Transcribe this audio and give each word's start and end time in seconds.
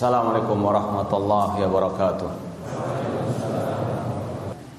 Assalamualaikum 0.00 0.64
warahmatullahi 0.64 1.60
wabarakatuh. 1.60 2.28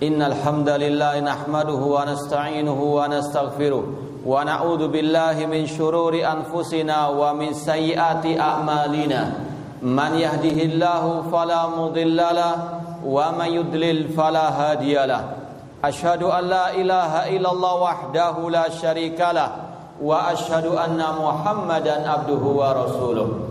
Innal 0.02 0.34
hamdalillah 0.34 1.22
nahmaduhu 1.22 1.94
wa 1.94 2.10
nasta'inuhu 2.10 2.98
wa 2.98 3.06
nastaghfiruh 3.06 4.26
wa 4.26 4.42
na'udzu 4.42 4.90
billahi 4.90 5.46
min 5.46 5.70
shururi 5.70 6.26
anfusina 6.26 7.14
wa 7.14 7.38
min 7.38 7.54
sayyiati 7.54 8.34
a'malina. 8.34 9.46
Man 9.86 10.18
yahdihillahu 10.18 11.30
fala 11.30 11.70
mudhillalah 11.70 13.06
wa 13.06 13.30
man 13.30 13.54
yudlil 13.54 14.10
fala 14.18 14.50
hadiyalah. 14.50 15.38
Ashhadu 15.86 16.34
an 16.34 16.50
la 16.50 16.74
ilaha 16.74 17.30
illallah 17.30 17.74
wahdahu 17.78 18.50
la 18.50 18.74
syarikalah 18.74 19.70
wa 20.02 20.34
ashhadu 20.34 20.82
anna 20.82 21.14
Muhammadan 21.14 22.10
abduhu 22.10 22.58
wa 22.58 22.74
rasuluh. 22.74 23.51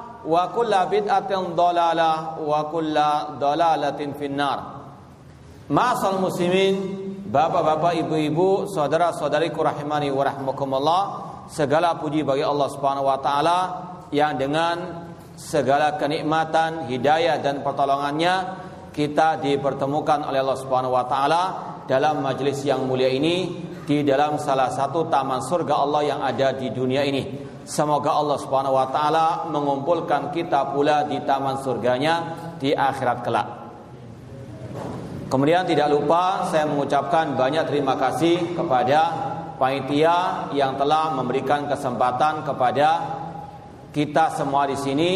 wa 0.25 0.49
kulla 0.53 0.85
bid'atin 0.85 1.53
dhalalah 1.57 2.41
wa 2.41 2.59
kulla 2.69 3.37
dhalalatin 3.37 4.13
finnar. 4.17 4.59
Ma'asal 5.71 6.19
muslimin, 6.19 6.75
bapak-bapak, 7.31 8.03
ibu-ibu, 8.03 8.67
saudara-saudariku 8.67 9.63
rahimani 9.63 10.11
wa 10.11 10.27
rahmakumullah, 10.27 11.03
segala 11.47 11.95
puji 11.95 12.27
bagi 12.27 12.43
Allah 12.43 12.67
Subhanahu 12.67 13.07
wa 13.07 13.19
taala 13.23 13.59
yang 14.11 14.35
dengan 14.35 15.07
segala 15.39 15.95
kenikmatan, 15.95 16.91
hidayah 16.91 17.39
dan 17.39 17.63
pertolongannya 17.63 18.67
kita 18.91 19.39
dipertemukan 19.39 20.27
oleh 20.27 20.43
Allah 20.43 20.59
Subhanahu 20.59 20.91
wa 20.91 21.07
taala 21.07 21.43
dalam 21.87 22.19
majelis 22.19 22.59
yang 22.67 22.83
mulia 22.83 23.07
ini 23.07 23.63
di 23.87 24.03
dalam 24.03 24.35
salah 24.35 24.69
satu 24.71 25.07
taman 25.07 25.39
surga 25.39 25.73
Allah 25.75 26.01
yang 26.03 26.19
ada 26.19 26.51
di 26.51 26.67
dunia 26.71 27.07
ini. 27.07 27.50
Semoga 27.61 28.17
Allah 28.17 28.37
Subhanahu 28.41 28.73
wa 28.73 28.87
taala 28.89 29.27
mengumpulkan 29.53 30.33
kita 30.33 30.73
pula 30.73 31.05
di 31.05 31.21
taman 31.21 31.61
surganya 31.61 32.15
di 32.57 32.73
akhirat 32.73 33.17
kelak. 33.21 33.47
Kemudian 35.31 35.63
tidak 35.63 35.87
lupa 35.93 36.51
saya 36.51 36.67
mengucapkan 36.67 37.39
banyak 37.39 37.63
terima 37.69 37.95
kasih 37.95 38.51
kepada 38.51 38.99
panitia 39.55 40.49
yang 40.51 40.75
telah 40.75 41.15
memberikan 41.15 41.69
kesempatan 41.71 42.43
kepada 42.43 42.89
kita 43.95 44.35
semua 44.35 44.67
di 44.67 44.75
sini 44.75 45.11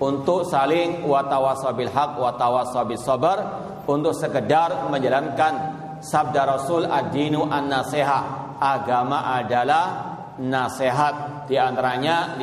untuk 0.00 0.48
saling 0.48 1.04
watawasabil 1.04 1.92
haq 1.92 2.16
watawasabil 2.16 2.96
sabar 2.96 3.38
untuk 3.84 4.16
sekedar 4.16 4.88
menjalankan 4.88 5.52
sabda 6.00 6.56
Rasul 6.56 6.88
ad-dinu 6.88 7.44
an-nasiha 7.44 8.48
agama 8.56 9.36
adalah 9.36 10.09
nasihat 10.40 11.44
di 11.44 11.60
antaranya 11.60 12.40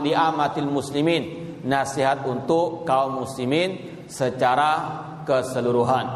li 0.00 0.12
amatil 0.12 0.68
muslimin. 0.72 1.44
Nasihat 1.64 2.28
untuk 2.28 2.84
kaum 2.84 3.24
muslimin 3.24 4.04
secara 4.04 5.00
keseluruhan. 5.24 6.06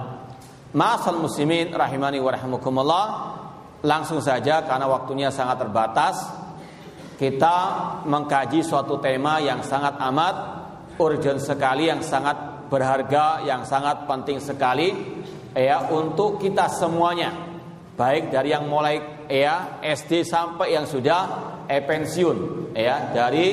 Ma'asal 0.76 1.16
muslimin 1.16 1.72
rahimani 1.72 2.20
wa 2.20 2.36
langsung 3.80 4.20
saja 4.20 4.66
karena 4.68 4.84
waktunya 4.90 5.32
sangat 5.32 5.64
terbatas 5.64 6.16
kita 7.18 7.56
mengkaji 8.06 8.62
suatu 8.62 9.02
tema 9.02 9.42
yang 9.42 9.64
sangat 9.64 9.98
amat 9.98 10.36
urgent 11.02 11.42
sekali 11.42 11.90
yang 11.90 11.98
sangat 11.98 12.68
berharga 12.70 13.42
yang 13.42 13.66
sangat 13.66 14.06
penting 14.06 14.38
sekali. 14.38 14.92
Ya 15.58 15.82
untuk 15.90 16.38
kita 16.38 16.70
semuanya 16.70 17.34
baik 17.98 18.30
dari 18.30 18.54
yang 18.54 18.70
mulai 18.70 19.17
ya 19.28 19.80
SD 19.84 20.24
sampai 20.24 20.74
yang 20.74 20.88
sudah 20.88 21.22
eh, 21.68 21.84
pensiun 21.84 22.72
ya. 22.74 23.12
Dari 23.12 23.48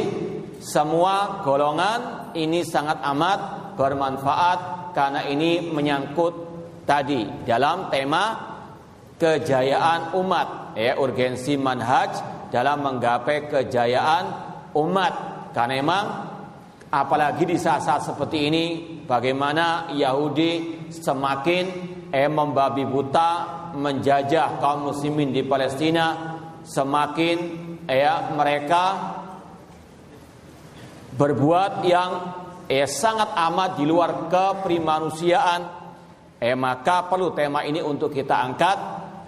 semua 0.63 1.43
golongan 1.43 2.31
ini 2.33 2.63
sangat 2.65 3.03
amat 3.03 3.39
bermanfaat 3.75 4.59
karena 4.95 5.27
ini 5.27 5.69
menyangkut 5.69 6.33
tadi 6.87 7.27
dalam 7.43 7.91
tema 7.91 8.55
kejayaan 9.19 10.15
umat 10.15 10.75
ya 10.79 10.95
urgensi 10.99 11.59
manhaj 11.59 12.11
dalam 12.49 12.83
menggapai 12.83 13.51
kejayaan 13.51 14.25
umat. 14.75 15.13
Karena 15.51 15.79
memang 15.79 16.05
apalagi 16.91 17.43
di 17.47 17.55
saat-saat 17.59 18.11
seperti 18.15 18.47
ini 18.47 18.65
bagaimana 19.03 19.91
Yahudi 19.91 20.87
semakin 20.91 21.65
eh 22.11 22.27
membabi 22.31 22.87
buta 22.87 23.31
menjajah 23.75 24.57
kaum 24.63 24.89
muslimin 24.91 25.35
di 25.35 25.43
Palestina 25.43 26.39
semakin 26.63 27.37
ya 27.85 28.33
mereka 28.33 28.83
berbuat 31.15 31.85
yang 31.85 32.11
eh, 32.65 32.87
sangat 32.87 33.35
amat 33.35 33.77
di 33.77 33.85
luar 33.85 34.31
keprimanusiaan 34.31 35.61
eh 36.39 36.55
maka 36.57 37.07
perlu 37.07 37.31
tema 37.31 37.63
ini 37.63 37.79
untuk 37.83 38.11
kita 38.11 38.35
angkat. 38.39 38.79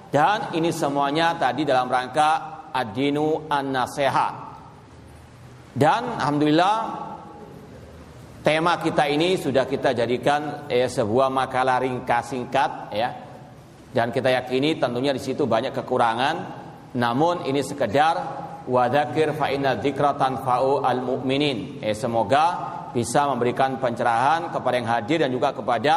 Dan 0.07 0.55
ini 0.55 0.71
semuanya 0.71 1.35
tadi 1.35 1.67
dalam 1.67 1.91
rangka 1.91 2.71
adinu 2.71 3.43
an-naseha 3.51 4.47
dan 5.77 6.17
alhamdulillah 6.17 6.77
tema 8.41 8.81
kita 8.81 9.05
ini 9.13 9.37
sudah 9.37 9.69
kita 9.69 9.93
jadikan 9.93 10.65
eh, 10.65 10.89
sebuah 10.89 11.29
makalah 11.29 11.85
ringkas 11.85 12.33
singkat 12.33 12.89
ya 12.97 13.26
dan 13.97 14.13
kita 14.13 14.29
yakini 14.29 14.77
tentunya 14.77 15.09
di 15.09 15.17
situ 15.17 15.49
banyak 15.49 15.73
kekurangan. 15.73 16.35
Namun 17.01 17.49
ini 17.49 17.65
sekedar 17.65 18.15
wadzakir 18.69 19.33
fa 19.33 19.49
inna 19.49 19.81
tanfa'u 19.81 20.85
al 20.85 21.01
mu'minin 21.01 21.81
eh, 21.81 21.97
semoga 21.97 22.45
bisa 22.93 23.25
memberikan 23.25 23.81
pencerahan 23.81 24.53
kepada 24.53 24.75
yang 24.77 24.89
hadir 24.93 25.25
dan 25.25 25.33
juga 25.33 25.49
kepada 25.49 25.95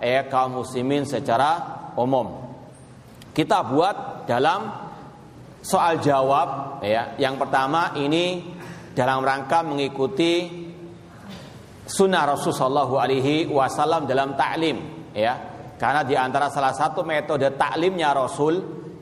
eh, 0.00 0.24
kaum 0.32 0.64
muslimin 0.64 1.04
secara 1.04 1.92
umum. 2.00 2.56
Kita 3.36 3.68
buat 3.68 4.24
dalam 4.24 4.72
soal 5.60 6.00
jawab 6.00 6.80
ya. 6.80 7.20
Yang 7.20 7.36
pertama 7.36 7.92
ini 8.00 8.48
dalam 8.96 9.20
rangka 9.20 9.60
mengikuti 9.60 10.48
sunnah 11.84 12.32
Rasulullah 12.32 12.88
Alaihi 12.88 13.44
Wasallam 13.44 14.08
dalam 14.08 14.40
taklim 14.40 14.80
ya 15.12 15.51
karena 15.80 16.02
di 16.06 16.14
antara 16.16 16.48
salah 16.48 16.72
satu 16.72 17.04
metode 17.04 17.52
taklimnya 17.54 18.14
Rasul 18.16 18.60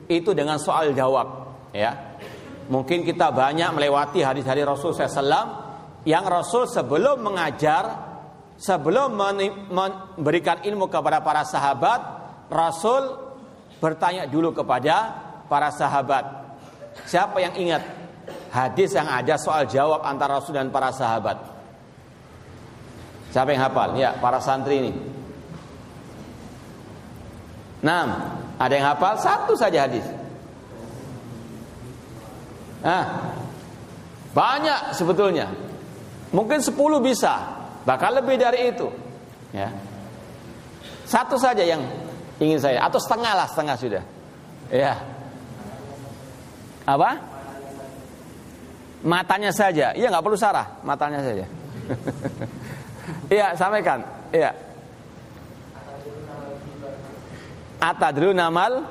itu 0.09 0.35
dengan 0.35 0.59
soal 0.59 0.91
jawab, 0.91 1.27
ya. 1.71 2.11
Mungkin 2.71 3.03
kita 3.03 3.35
banyak 3.35 3.75
melewati 3.75 4.23
hadis-hadis 4.23 4.63
Rasul 4.63 4.95
SAW 4.95 5.47
yang 6.07 6.23
Rasul 6.23 6.65
sebelum 6.71 7.19
mengajar, 7.19 7.83
sebelum 8.55 9.11
memberikan 9.67 10.63
ilmu 10.63 10.87
kepada 10.87 11.19
para 11.19 11.43
sahabat, 11.43 11.99
Rasul 12.47 13.11
bertanya 13.83 14.23
dulu 14.29 14.55
kepada 14.55 15.11
para 15.51 15.67
sahabat. 15.67 16.23
Siapa 17.07 17.39
yang 17.43 17.55
ingat 17.59 17.83
hadis 18.55 18.95
yang 18.95 19.07
ada 19.07 19.35
soal 19.35 19.67
jawab 19.67 20.03
antara 20.07 20.39
Rasul 20.39 20.55
dan 20.55 20.71
para 20.71 20.95
sahabat? 20.95 21.37
Siapa 23.31 23.51
yang 23.51 23.63
hafal? 23.67 23.95
Ya, 23.95 24.15
para 24.19 24.39
santri 24.43 24.75
ini. 24.79 24.91
Nah, 27.81 28.37
ada 28.61 28.73
yang 28.73 28.87
hafal 28.93 29.17
satu 29.17 29.53
saja 29.57 29.89
hadis. 29.89 30.05
Nah, 32.81 33.33
banyak 34.33 34.93
sebetulnya. 34.93 35.49
Mungkin 36.31 36.63
sepuluh 36.63 37.03
bisa, 37.03 37.41
bahkan 37.83 38.15
lebih 38.15 38.39
dari 38.39 38.71
itu. 38.71 38.87
Ya. 39.51 39.73
Satu 41.03 41.35
saja 41.35 41.65
yang 41.65 41.83
ingin 42.39 42.61
saya 42.61 42.87
atau 42.87 42.97
setengah 43.01 43.33
lah, 43.35 43.47
setengah 43.49 43.75
sudah. 43.75 44.03
Ya. 44.71 44.95
Apa? 46.87 47.19
Matanya 49.01 49.51
saja. 49.51 49.91
Iya 49.97 50.07
nggak 50.13 50.23
perlu 50.23 50.37
sarah, 50.37 50.79
matanya 50.85 51.21
saja. 51.25 51.45
Iya, 53.31 53.55
sampaikan. 53.55 54.03
Iya. 54.35 54.51
Atadru 57.81 58.29
namal 58.31 58.85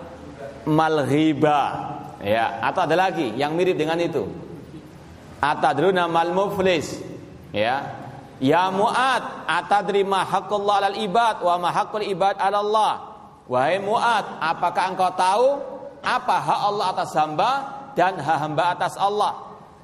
malghiba. 0.67 1.61
Ya, 2.21 2.61
atau 2.61 2.85
ada 2.85 3.09
lagi 3.09 3.33
yang 3.39 3.57
mirip 3.57 3.79
dengan 3.79 3.97
itu. 4.03 4.27
Atadru 5.41 5.95
namal 5.95 6.35
muflis. 6.35 7.01
Ya. 7.55 7.97
Ya 8.41 8.73
Mu'ad, 8.73 9.45
atadri 9.45 10.01
ma 10.01 10.25
haqqullah 10.25 10.81
alal 10.81 10.97
ibad 10.97 11.45
wa 11.45 11.61
ma 11.61 11.69
haqqul 11.71 12.09
ibad 12.09 12.41
Allah. 12.41 13.13
Wahai 13.45 13.77
Mu'ad, 13.85 14.41
apakah 14.41 14.97
engkau 14.97 15.13
tahu 15.13 15.47
apa 16.01 16.37
hak 16.41 16.61
Allah 16.73 16.87
atas 16.97 17.13
hamba 17.21 17.51
dan 17.93 18.17
hak 18.17 18.39
hamba 18.41 18.65
atas 18.73 18.97
Allah? 18.97 19.37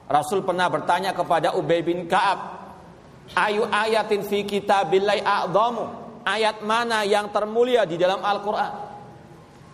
Rasul 0.09 0.41
pernah 0.41 0.73
bertanya 0.73 1.13
kepada 1.13 1.53
Ubay 1.53 1.85
bin 1.85 2.09
Ka'ab, 2.09 2.57
Ayu 3.35 3.67
ayatin 3.67 4.23
fi 4.23 4.47
kitabillahi 4.47 5.21
a'zamu? 5.21 5.85
Ayat 6.23 6.63
mana 6.63 7.03
yang 7.03 7.29
termulia 7.35 7.83
di 7.83 7.99
dalam 7.99 8.23
Al-Qur'an? 8.23 8.86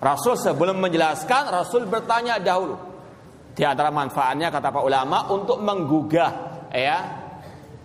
Rasul 0.03 0.35
sebelum 0.35 0.83
menjelaskan, 0.83 1.55
Rasul 1.55 1.87
bertanya 1.87 2.43
dahulu. 2.43 2.75
Di 3.55 3.63
antara 3.63 3.95
manfaatnya 3.95 4.51
kata 4.51 4.75
para 4.75 4.83
ulama 4.83 5.31
untuk 5.31 5.63
menggugah 5.63 6.33
ya 6.75 6.99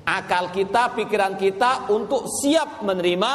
akal 0.01 0.49
kita, 0.49 0.97
pikiran 0.97 1.37
kita 1.37 1.93
untuk 1.93 2.25
siap 2.25 2.81
menerima 2.81 3.31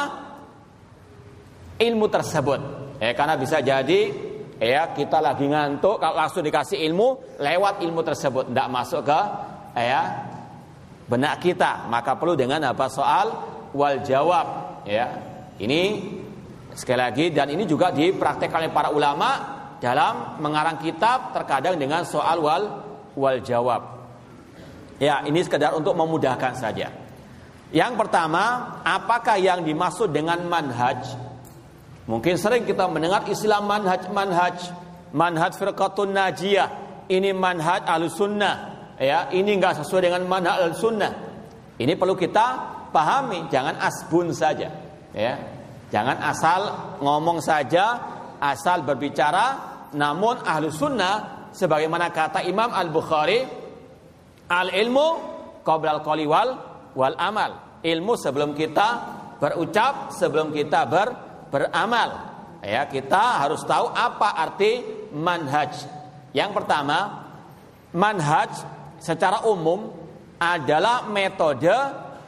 ilmu 1.79 2.05
tersebut. 2.11 2.59
Ya, 2.99 3.15
karena 3.15 3.39
bisa 3.39 3.63
jadi 3.63 4.11
ya 4.59 4.91
kita 4.91 5.19
lagi 5.23 5.47
ngantuk 5.47 5.99
kalau 6.03 6.15
langsung 6.19 6.43
dikasih 6.43 6.83
ilmu 6.87 7.39
lewat 7.39 7.83
ilmu 7.83 8.01
tersebut 8.03 8.47
tidak 8.47 8.67
masuk 8.71 9.01
ke 9.03 9.19
ya 9.75 10.01
benak 11.03 11.43
kita 11.43 11.91
maka 11.91 12.15
perlu 12.15 12.39
dengan 12.39 12.63
apa 12.71 12.87
soal 12.87 13.27
wal 13.75 13.99
jawab 14.07 14.79
ya 14.87 15.19
ini 15.59 16.15
sekali 16.73 16.99
lagi 16.99 17.25
dan 17.29 17.49
ini 17.49 17.63
juga 17.69 17.93
dipraktekkan 17.93 18.67
oleh 18.67 18.73
para 18.73 18.89
ulama 18.89 19.29
dalam 19.77 20.37
mengarang 20.41 20.81
kitab 20.81 21.33
terkadang 21.33 21.77
dengan 21.77 22.05
soal 22.05 22.41
wal 22.41 22.63
wal 23.13 23.39
jawab. 23.41 23.81
Ya 24.97 25.21
ini 25.25 25.41
sekedar 25.41 25.73
untuk 25.73 25.93
memudahkan 25.97 26.57
saja. 26.57 26.89
Yang 27.73 27.93
pertama 27.97 28.77
apakah 28.85 29.41
yang 29.41 29.65
dimaksud 29.65 30.13
dengan 30.13 30.41
manhaj? 30.45 31.17
Mungkin 32.05 32.35
sering 32.37 32.67
kita 32.67 32.85
mendengar 32.89 33.25
istilah 33.25 33.63
manhaj 33.63 34.09
manhaj. 34.13 34.57
Manhaj 35.13 35.53
firqatun 35.57 36.13
najiyah. 36.13 36.69
Ini 37.09 37.35
manhaj 37.35 37.83
alusunnah 37.85 38.73
ya 38.97 39.29
ini 39.33 39.57
enggak 39.57 39.83
sesuai 39.83 40.07
dengan 40.07 40.23
mana 40.23 40.55
al 40.55 40.71
sunnah 40.77 41.11
ini 41.81 41.97
perlu 41.97 42.13
kita 42.13 42.45
pahami 42.93 43.49
jangan 43.49 43.75
asbun 43.81 44.29
saja. 44.31 44.69
Ya 45.13 45.37
jangan 45.93 46.17
asal 46.17 46.61
ngomong 46.97 47.37
saja 47.37 48.01
asal 48.41 48.81
berbicara 48.81 49.73
namun 49.93 50.41
ahlu 50.41 50.73
sunnah 50.73 51.47
sebagaimana 51.53 52.09
kata 52.09 52.41
Imam 52.49 52.73
Al 52.73 52.89
Bukhari 52.89 53.45
al 54.49 54.73
ilmu 54.73 55.07
qabla 55.61 56.01
al 56.01 56.03
wal 56.27 56.49
wal 56.97 57.17
amal. 57.17 57.81
Ilmu 57.83 58.13
sebelum 58.15 58.55
kita 58.57 58.87
berucap 59.37 60.11
sebelum 60.11 60.49
kita 60.49 60.87
ber 60.89 61.07
beramal. 61.53 62.33
Ya 62.63 62.87
kita 62.87 63.43
harus 63.43 63.61
tahu 63.67 63.91
apa 63.91 64.39
arti 64.39 64.81
manhaj. 65.13 65.83
Yang 66.31 66.51
pertama 66.63 67.27
manhaj 67.91 68.49
secara 68.97 69.43
umum 69.45 69.91
adalah 70.39 71.05
metode 71.11 71.75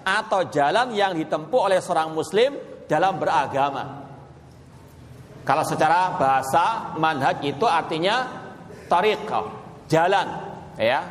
atau 0.06 0.42
jalan 0.52 0.94
yang 0.94 1.18
ditempuh 1.18 1.72
oleh 1.72 1.80
seorang 1.82 2.14
muslim 2.14 2.54
dalam 2.86 3.18
beragama. 3.18 4.06
Kalau 5.46 5.62
secara 5.62 6.18
bahasa 6.18 6.98
manhaj 6.98 7.38
itu 7.46 7.70
artinya 7.70 8.26
tariqah, 8.90 9.46
jalan, 9.86 10.28
ya. 10.78 11.06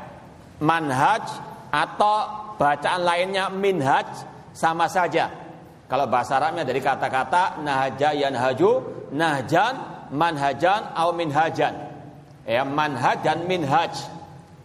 Manhaj 0.59 1.23
atau 1.71 2.17
bacaan 2.59 3.03
lainnya 3.03 3.50
minhaj 3.50 4.06
sama 4.55 4.87
saja. 4.91 5.31
Kalau 5.87 6.11
bahasa 6.11 6.38
Arabnya 6.38 6.67
dari 6.67 6.82
kata-kata 6.82 7.62
nahaja 7.62 8.11
yanhaju, 8.15 8.82
nahjan, 9.15 9.75
manhajan 10.11 10.94
atau 10.94 11.15
minhajan. 11.15 11.75
Ya, 12.43 12.67
manhaj 12.67 13.23
dan 13.23 13.47
minhaj. 13.47 13.93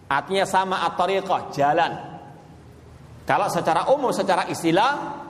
Artinya 0.10 0.46
sama 0.50 0.82
at-tariqah, 0.90 1.54
jalan. 1.54 1.94
Kalau 3.30 3.46
secara 3.54 3.86
umum, 3.94 4.10
secara 4.10 4.50
istilah, 4.50 5.22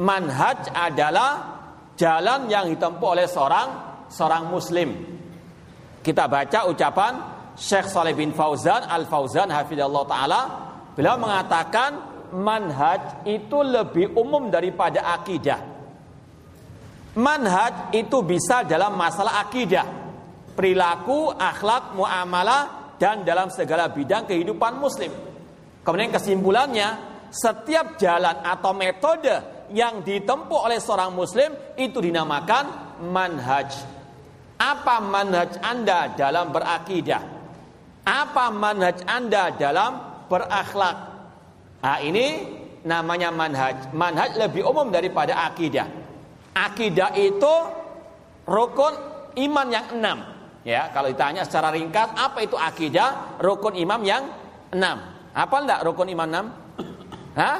manhaj 0.00 0.72
adalah 0.72 1.60
jalan 1.94 2.48
yang 2.48 2.72
ditempuh 2.72 3.08
oleh 3.12 3.28
seorang 3.28 3.68
seorang 4.08 4.48
muslim. 4.48 4.90
Kita 6.00 6.24
baca 6.24 6.64
ucapan 6.72 7.12
Syekh 7.52 7.92
Saleh 7.92 8.16
bin 8.16 8.32
Fauzan 8.32 8.88
Al-Fauzan 8.88 9.52
hafizallahu 9.52 10.08
taala, 10.08 10.40
beliau 10.96 11.20
mengatakan 11.20 11.90
manhaj 12.32 13.28
itu 13.28 13.60
lebih 13.60 14.16
umum 14.16 14.48
daripada 14.48 15.04
akidah. 15.12 15.60
Manhaj 17.20 17.92
itu 17.92 18.24
bisa 18.24 18.64
dalam 18.64 18.96
masalah 18.96 19.44
akidah, 19.44 19.84
perilaku, 20.56 21.28
akhlak, 21.36 21.92
muamalah 21.92 22.94
dan 22.96 23.26
dalam 23.26 23.52
segala 23.52 23.92
bidang 23.92 24.24
kehidupan 24.24 24.80
muslim. 24.80 25.12
Kemudian 25.84 26.14
kesimpulannya, 26.14 26.88
setiap 27.28 27.98
jalan 28.00 28.40
atau 28.40 28.72
metode 28.72 29.59
yang 29.70 30.02
ditempuh 30.02 30.66
oleh 30.66 30.82
seorang 30.82 31.14
muslim 31.14 31.54
itu 31.78 32.02
dinamakan 32.02 32.98
manhaj. 33.06 33.70
Apa 34.60 35.00
manhaj 35.00 35.56
Anda 35.64 36.12
dalam 36.12 36.52
berakidah? 36.52 37.22
Apa 38.04 38.52
manhaj 38.52 39.00
Anda 39.08 39.54
dalam 39.54 39.92
berakhlak? 40.28 40.96
Nah, 41.80 41.98
ini 42.04 42.26
namanya 42.84 43.32
manhaj. 43.32 43.94
Manhaj 43.96 44.36
lebih 44.36 44.66
umum 44.68 44.92
daripada 44.92 45.48
akidah. 45.48 45.88
Akidah 46.52 47.16
itu 47.16 47.54
rukun 48.44 48.94
iman 49.38 49.68
yang 49.70 49.86
enam. 49.96 50.18
Ya, 50.60 50.92
kalau 50.92 51.08
ditanya 51.08 51.48
secara 51.48 51.72
ringkas 51.72 52.12
apa 52.20 52.44
itu 52.44 52.52
akidah 52.52 53.40
rukun 53.40 53.72
imam 53.80 54.04
yang 54.04 54.28
enam? 54.76 55.00
Apa 55.32 55.56
enggak 55.64 55.80
rukun 55.88 56.12
imam 56.12 56.28
enam? 56.28 56.46
Hah? 57.38 57.58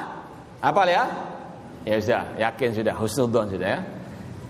Apa 0.61 0.85
ya? 0.85 1.05
Ya 1.89 1.97
sudah, 1.97 2.25
yakin 2.37 2.71
sudah, 2.77 2.95
husnudon 2.97 3.47
sudah 3.57 3.69
ya. 3.69 3.81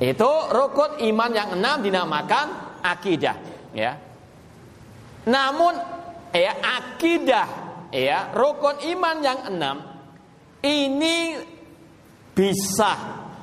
Itu 0.01 0.31
rukun 0.51 0.99
iman 1.13 1.31
yang 1.31 1.55
enam 1.55 1.85
dinamakan 1.85 2.47
akidah, 2.83 3.37
ya. 3.77 3.93
Namun 5.29 5.77
ya 6.33 6.57
akidah 6.59 7.47
ya 7.91 8.31
rukun 8.33 8.81
iman 8.97 9.17
yang 9.21 9.39
enam 9.51 9.77
ini 10.63 11.37
bisa 12.33 12.93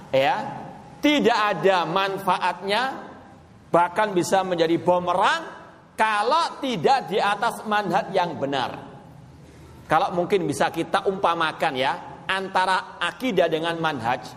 ya 0.09 0.35
tidak 1.03 1.37
ada 1.37 1.83
manfaatnya 1.85 2.81
bahkan 3.69 4.15
bisa 4.15 4.41
menjadi 4.41 4.79
bumerang 4.79 5.43
kalau 5.99 6.57
tidak 6.63 7.09
di 7.09 7.17
atas 7.17 7.65
manhaj 7.65 8.13
yang 8.13 8.37
benar. 8.37 8.85
Kalau 9.87 10.13
mungkin 10.13 10.45
bisa 10.45 10.69
kita 10.69 11.07
umpamakan 11.07 11.73
ya 11.73 11.93
antara 12.27 12.99
akidah 12.99 13.47
dengan 13.47 13.79
manhaj 13.79 14.27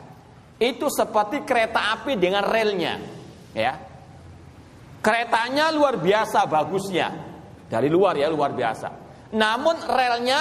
itu 0.61 0.87
seperti 0.93 1.43
kereta 1.43 1.97
api 1.99 2.21
dengan 2.21 2.45
relnya, 2.45 3.01
ya. 3.57 3.73
Keretanya 5.01 5.73
luar 5.73 5.97
biasa 5.97 6.45
bagusnya 6.45 7.09
dari 7.65 7.89
luar 7.89 8.21
ya 8.21 8.29
luar 8.29 8.53
biasa. 8.53 8.89
Namun 9.33 9.81
relnya 9.89 10.41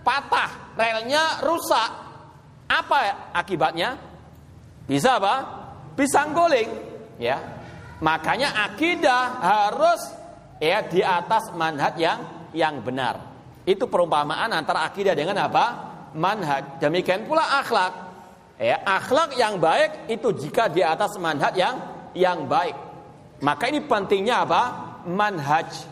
patah, 0.00 0.72
relnya 0.72 1.44
rusak. 1.44 1.90
Apa 2.68 3.32
akibatnya? 3.36 4.00
Bisa 4.88 5.20
apa? 5.20 5.34
Bisa 5.92 6.24
guling, 6.32 6.70
ya. 7.20 7.36
Makanya 8.00 8.72
akidah 8.72 9.42
harus 9.42 10.00
ya 10.56 10.80
di 10.88 11.04
atas 11.04 11.52
manhaj 11.52 11.94
yang 12.00 12.20
yang 12.56 12.80
benar. 12.80 13.20
Itu 13.68 13.84
perumpamaan 13.84 14.48
antara 14.56 14.88
akidah 14.88 15.12
dengan 15.12 15.36
apa? 15.44 15.87
Manhaj. 16.14 16.80
Demikian 16.80 17.28
pula 17.28 17.60
akhlak. 17.60 17.92
Ya, 18.58 18.82
akhlak 18.82 19.38
yang 19.38 19.62
baik 19.62 20.10
itu 20.10 20.34
jika 20.34 20.66
di 20.66 20.82
atas 20.82 21.14
manhaj 21.20 21.54
yang 21.54 21.76
yang 22.14 22.50
baik. 22.50 22.74
Maka 23.38 23.70
ini 23.70 23.86
pentingnya 23.86 24.42
apa? 24.42 24.62
Manhaj. 25.06 25.86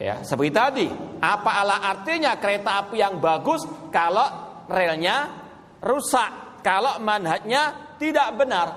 Ya, 0.00 0.24
seperti 0.24 0.50
tadi, 0.50 0.86
apa 1.20 1.62
ala 1.62 1.78
artinya 1.84 2.34
kereta 2.40 2.82
api 2.82 2.96
yang 2.98 3.22
bagus 3.22 3.62
kalau 3.92 4.24
relnya 4.66 5.30
rusak, 5.78 6.58
kalau 6.64 6.98
manhajnya 6.98 7.94
tidak 8.02 8.34
benar. 8.34 8.68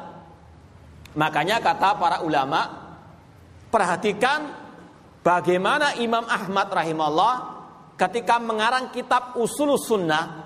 Makanya 1.16 1.64
kata 1.64 1.98
para 1.98 2.18
ulama, 2.22 2.68
perhatikan 3.72 4.54
bagaimana 5.24 5.98
Imam 5.98 6.28
Ahmad 6.28 6.70
rahimahullah 6.70 7.36
ketika 7.98 8.38
mengarang 8.38 8.92
kitab 8.92 9.34
Usul 9.40 9.80
Sunnah. 9.82 10.45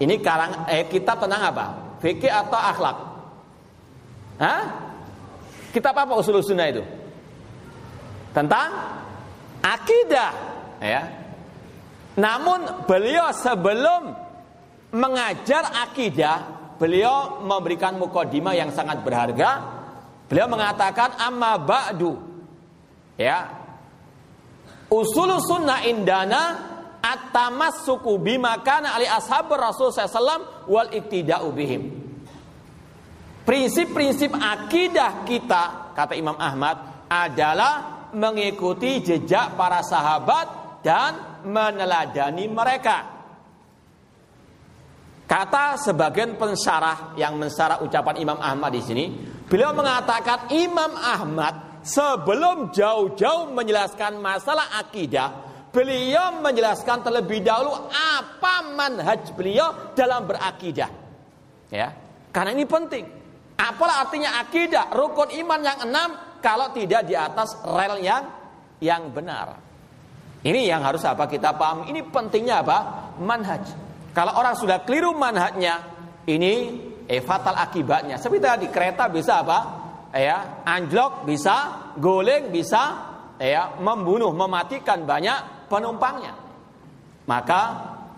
Ini 0.00 0.14
karang 0.24 0.64
eh, 0.72 0.88
kitab 0.88 1.20
tentang 1.20 1.52
apa? 1.52 1.66
Fikih 2.00 2.32
atau 2.32 2.56
akhlak? 2.56 2.96
Hah? 4.40 4.62
Kitab 5.70 5.92
apa 5.92 6.16
Usul 6.16 6.40
Sunnah 6.40 6.72
itu? 6.72 6.80
Tentang 8.32 8.72
akidah, 9.60 10.32
ya. 10.80 11.02
Namun 12.16 12.88
beliau 12.88 13.28
sebelum 13.36 14.16
mengajar 14.90 15.68
akidah 15.86 16.60
beliau 16.80 17.44
memberikan 17.44 18.00
mukodimah 18.00 18.56
yang 18.56 18.72
sangat 18.72 19.04
berharga. 19.04 19.50
Beliau 20.26 20.48
mengatakan 20.48 21.20
amma 21.20 21.60
ba'du. 21.60 22.16
Ya. 23.20 23.52
Usul 24.88 25.28
sunnah 25.44 25.84
indana 25.86 26.69
at-tamassuku 27.00 28.16
bima 28.20 28.60
kana 28.60 28.96
ali 28.96 29.08
ashab 29.08 29.48
Rasul 29.52 29.90
sallallahu 29.92 30.68
wal 30.70 30.88
iktida'u 30.92 31.48
bihim. 31.52 31.82
Prinsip-prinsip 33.44 34.30
akidah 34.36 35.24
kita 35.26 35.92
kata 35.96 36.14
Imam 36.14 36.36
Ahmad 36.38 37.08
adalah 37.10 38.06
mengikuti 38.14 39.02
jejak 39.02 39.58
para 39.58 39.82
sahabat 39.82 40.46
dan 40.84 41.42
meneladani 41.48 42.46
mereka. 42.46 42.98
Kata 45.26 45.78
sebagian 45.78 46.34
pensarah 46.34 47.14
yang 47.14 47.38
mensarah 47.38 47.82
ucapan 47.86 48.18
Imam 48.18 48.38
Ahmad 48.42 48.74
di 48.74 48.82
sini, 48.82 49.04
beliau 49.46 49.70
mengatakan 49.70 50.50
Imam 50.50 50.90
Ahmad 50.98 51.82
sebelum 51.86 52.74
jauh-jauh 52.74 53.54
menjelaskan 53.54 54.18
masalah 54.18 54.74
akidah, 54.82 55.49
beliau 55.70 56.42
menjelaskan 56.42 57.06
terlebih 57.06 57.42
dahulu 57.46 57.90
apa 57.90 58.54
manhaj 58.74 59.30
beliau 59.34 59.94
dalam 59.94 60.26
berakidah. 60.26 60.90
Ya, 61.70 61.94
karena 62.34 62.50
ini 62.54 62.66
penting. 62.66 63.06
Apalah 63.60 64.02
artinya 64.08 64.40
akidah, 64.40 64.90
rukun 64.90 65.30
iman 65.44 65.60
yang 65.62 65.78
enam 65.86 66.08
kalau 66.42 66.72
tidak 66.74 67.06
di 67.06 67.14
atas 67.14 67.54
rel 67.62 68.00
yang 68.02 68.24
yang 68.82 69.12
benar. 69.14 69.60
Ini 70.40 70.72
yang 70.72 70.80
harus 70.80 71.04
apa 71.04 71.28
kita 71.28 71.52
paham. 71.54 71.84
Ini 71.84 72.08
pentingnya 72.08 72.64
apa? 72.64 72.78
Manhaj. 73.20 73.64
Kalau 74.16 74.32
orang 74.40 74.56
sudah 74.56 74.80
keliru 74.88 75.12
manhatnya, 75.12 75.84
ini 76.24 76.80
eh, 77.04 77.20
fatal 77.20 77.60
akibatnya. 77.60 78.16
Seperti 78.16 78.40
tadi 78.40 78.66
kereta 78.72 79.12
bisa 79.12 79.44
apa? 79.44 79.58
Ya, 80.16 80.64
anjlok 80.66 81.28
bisa, 81.28 81.92
goleng 82.00 82.50
bisa, 82.50 82.82
ya, 83.38 83.78
membunuh, 83.78 84.34
mematikan 84.34 85.06
banyak 85.06 85.59
penumpangnya. 85.70 86.34
Maka 87.30 87.62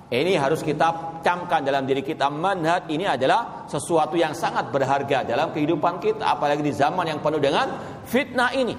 ini 0.09 0.37
harus 0.41 0.65
kita 0.65 1.21
camkan 1.21 1.61
dalam 1.61 1.85
diri 1.85 2.01
kita 2.01 2.33
manhat 2.33 2.89
ini 2.89 3.05
adalah 3.05 3.69
sesuatu 3.69 4.17
yang 4.17 4.33
sangat 4.33 4.73
berharga 4.73 5.25
dalam 5.25 5.53
kehidupan 5.53 6.01
kita 6.01 6.25
apalagi 6.37 6.65
di 6.65 6.73
zaman 6.73 7.09
yang 7.09 7.21
penuh 7.21 7.41
dengan 7.41 7.73
fitnah 8.05 8.53
ini 8.53 8.77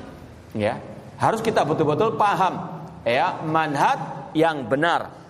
ya 0.54 0.78
harus 1.18 1.42
kita 1.42 1.66
betul-betul 1.66 2.14
paham 2.22 2.86
ya 3.02 3.42
manhat 3.42 4.30
yang 4.38 4.70
benar 4.70 5.24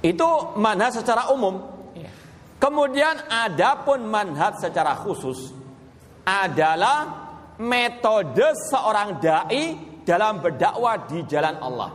itu 0.00 0.28
manhaj 0.56 0.96
secara 0.96 1.28
umum. 1.32 1.60
Iya. 1.92 2.12
Kemudian 2.60 3.16
ada 3.28 3.80
pun 3.84 4.00
manhaj 4.04 4.60
secara 4.60 4.96
khusus 4.96 5.52
adalah 6.24 7.28
metode 7.60 8.56
seorang 8.72 9.20
dai 9.20 9.89
dalam 10.04 10.40
berdakwah 10.42 11.08
di 11.08 11.24
jalan 11.28 11.56
Allah. 11.60 11.90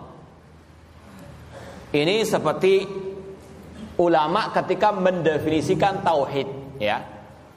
Ini 1.95 2.25
seperti 2.27 2.83
ulama 4.01 4.51
ketika 4.51 4.91
mendefinisikan 4.91 6.03
tauhid, 6.03 6.79
ya. 6.81 6.99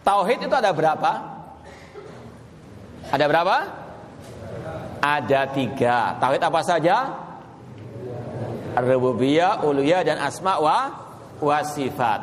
Tauhid 0.07 0.47
itu 0.47 0.55
ada 0.55 0.71
berapa? 0.71 1.13
Ada 3.09 3.25
berapa? 3.27 3.57
Ada 5.03 5.41
tiga. 5.55 6.17
Tauhid 6.23 6.43
apa 6.43 6.61
saja? 6.63 6.97
rububiyah, 8.79 9.67
uluhiyah 9.67 10.07
dan 10.07 10.19
asma 10.23 10.63
wa 10.63 10.79
wa 11.43 11.59
sifat. 11.67 12.21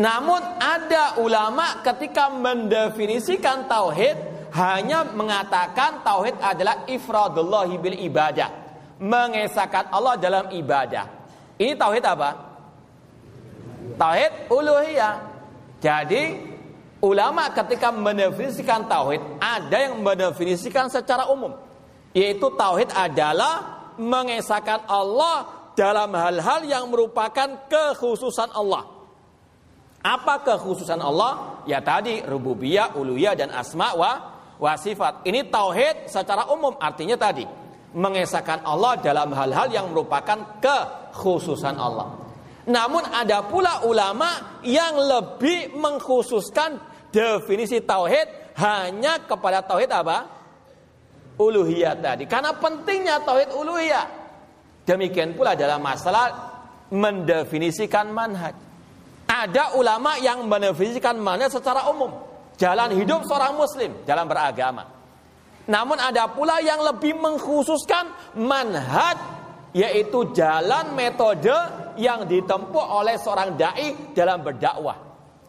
Namun 0.00 0.40
ada 0.56 1.20
ulama 1.20 1.84
ketika 1.84 2.32
mendefinisikan 2.32 3.68
tauhid 3.68 4.16
hanya 4.52 5.08
mengatakan 5.16 6.04
tauhid 6.04 6.36
adalah 6.36 6.84
ifradullah 6.84 7.68
bil 7.80 7.96
ibadah, 7.96 8.52
mengesahkan 9.00 9.88
Allah 9.88 10.20
dalam 10.20 10.52
ibadah. 10.52 11.08
Ini 11.56 11.72
tauhid 11.72 12.04
apa? 12.04 12.30
Tauhid 13.96 14.52
uluhiyah. 14.52 15.14
Jadi 15.80 16.52
ulama 17.00 17.48
ketika 17.50 17.88
mendefinisikan 17.90 18.84
tauhid 18.86 19.20
ada 19.40 19.88
yang 19.88 19.98
mendefinisikan 20.04 20.86
secara 20.86 21.26
umum 21.32 21.56
yaitu 22.12 22.46
tauhid 22.52 22.92
adalah 22.92 23.88
mengesahkan 23.96 24.84
Allah 24.84 25.48
dalam 25.72 26.12
hal-hal 26.12 26.60
yang 26.68 26.92
merupakan 26.92 27.68
kekhususan 27.72 28.52
Allah. 28.52 28.84
Apa 30.04 30.44
kekhususan 30.44 31.00
Allah? 31.00 31.64
Ya 31.64 31.80
tadi 31.80 32.20
rububiyah, 32.20 32.98
uluhiyah 32.98 33.32
dan 33.38 33.48
asma 33.54 33.96
wa 33.96 34.31
wa 34.62 34.78
sifat. 34.78 35.26
Ini 35.26 35.50
tauhid 35.50 36.06
secara 36.06 36.46
umum 36.54 36.78
artinya 36.78 37.18
tadi 37.18 37.42
mengesahkan 37.92 38.62
Allah 38.62 38.94
dalam 39.02 39.34
hal-hal 39.34 39.68
yang 39.74 39.90
merupakan 39.90 40.62
kekhususan 40.62 41.74
Allah. 41.74 42.14
Namun 42.70 43.02
ada 43.10 43.42
pula 43.42 43.82
ulama 43.82 44.62
yang 44.62 44.94
lebih 44.94 45.74
mengkhususkan 45.74 46.78
definisi 47.10 47.82
tauhid 47.82 48.54
hanya 48.62 49.26
kepada 49.26 49.66
tauhid 49.66 49.90
apa? 49.90 50.18
uluhiyah 51.32 51.98
tadi. 51.98 52.30
Karena 52.30 52.54
pentingnya 52.54 53.18
tauhid 53.26 53.50
uluhiyah. 53.50 54.06
Demikian 54.86 55.34
pula 55.34 55.58
dalam 55.58 55.82
masalah 55.82 56.30
mendefinisikan 56.94 58.14
manhaj. 58.14 58.54
Ada 59.26 59.74
ulama 59.74 60.20
yang 60.22 60.46
mendefinisikan 60.46 61.18
manhaj 61.18 61.50
secara 61.50 61.90
umum. 61.90 62.31
Jalan 62.60 62.94
hidup 62.94 63.24
seorang 63.26 63.56
muslim 63.56 63.90
dalam 64.06 64.28
beragama. 64.28 64.88
Namun 65.66 65.98
ada 65.98 66.26
pula 66.30 66.58
yang 66.58 66.82
lebih 66.82 67.16
mengkhususkan 67.16 68.36
manhaj 68.38 69.18
yaitu 69.72 70.34
jalan 70.36 70.92
metode 70.92 71.54
yang 71.96 72.28
ditempuh 72.28 72.84
oleh 72.98 73.16
seorang 73.16 73.56
dai 73.56 74.12
dalam 74.12 74.44
berdakwah. 74.44 74.98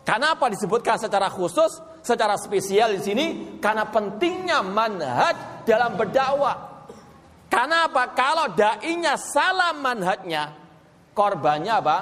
Kenapa 0.03 0.47
disebutkan 0.47 0.95
secara 0.99 1.27
khusus? 1.27 1.93
secara 2.03 2.35
spesial 2.35 2.99
di 2.99 3.01
sini 3.01 3.25
karena 3.63 3.87
pentingnya 3.87 4.59
manhaj 4.61 5.63
dalam 5.63 5.95
berdakwah. 5.95 6.75
Karena 7.47 7.87
apa? 7.87 8.11
Kalau 8.11 8.51
dai-nya 8.51 9.15
salah 9.15 9.71
manhajnya, 9.71 10.51
korbannya 11.15 11.73
apa? 11.73 11.97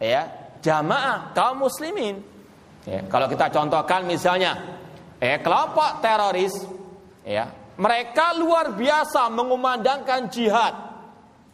Ya, 0.00 0.30
jamaah 0.64 1.36
kaum 1.36 1.68
muslimin. 1.68 2.24
Ya, 2.90 3.06
kalau 3.06 3.30
kita 3.30 3.54
contohkan 3.54 4.02
misalnya, 4.02 4.82
eh 5.22 5.38
kelompok 5.38 6.02
teroris, 6.02 6.58
ya, 7.22 7.46
mereka 7.78 8.34
luar 8.34 8.74
biasa 8.74 9.30
mengumandangkan 9.30 10.26
jihad. 10.26 10.74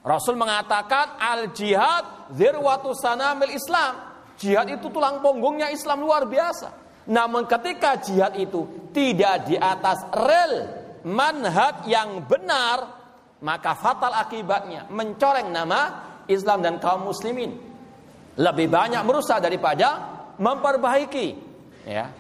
Rasul 0.01 0.41
mengatakan 0.41 1.21
al 1.21 1.53
jihad 1.53 2.33
zirwatu 2.33 2.97
sanamil 2.97 3.53
Islam. 3.53 4.17
Jihad 4.41 4.65
itu 4.81 4.89
tulang 4.89 5.21
punggungnya 5.21 5.69
Islam 5.69 6.01
luar 6.01 6.25
biasa. 6.25 6.73
Namun 7.13 7.45
ketika 7.45 8.01
jihad 8.01 8.33
itu 8.41 8.89
tidak 8.97 9.45
di 9.45 9.61
atas 9.61 10.09
rel 10.17 10.55
manhaj 11.05 11.85
yang 11.85 12.25
benar, 12.25 12.97
maka 13.45 13.77
fatal 13.77 14.17
akibatnya 14.17 14.89
mencoreng 14.89 15.53
nama 15.53 15.81
Islam 16.33 16.65
dan 16.65 16.81
kaum 16.81 17.05
muslimin. 17.13 17.53
Lebih 18.41 18.69
banyak 18.73 19.05
merusak 19.05 19.45
daripada 19.45 20.16
memperbaiki. 20.39 21.29
Ya. 21.87 22.13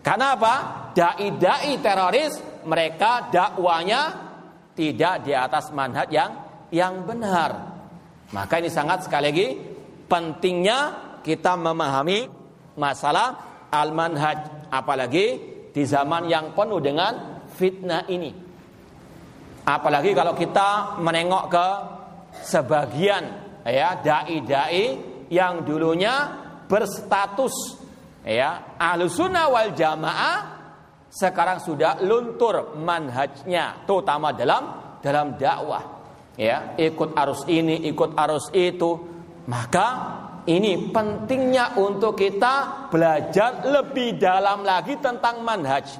Karena 0.00 0.36
apa? 0.36 0.54
Dai-dai 0.96 1.76
teroris 1.80 2.40
mereka 2.64 3.28
dakwanya 3.28 4.30
tidak 4.72 5.28
di 5.28 5.32
atas 5.36 5.68
manhaj 5.70 6.08
yang 6.08 6.32
yang 6.72 7.04
benar. 7.04 7.76
Maka 8.32 8.62
ini 8.62 8.70
sangat 8.72 9.04
sekali 9.04 9.24
lagi 9.28 9.48
pentingnya 10.06 10.78
kita 11.20 11.58
memahami 11.58 12.30
masalah 12.78 13.36
al-manhaj 13.68 14.70
apalagi 14.72 15.26
di 15.70 15.82
zaman 15.84 16.26
yang 16.26 16.56
penuh 16.56 16.80
dengan 16.80 17.44
fitnah 17.52 18.08
ini. 18.08 18.32
Apalagi 19.66 20.16
kalau 20.16 20.32
kita 20.32 20.98
menengok 20.98 21.44
ke 21.52 21.66
sebagian 22.40 23.24
ya 23.68 24.00
dai-dai 24.00 24.96
yang 25.28 25.62
dulunya 25.62 26.39
berstatus 26.70 27.82
ya 28.22 28.78
ahlu 28.78 29.10
sunnah 29.10 29.50
wal 29.50 29.74
jamaah 29.74 30.62
sekarang 31.10 31.58
sudah 31.58 31.98
luntur 32.06 32.78
manhajnya 32.78 33.82
terutama 33.82 34.30
dalam 34.30 34.94
dalam 35.02 35.34
dakwah 35.34 36.00
ya 36.38 36.78
ikut 36.78 37.12
arus 37.18 37.44
ini 37.50 37.84
ikut 37.90 38.14
arus 38.14 38.48
itu. 38.54 39.10
Maka 39.50 39.88
ini 40.46 40.94
pentingnya 40.94 41.74
untuk 41.80 42.14
kita 42.14 42.86
belajar 42.88 43.66
lebih 43.66 44.14
dalam 44.14 44.62
lagi 44.62 44.94
tentang 45.02 45.42
manhaj 45.42 45.98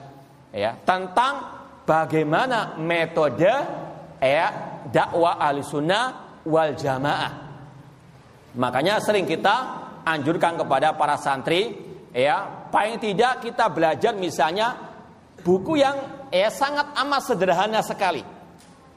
ya 0.55 0.79
tentang 0.87 1.59
bagaimana 1.83 2.79
metode 2.79 3.51
ya 4.23 4.47
dakwah 4.87 5.37
ahli 5.43 5.67
sunnah 5.67 6.39
wal 6.47 6.73
jamaah. 6.79 7.33
Makanya 8.55 9.03
sering 9.03 9.27
kita 9.27 9.90
anjurkan 10.05 10.57
kepada 10.61 10.95
para 10.97 11.17
santri 11.21 11.77
ya. 12.15 12.69
Paling 12.71 13.03
tidak 13.03 13.43
kita 13.43 13.67
belajar 13.71 14.15
misalnya 14.15 14.77
buku 15.43 15.81
yang 15.83 16.29
ya 16.31 16.49
sangat 16.53 16.95
amat 16.95 17.23
sederhana 17.27 17.81
sekali. 17.83 18.23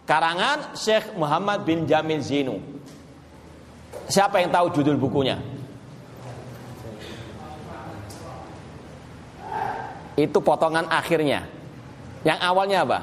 Karangan 0.04 0.76
Syekh 0.76 1.16
Muhammad 1.16 1.64
bin 1.64 1.88
Jamil 1.88 2.20
Zinu. 2.20 2.60
Siapa 4.12 4.44
yang 4.44 4.52
tahu 4.52 4.68
judul 4.76 5.00
bukunya? 5.00 5.40
Itu 10.20 10.44
potongan 10.44 10.92
akhirnya. 10.92 11.48
Yang 12.28 12.40
awalnya 12.44 12.78
apa? 12.86 13.00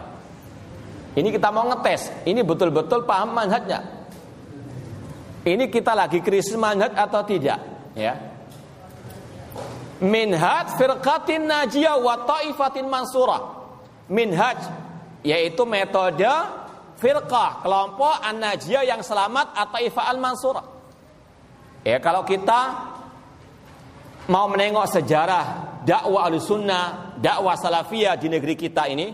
Ini 1.16 1.28
kita 1.34 1.48
mau 1.50 1.66
ngetes. 1.72 2.12
Ini 2.28 2.44
betul-betul 2.44 3.08
paham 3.08 3.34
manhajnya. 3.34 3.80
Ini 5.42 5.72
kita 5.72 5.96
lagi 5.96 6.20
krisis 6.20 6.54
manhaj 6.54 6.92
atau 6.92 7.24
tidak 7.24 7.69
ya 8.00 8.14
minhaj 10.00 10.80
firqatin 10.80 11.44
najiyah 11.44 12.00
wa 12.00 12.24
taifatin 12.24 12.88
mansurah. 12.88 13.60
Minhaj 14.10 14.58
yaitu 15.22 15.62
metode 15.68 16.26
firqah, 16.96 17.62
kelompok 17.62 18.20
an-najiyah 18.24 18.84
yang 18.88 19.04
selamat 19.04 19.52
atau 19.54 19.78
ifa 19.78 20.02
al-mansurah. 20.08 20.66
Ya 21.84 22.00
kalau 22.00 22.24
kita 22.24 22.90
mau 24.28 24.48
menengok 24.48 24.88
sejarah 24.88 25.44
dakwah 25.84 26.28
al-sunnah, 26.28 27.16
dakwah 27.20 27.56
salafiyah 27.56 28.16
di 28.20 28.28
negeri 28.28 28.56
kita 28.56 28.84
ini, 28.88 29.12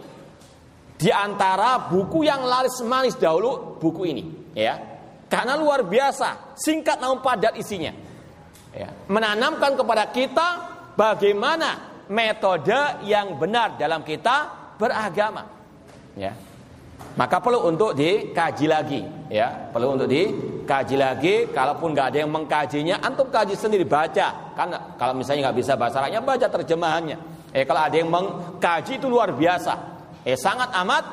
di 0.96 1.10
antara 1.12 1.90
buku 1.90 2.26
yang 2.26 2.42
laris 2.42 2.80
manis 2.82 3.14
dahulu 3.14 3.78
buku 3.78 4.02
ini, 4.08 4.24
ya. 4.56 4.74
Karena 5.26 5.58
luar 5.58 5.82
biasa, 5.82 6.54
singkat 6.54 7.02
namun 7.02 7.18
padat 7.18 7.58
isinya. 7.58 8.05
Ya. 8.76 8.92
Menanamkan 9.08 9.72
kepada 9.72 10.12
kita 10.12 10.48
bagaimana 10.92 12.04
metode 12.12 13.02
yang 13.08 13.40
benar 13.40 13.80
dalam 13.80 14.04
kita 14.04 14.52
beragama. 14.76 15.48
Ya. 16.12 16.36
Maka 17.16 17.40
perlu 17.40 17.64
untuk 17.64 17.96
dikaji 17.96 18.68
lagi, 18.68 19.00
ya. 19.32 19.72
Perlu 19.72 19.96
untuk 19.96 20.04
dikaji 20.04 20.96
lagi. 21.00 21.34
Kalaupun 21.48 21.96
nggak 21.96 22.12
ada 22.12 22.18
yang 22.20 22.28
mengkajinya, 22.28 23.00
antum 23.00 23.32
kaji 23.32 23.56
sendiri 23.56 23.88
baca. 23.88 24.52
Kan 24.52 24.68
kalau 25.00 25.16
misalnya 25.16 25.48
nggak 25.48 25.56
bisa 25.56 25.72
bahasa 25.80 26.04
Arabnya, 26.04 26.20
baca 26.20 26.44
terjemahannya. 26.44 27.16
Eh 27.56 27.64
kalau 27.64 27.88
ada 27.88 27.96
yang 27.96 28.12
mengkaji 28.12 29.00
itu 29.00 29.08
luar 29.08 29.32
biasa. 29.32 29.72
Eh 30.28 30.36
sangat 30.36 30.76
amat 30.84 31.04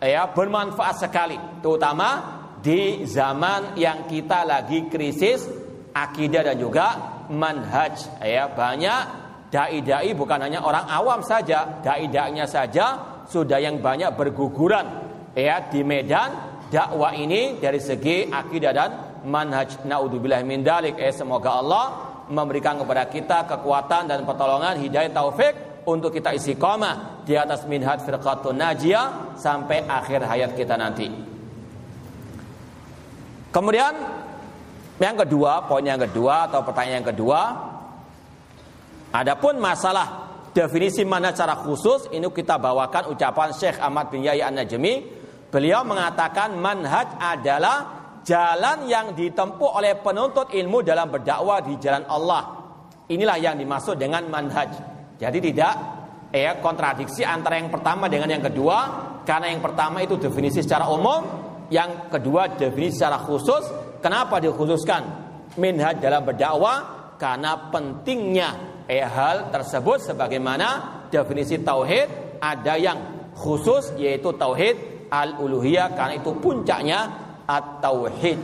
ya 0.00 0.32
bermanfaat 0.32 1.04
sekali, 1.04 1.36
terutama 1.60 2.40
di 2.64 3.04
zaman 3.04 3.76
yang 3.76 4.08
kita 4.08 4.48
lagi 4.48 4.88
krisis 4.88 5.44
akidah 5.92 6.46
dan 6.46 6.56
juga 6.58 6.86
manhaj 7.30 8.20
ya 8.22 8.50
banyak 8.50 9.30
Dai-dai 9.50 10.14
bukan 10.14 10.46
hanya 10.46 10.62
orang 10.62 10.86
awam 10.86 11.26
saja, 11.26 11.82
dai-dainya 11.82 12.46
saja 12.46 13.18
sudah 13.26 13.58
yang 13.58 13.82
banyak 13.82 14.14
berguguran 14.14 14.86
ya 15.34 15.66
di 15.66 15.82
medan 15.82 16.62
dakwah 16.70 17.10
ini 17.18 17.58
dari 17.58 17.82
segi 17.82 18.30
akidah 18.30 18.70
dan 18.70 18.90
manhaj 19.26 19.82
naudzubillah 19.82 20.46
min 20.46 20.62
dalik. 20.62 21.02
Eh 21.02 21.10
semoga 21.10 21.58
Allah 21.58 21.86
memberikan 22.30 22.78
kepada 22.78 23.10
kita 23.10 23.50
kekuatan 23.50 24.06
dan 24.06 24.22
pertolongan 24.22 24.78
hidayah 24.78 25.10
taufik 25.10 25.82
untuk 25.82 26.14
kita 26.14 26.30
isi 26.30 26.54
koma 26.54 27.18
di 27.26 27.34
atas 27.34 27.66
minhaj 27.66 28.06
firqatun 28.06 28.54
najiyah 28.54 29.34
sampai 29.34 29.82
akhir 29.82 30.30
hayat 30.30 30.54
kita 30.54 30.78
nanti. 30.78 31.10
Kemudian 33.50 33.94
yang 35.00 35.16
kedua, 35.16 35.64
poin 35.64 35.82
yang 35.82 35.98
kedua 35.98 36.46
atau 36.52 36.60
pertanyaan 36.60 37.00
yang 37.00 37.08
kedua, 37.10 37.40
Adapun 39.10 39.58
masalah 39.58 40.30
definisi 40.54 41.02
mana 41.02 41.34
cara 41.34 41.58
khusus 41.58 42.06
ini 42.14 42.30
kita 42.30 42.62
bawakan 42.62 43.10
ucapan 43.10 43.50
Syekh 43.50 43.82
Ahmad 43.82 44.06
bin 44.14 44.22
Yahya 44.22 44.54
An-Najmi. 44.54 45.18
Beliau 45.50 45.82
mengatakan 45.82 46.54
manhaj 46.54 47.18
adalah 47.18 47.78
jalan 48.22 48.86
yang 48.86 49.10
ditempuh 49.18 49.82
oleh 49.82 49.98
penuntut 49.98 50.54
ilmu 50.54 50.86
dalam 50.86 51.10
berdakwah 51.10 51.58
di 51.58 51.74
jalan 51.82 52.06
Allah. 52.06 52.42
Inilah 53.10 53.34
yang 53.42 53.58
dimaksud 53.58 53.98
dengan 53.98 54.30
manhaj. 54.30 54.78
Jadi 55.18 55.38
tidak 55.50 55.74
ya 56.30 56.62
kontradiksi 56.62 57.26
antara 57.26 57.58
yang 57.58 57.66
pertama 57.66 58.06
dengan 58.06 58.30
yang 58.30 58.46
kedua 58.46 58.78
karena 59.26 59.50
yang 59.50 59.58
pertama 59.58 60.06
itu 60.06 60.14
definisi 60.22 60.62
secara 60.62 60.86
umum, 60.86 61.26
yang 61.66 62.06
kedua 62.06 62.54
definisi 62.54 63.02
secara 63.02 63.18
khusus. 63.18 63.89
Kenapa 64.00 64.40
dikhususkan 64.40 65.02
manhaj 65.60 66.00
dalam 66.00 66.24
berdakwah? 66.24 66.78
Karena 67.20 67.68
pentingnya 67.68 68.82
eh, 68.88 69.04
hal 69.04 69.52
tersebut 69.52 70.00
sebagaimana 70.00 70.68
definisi 71.12 71.60
tauhid 71.60 72.40
ada 72.40 72.80
yang 72.80 73.28
khusus 73.36 73.92
yaitu 74.00 74.32
tauhid 74.32 75.08
al-uluhiyah. 75.12 75.92
Karena 75.92 76.16
itu 76.16 76.32
puncaknya 76.40 76.98
at-tauhid 77.44 78.38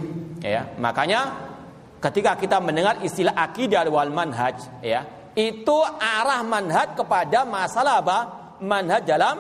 ya. 0.45 0.77
Makanya 0.77 1.21
ketika 2.05 2.37
kita 2.37 2.61
mendengar 2.61 3.01
istilah 3.01 3.33
akidah 3.33 3.89
wal 3.89 4.13
manhaj 4.13 4.61
ya 4.85 5.33
itu 5.37 5.79
arah 6.01 6.45
manhaj 6.45 6.97
kepada 6.97 7.45
masalah 7.49 8.05
apa? 8.05 8.19
Manhaj 8.61 9.05
dalam 9.05 9.37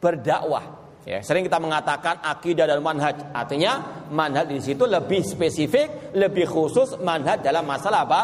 berdakwah 0.00 0.75
ya 1.06 1.22
sering 1.22 1.46
kita 1.46 1.62
mengatakan 1.62 2.18
akidah 2.20 2.66
dan 2.66 2.82
manhaj 2.82 3.14
artinya 3.30 4.04
manhaj 4.10 4.50
di 4.50 4.58
situ 4.58 4.84
lebih 4.84 5.22
spesifik 5.22 6.12
lebih 6.18 6.50
khusus 6.50 6.98
manhaj 6.98 7.40
dalam 7.40 7.62
masalah 7.62 8.02
apa 8.02 8.22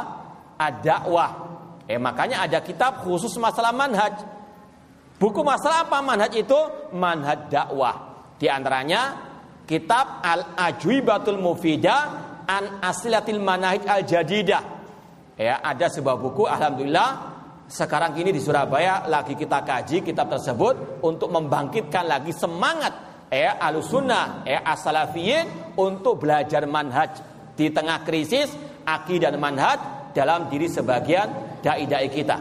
ad-dakwah 0.58 1.52
Eh 1.90 1.98
makanya 1.98 2.46
ada 2.46 2.62
kitab 2.62 3.02
khusus 3.02 3.34
masalah 3.36 3.74
manhaj. 3.74 4.22
Buku 5.18 5.42
masalah 5.42 5.86
apa 5.86 5.98
manhaj 6.02 6.32
itu? 6.34 6.56
Manhaj 6.94 7.50
dakwah. 7.50 8.26
Di 8.38 8.50
antaranya 8.50 9.18
kitab 9.66 10.22
Al-Ajwibatul 10.22 11.38
Mufidah 11.38 12.00
an 12.46 12.82
Asilatil 12.82 13.38
Manahij 13.38 13.86
Al-Jadidah. 13.86 14.62
Ya, 15.38 15.58
ada 15.58 15.90
sebuah 15.90 16.16
buku 16.16 16.46
alhamdulillah 16.46 17.31
sekarang 17.72 18.12
ini 18.20 18.36
di 18.36 18.40
Surabaya 18.44 19.08
lagi 19.08 19.32
kita 19.32 19.64
kaji 19.64 20.04
kitab 20.04 20.28
tersebut 20.28 21.00
untuk 21.00 21.32
membangkitkan 21.32 22.04
lagi 22.04 22.36
semangat 22.36 22.92
ya 23.32 23.56
alusunnah 23.56 24.44
ya 24.44 24.60
asalafiyin 24.60 25.72
untuk 25.80 26.20
belajar 26.20 26.68
manhaj 26.68 27.24
di 27.56 27.72
tengah 27.72 28.04
krisis 28.04 28.52
akidah 28.84 29.32
dan 29.32 29.40
manhaj 29.40 29.80
dalam 30.12 30.52
diri 30.52 30.68
sebagian 30.68 31.32
dai-dai 31.64 32.12
kita. 32.12 32.36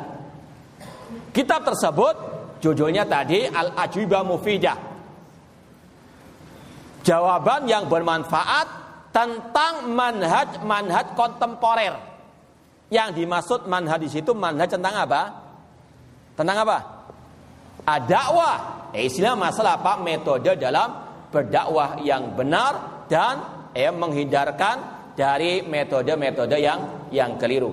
Kitab 1.31 1.63
tersebut 1.63 2.15
judulnya 2.59 3.07
tadi 3.07 3.47
Al-Ajwibah 3.47 4.27
Mufidah. 4.27 4.77
Jawaban 7.07 7.71
yang 7.71 7.87
bermanfaat 7.87 8.67
tentang 9.15 9.95
manhaj-manhaj 9.95 11.15
kontemporer. 11.15 12.10
Yang 12.91 13.23
dimaksud 13.23 13.59
manhaj 13.71 14.03
di 14.03 14.11
situ 14.11 14.35
manhaj 14.35 14.67
tentang 14.67 15.07
apa? 15.07 15.21
Tentang 16.35 16.57
apa? 16.67 16.77
Adakwah. 17.87 18.57
Eh, 18.91 19.07
istilah 19.07 19.39
masalah 19.39 19.79
apa? 19.79 19.95
Metode 20.03 20.59
dalam 20.59 20.91
berdakwah 21.31 22.03
yang 22.03 22.35
benar 22.35 23.07
dan 23.07 23.67
eh, 23.71 23.87
menghindarkan 23.87 25.01
dari 25.15 25.63
metode-metode 25.63 26.59
yang 26.59 27.07
yang 27.15 27.39
keliru. 27.39 27.71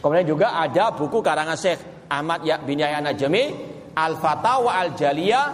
Kemudian 0.00 0.24
juga 0.24 0.56
ada 0.56 0.96
buku 0.96 1.20
karangan 1.20 1.58
Syekh 1.58 2.08
Ahmad 2.08 2.40
ya 2.44 2.56
bin 2.60 2.80
Yahya 2.80 3.04
Najmi 3.04 3.44
Al-Fatawa 3.92 4.80
Al-Jaliyah 4.88 5.46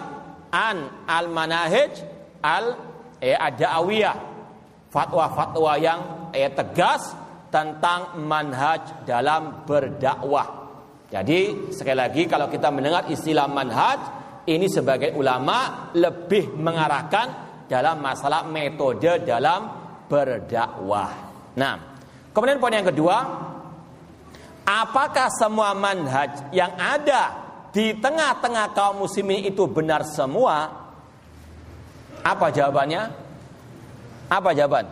an 0.55 1.03
Al-Manahij 1.03 1.91
al 2.39 2.65
eh. 3.19 3.35
Fatwa-fatwa 4.95 5.75
yang 5.75 6.31
eh, 6.31 6.47
tegas 6.47 7.24
tentang 7.55 8.19
manhaj 8.19 9.07
dalam 9.07 9.63
berdakwah. 9.63 10.67
Jadi 11.07 11.71
sekali 11.71 11.95
lagi 11.95 12.27
kalau 12.27 12.51
kita 12.51 12.67
mendengar 12.67 13.07
istilah 13.07 13.47
manhaj 13.47 13.99
ini 14.43 14.67
sebagai 14.67 15.15
ulama 15.15 15.87
lebih 15.95 16.51
mengarahkan 16.51 17.27
dalam 17.71 18.03
masalah 18.03 18.43
metode 18.43 19.23
dalam 19.23 19.71
berdakwah. 20.11 21.11
Nah, 21.55 21.95
kemudian 22.35 22.59
poin 22.59 22.75
yang 22.75 22.91
kedua 22.91 23.17
Apakah 24.65 25.29
semua 25.29 25.77
manhaj 25.77 26.49
yang 26.49 26.73
ada 26.73 27.37
di 27.69 27.93
tengah-tengah 28.01 28.73
kaum 28.73 29.05
muslimin 29.05 29.45
itu 29.45 29.69
benar 29.69 30.01
semua? 30.09 30.73
Apa 32.25 32.49
jawabannya? 32.49 33.13
Apa 34.25 34.57
jawaban? 34.57 34.89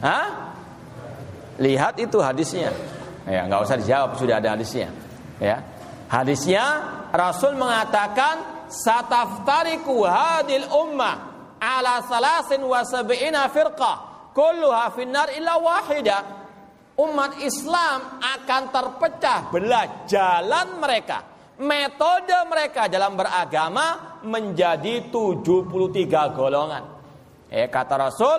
Hah? 0.00 0.53
Lihat 1.58 2.00
itu 2.02 2.18
hadisnya. 2.18 2.74
Ya, 3.24 3.46
nggak 3.48 3.60
usah 3.64 3.76
dijawab, 3.80 4.10
sudah 4.20 4.36
ada 4.42 4.52
hadisnya. 4.58 4.92
Ya. 5.40 5.62
Hadisnya 6.10 6.64
Rasul 7.14 7.56
mengatakan 7.56 8.66
sataftariku 8.68 10.02
hadil 10.04 10.66
ummah 10.68 11.34
ala 11.62 12.04
salasin 12.04 12.60
wa 12.64 12.82
sab'ina 12.84 13.48
firqah 13.48 14.30
kulluha 14.36 14.90
finnar 14.92 15.32
illa 15.32 15.56
wahidah 15.56 16.22
umat 16.98 17.38
Islam 17.42 18.20
akan 18.20 18.62
terpecah 18.70 19.50
belah 19.50 20.06
jalan 20.06 20.78
mereka 20.78 21.22
metode 21.62 22.34
mereka 22.50 22.90
dalam 22.90 23.14
beragama 23.14 24.18
menjadi 24.26 25.10
73 25.10 26.38
golongan 26.38 26.84
eh 27.50 27.70
kata 27.70 27.94
Rasul 27.98 28.38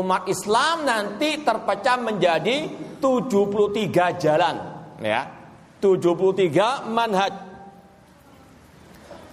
umat 0.00 0.28
Islam 0.28 0.84
nanti 0.84 1.40
terpecah 1.40 1.96
menjadi 2.00 2.56
73 3.00 4.22
jalan 4.22 4.56
ya 5.00 5.20
73 5.80 6.88
manhaj 6.88 7.32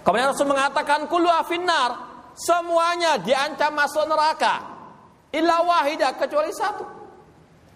kemudian 0.04 0.32
Rasul 0.32 0.48
mengatakan 0.48 1.08
kullu 1.08 1.28
afinnar 1.28 1.96
semuanya 2.36 3.20
diancam 3.20 3.72
masuk 3.72 4.04
neraka 4.08 4.54
illa 5.32 5.64
wahidah 5.64 6.12
kecuali 6.16 6.52
satu 6.52 7.04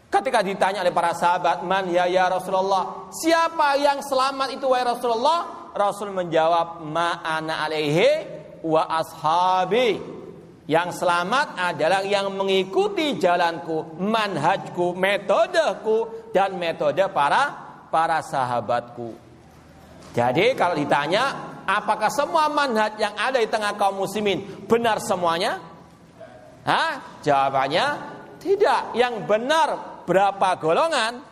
Ketika 0.08 0.40
ditanya 0.40 0.80
oleh 0.80 0.88
para 0.88 1.12
sahabat, 1.12 1.68
"Man 1.68 1.92
ya 1.92 2.08
ya 2.08 2.32
Rasulullah? 2.32 3.12
Siapa 3.12 3.76
yang 3.76 4.00
selamat 4.00 4.56
itu 4.56 4.64
wahai 4.64 4.88
Rasulullah?" 4.88 5.68
Rasul 5.76 6.16
menjawab, 6.16 6.80
"Ma 6.80 7.20
ana 7.20 7.68
alaihi 7.68 8.24
wa 8.64 8.88
ashabi." 8.88 10.00
Yang 10.68 11.00
selamat 11.00 11.56
adalah 11.56 12.04
yang 12.04 12.28
mengikuti 12.36 13.16
jalanku, 13.16 13.96
manhajku, 13.96 14.92
metodeku 14.92 16.28
dan 16.28 16.60
metode 16.60 17.08
para 17.08 17.56
para 17.88 18.20
sahabatku. 18.20 19.16
Jadi 20.12 20.52
kalau 20.52 20.76
ditanya, 20.76 21.56
apakah 21.64 22.12
semua 22.12 22.52
manhaj 22.52 23.00
yang 23.00 23.16
ada 23.16 23.40
di 23.40 23.48
tengah 23.48 23.80
kaum 23.80 23.96
muslimin 23.96 24.68
benar 24.68 25.00
semuanya? 25.00 25.56
Hah? 26.68 27.24
Jawabannya 27.24 27.86
tidak. 28.36 28.92
Yang 28.92 29.24
benar 29.24 29.68
berapa 30.04 30.48
golongan? 30.60 31.24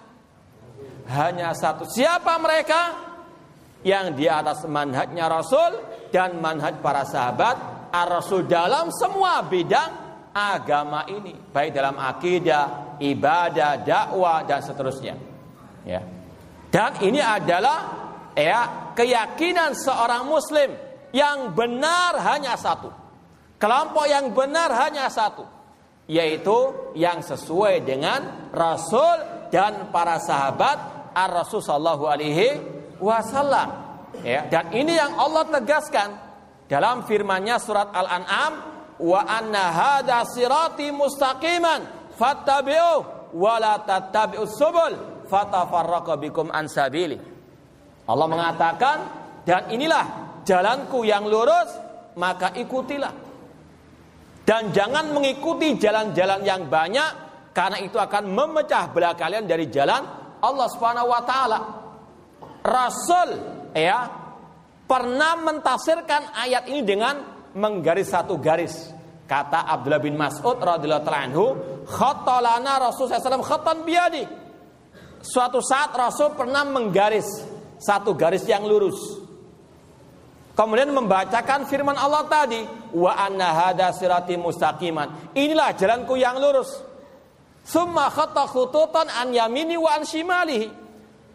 Hanya 1.12 1.52
satu. 1.52 1.84
Siapa 1.84 2.40
mereka? 2.40 3.04
Yang 3.84 4.16
di 4.16 4.26
atas 4.32 4.64
manhajnya 4.64 5.28
Rasul 5.28 5.76
dan 6.08 6.40
manhaj 6.40 6.80
para 6.80 7.04
sahabat 7.04 7.75
Ar-Rasul 7.92 8.48
dalam 8.48 8.90
semua 8.94 9.42
bidang 9.46 10.06
agama 10.36 11.08
ini, 11.08 11.32
baik 11.32 11.72
dalam 11.72 11.96
akidah, 11.96 12.98
ibadah, 13.00 13.80
dakwah 13.80 14.44
dan 14.44 14.60
seterusnya. 14.60 15.14
Ya. 15.88 16.02
Dan 16.68 17.00
ini 17.00 17.22
adalah 17.22 17.78
ya 18.36 18.92
keyakinan 18.92 19.72
seorang 19.72 20.28
muslim 20.28 20.76
yang 21.14 21.56
benar 21.56 22.20
hanya 22.20 22.58
satu. 22.60 22.92
Kelompok 23.56 24.04
yang 24.04 24.36
benar 24.36 24.68
hanya 24.76 25.08
satu 25.08 25.56
yaitu 26.06 26.92
yang 26.94 27.18
sesuai 27.18 27.82
dengan 27.82 28.50
Rasul 28.54 29.48
dan 29.50 29.90
para 29.90 30.22
sahabat 30.22 31.10
Ar-Rasul 31.14 31.62
sallallahu 31.62 32.04
alaihi 32.06 32.48
wasallam. 33.02 33.84
Ya, 34.22 34.48
dan 34.48 34.70
ini 34.72 34.96
yang 34.96 35.18
Allah 35.18 35.44
tegaskan 35.50 36.25
dalam 36.66 37.06
firman-Nya 37.06 37.56
surat 37.62 37.94
Al-An'am 37.94 38.52
wa 39.02 39.20
anna 39.22 39.64
hadza 39.70 40.26
sirati 40.26 40.90
mustaqiman 40.90 42.10
fattabi'u 42.14 42.94
wa 43.34 43.54
la 43.62 43.82
tattabi'us 43.82 44.54
subul 44.54 44.94
fatafarraqa 45.30 46.18
bikum 46.18 46.50
an 46.50 46.66
sabili. 46.66 47.18
Allah 48.06 48.26
mengatakan 48.30 48.96
dan 49.42 49.70
inilah 49.70 50.38
jalanku 50.46 51.02
yang 51.02 51.26
lurus 51.26 51.70
maka 52.16 52.54
ikutilah 52.54 53.26
dan 54.46 54.70
jangan 54.70 55.10
mengikuti 55.10 55.74
jalan-jalan 55.74 56.40
yang 56.46 56.70
banyak 56.70 57.26
karena 57.50 57.82
itu 57.82 57.98
akan 57.98 58.30
memecah 58.30 58.94
belah 58.94 59.18
kalian 59.18 59.44
dari 59.50 59.66
jalan 59.66 60.06
Allah 60.38 60.68
Subhanahu 60.70 61.10
wa 61.10 61.22
taala. 61.26 61.58
Rasul 62.62 63.28
ya 63.74 64.25
pernah 64.86 65.34
mentafsirkan 65.36 66.32
ayat 66.32 66.70
ini 66.70 66.82
dengan 66.86 67.14
menggaris 67.52 68.14
satu 68.14 68.38
garis. 68.38 68.94
Kata 69.26 69.66
Abdullah 69.66 69.98
bin 69.98 70.14
Mas'ud 70.14 70.62
radhiyallahu 70.62 71.10
anhu, 71.10 71.44
"Khattalana 71.90 72.78
Rasul 72.78 73.10
SAW 73.10 73.42
khattan 73.42 73.82
biadi." 73.82 74.22
Suatu 75.18 75.58
saat 75.58 75.90
Rasul 75.90 76.38
pernah 76.38 76.62
menggaris 76.62 77.26
satu 77.82 78.14
garis 78.14 78.46
yang 78.46 78.62
lurus. 78.62 79.26
Kemudian 80.54 80.94
membacakan 80.94 81.66
firman 81.66 81.98
Allah 81.98 82.24
tadi, 82.30 82.62
wa 82.94 83.12
anna 83.12 83.50
hada 83.52 83.90
sirati 83.92 84.38
mustaqiman. 84.38 85.34
Inilah 85.36 85.74
jalanku 85.76 86.16
yang 86.16 86.38
lurus. 86.38 86.70
Summa 87.66 88.06
khatta 88.08 88.46
khututan 88.46 89.10
an 89.10 89.34
yamini 89.34 89.74
wa 89.74 89.98
an 89.98 90.06
shimalihi. 90.06 90.85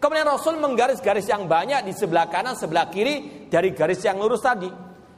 Kemudian 0.01 0.25
Rasul 0.25 0.57
menggaris-garis 0.57 1.29
yang 1.29 1.45
banyak 1.45 1.85
di 1.85 1.93
sebelah 1.93 2.25
kanan, 2.25 2.57
sebelah 2.57 2.89
kiri 2.89 3.45
dari 3.45 3.69
garis 3.77 4.01
yang 4.01 4.17
lurus 4.17 4.41
tadi. 4.41 4.65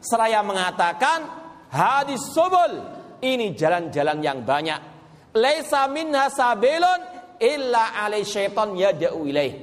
Seraya 0.03 0.43
mengatakan 0.43 1.23
hadis 1.71 2.19
subul 2.35 2.83
ini 3.23 3.55
jalan-jalan 3.55 4.19
yang 4.19 4.43
banyak. 4.43 4.75
Laisa 5.39 5.87
minha 5.87 6.27
sabilun 6.27 6.99
illa 7.39 7.95
alai 7.95 8.27
syaitan 8.27 8.75
yad'u 8.75 9.23
ilaih. 9.23 9.53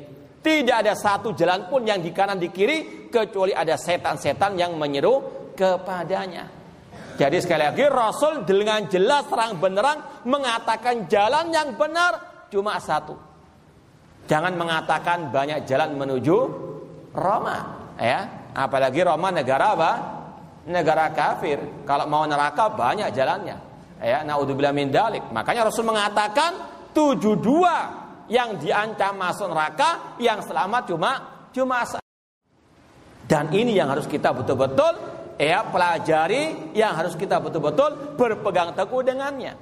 Tidak 0.41 0.73
ada 0.73 0.97
satu 0.97 1.37
jalan 1.37 1.69
pun 1.69 1.85
yang 1.85 2.01
di 2.01 2.17
kanan 2.17 2.41
di 2.41 2.49
kiri 2.49 3.13
kecuali 3.13 3.53
ada 3.53 3.77
setan-setan 3.77 4.57
yang 4.57 4.73
menyeru 4.81 5.53
kepadanya. 5.53 6.49
Jadi 7.21 7.37
sekali 7.45 7.69
lagi 7.69 7.85
Rasul 7.85 8.49
dengan 8.49 8.89
jelas 8.89 9.29
terang 9.29 9.61
benerang 9.61 10.25
mengatakan 10.25 11.05
jalan 11.13 11.53
yang 11.53 11.77
benar 11.77 12.49
cuma 12.49 12.81
satu. 12.81 13.30
Jangan 14.27 14.55
mengatakan 14.57 15.33
banyak 15.33 15.65
jalan 15.69 15.97
menuju 15.97 16.37
Roma, 17.15 17.91
ya. 17.99 18.51
Apalagi 18.55 19.07
Roma 19.07 19.31
negara 19.31 19.75
apa? 19.75 19.93
Negara 20.67 21.11
kafir. 21.15 21.87
Kalau 21.87 22.07
mau 22.07 22.27
neraka 22.27 22.71
banyak 22.71 23.11
jalannya. 23.15 23.57
Ya, 24.01 24.25
naudzubillah 24.25 24.73
min 24.73 24.89
dalik. 24.89 25.29
Makanya 25.31 25.69
Rasul 25.69 25.85
mengatakan 25.85 26.57
tujuh 26.95 27.37
dua 27.37 27.77
yang 28.31 28.57
diancam 28.57 29.19
masuk 29.19 29.51
neraka, 29.51 30.17
yang 30.23 30.39
selamat 30.41 30.83
cuma 30.87 31.11
cuma 31.51 31.83
dan 33.31 33.47
ini 33.55 33.79
yang 33.79 33.87
harus 33.87 34.11
kita 34.11 34.35
betul-betul 34.35 34.99
ya 35.39 35.63
pelajari, 35.71 36.75
yang 36.75 36.99
harus 36.99 37.15
kita 37.15 37.39
betul-betul 37.39 38.19
berpegang 38.19 38.75
teguh 38.75 39.07
dengannya. 39.07 39.55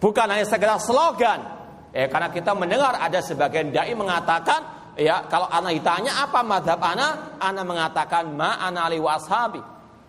Bukan 0.00 0.24
hanya 0.32 0.48
sekedar 0.48 0.80
slogan. 0.80 1.65
Ya, 1.90 2.06
karena 2.10 2.28
kita 2.30 2.52
mendengar 2.52 2.98
ada 2.98 3.20
sebagian 3.22 3.72
dai 3.72 3.94
mengatakan 3.96 4.92
ya 4.98 5.24
kalau 5.30 5.48
anak 5.48 5.76
ditanya 5.80 6.24
apa 6.24 6.40
madhab 6.44 6.80
anak, 6.82 7.40
anak 7.40 7.64
mengatakan 7.64 8.32
ma 8.36 8.60
ana 8.60 8.86
ali 8.86 9.00
washabi. 9.00 9.62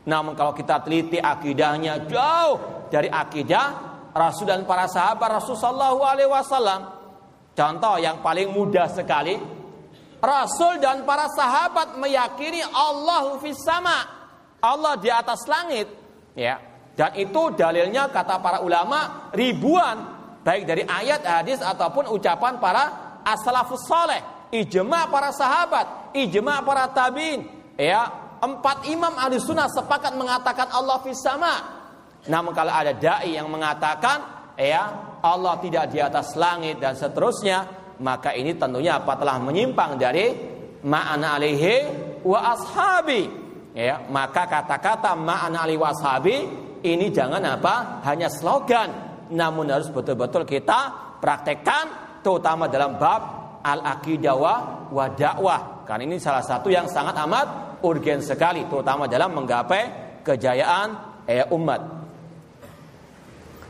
Namun 0.07 0.35
kalau 0.39 0.55
kita 0.55 0.83
teliti 0.83 1.19
akidahnya 1.19 2.07
jauh 2.07 2.87
dari 2.87 3.11
akidah 3.11 3.65
Rasul 4.15 4.47
dan 4.49 4.63
para 4.63 4.87
sahabat 4.87 5.43
Rasulullah 5.43 5.93
Alaihi 5.93 6.31
Wasallam 6.31 6.97
Contoh 7.57 7.97
yang 7.97 8.21
paling 8.21 8.53
mudah 8.53 8.85
sekali, 8.85 9.33
Rasul 10.21 10.77
dan 10.77 11.01
para 11.09 11.25
sahabat 11.25 11.97
meyakini 11.97 12.61
Allah 12.61 13.33
fis 13.41 13.57
sama. 13.65 14.13
Allah 14.61 14.93
di 15.01 15.09
atas 15.09 15.41
langit, 15.49 15.89
ya. 16.37 16.61
Dan 16.93 17.17
itu 17.17 17.53
dalilnya 17.57 18.13
kata 18.13 18.41
para 18.41 18.61
ulama 18.61 19.29
ribuan 19.33 20.16
baik 20.47 20.63
dari 20.63 20.87
ayat, 20.87 21.27
hadis 21.27 21.59
ataupun 21.59 22.07
ucapan 22.07 22.55
para 22.63 23.19
as-salafus 23.27 23.83
saleh, 23.83 24.23
ijma 24.55 25.11
para 25.11 25.35
sahabat, 25.35 26.15
ijma 26.15 26.63
para 26.63 26.87
tabiin, 26.95 27.43
ya. 27.75 28.23
Empat 28.37 28.85
imam 28.85 29.17
ahli 29.17 29.41
sunnah 29.41 29.65
sepakat 29.65 30.13
mengatakan 30.13 30.69
Allah 30.69 31.01
fis 31.01 31.17
sama. 31.25 31.57
Namun 32.29 32.53
kalau 32.53 32.69
ada 32.69 32.93
dai 32.93 33.33
yang 33.33 33.49
mengatakan 33.49 34.53
ya 34.53 35.17
Allah 35.25 35.57
tidak 35.57 35.89
di 35.89 35.97
atas 35.97 36.37
langit 36.37 36.77
dan 36.77 36.93
seterusnya 36.93 37.65
maka 37.97 38.37
ini 38.37 38.53
tentunya 38.53 39.01
apa 39.01 39.17
telah 39.17 39.41
menyimpang 39.41 39.97
dari 39.97 40.37
ma'ana 40.85 41.37
alihi 41.41 41.75
wa 42.21 42.53
ashabi 42.53 43.25
ya 43.73 44.05
maka 44.09 44.45
kata-kata 44.45 45.17
ma'ana 45.17 45.65
alihi 45.65 45.79
wa 45.81 45.89
ashabi 45.89 46.35
ini 46.85 47.09
jangan 47.09 47.41
apa 47.41 48.05
hanya 48.05 48.29
slogan 48.29 49.06
namun 49.31 49.67
harus 49.71 49.89
betul-betul 49.91 50.47
kita 50.47 50.93
praktekkan 51.19 52.19
terutama 52.21 52.67
dalam 52.67 52.95
bab 52.95 53.21
al-aqidah 53.63 54.35
wa 54.91 55.05
dakwah. 55.11 55.83
Karena 55.83 56.03
ini 56.07 56.17
salah 56.19 56.43
satu 56.43 56.71
yang 56.71 56.87
sangat 56.87 57.15
amat 57.23 57.79
urgen 57.83 58.23
sekali 58.23 58.63
terutama 58.67 59.07
dalam 59.07 59.35
menggapai 59.35 59.83
kejayaan 60.23 60.87
eh, 61.27 61.43
umat. 61.51 61.81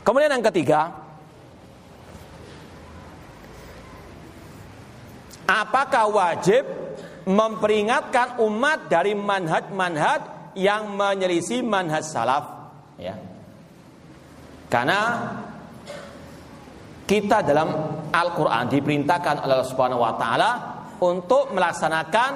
Kemudian 0.02 0.32
yang 0.32 0.46
ketiga, 0.48 0.88
apakah 5.44 6.08
wajib 6.08 6.64
memperingatkan 7.28 8.40
umat 8.40 8.88
dari 8.88 9.12
manhaj-manhaj 9.12 10.54
yang 10.56 10.96
menyelisih 10.96 11.60
manhaj 11.60 12.08
salaf? 12.08 12.44
Ya. 12.96 13.20
Karena 14.72 15.00
kita 17.08 17.40
dalam 17.40 17.68
Al-Quran 18.12 18.68
diperintahkan 18.68 19.48
oleh 19.48 19.52
Allah 19.56 19.70
Subhanahu 19.72 20.04
wa 20.04 20.12
taala 20.20 20.50
untuk 21.00 21.56
melaksanakan 21.56 22.30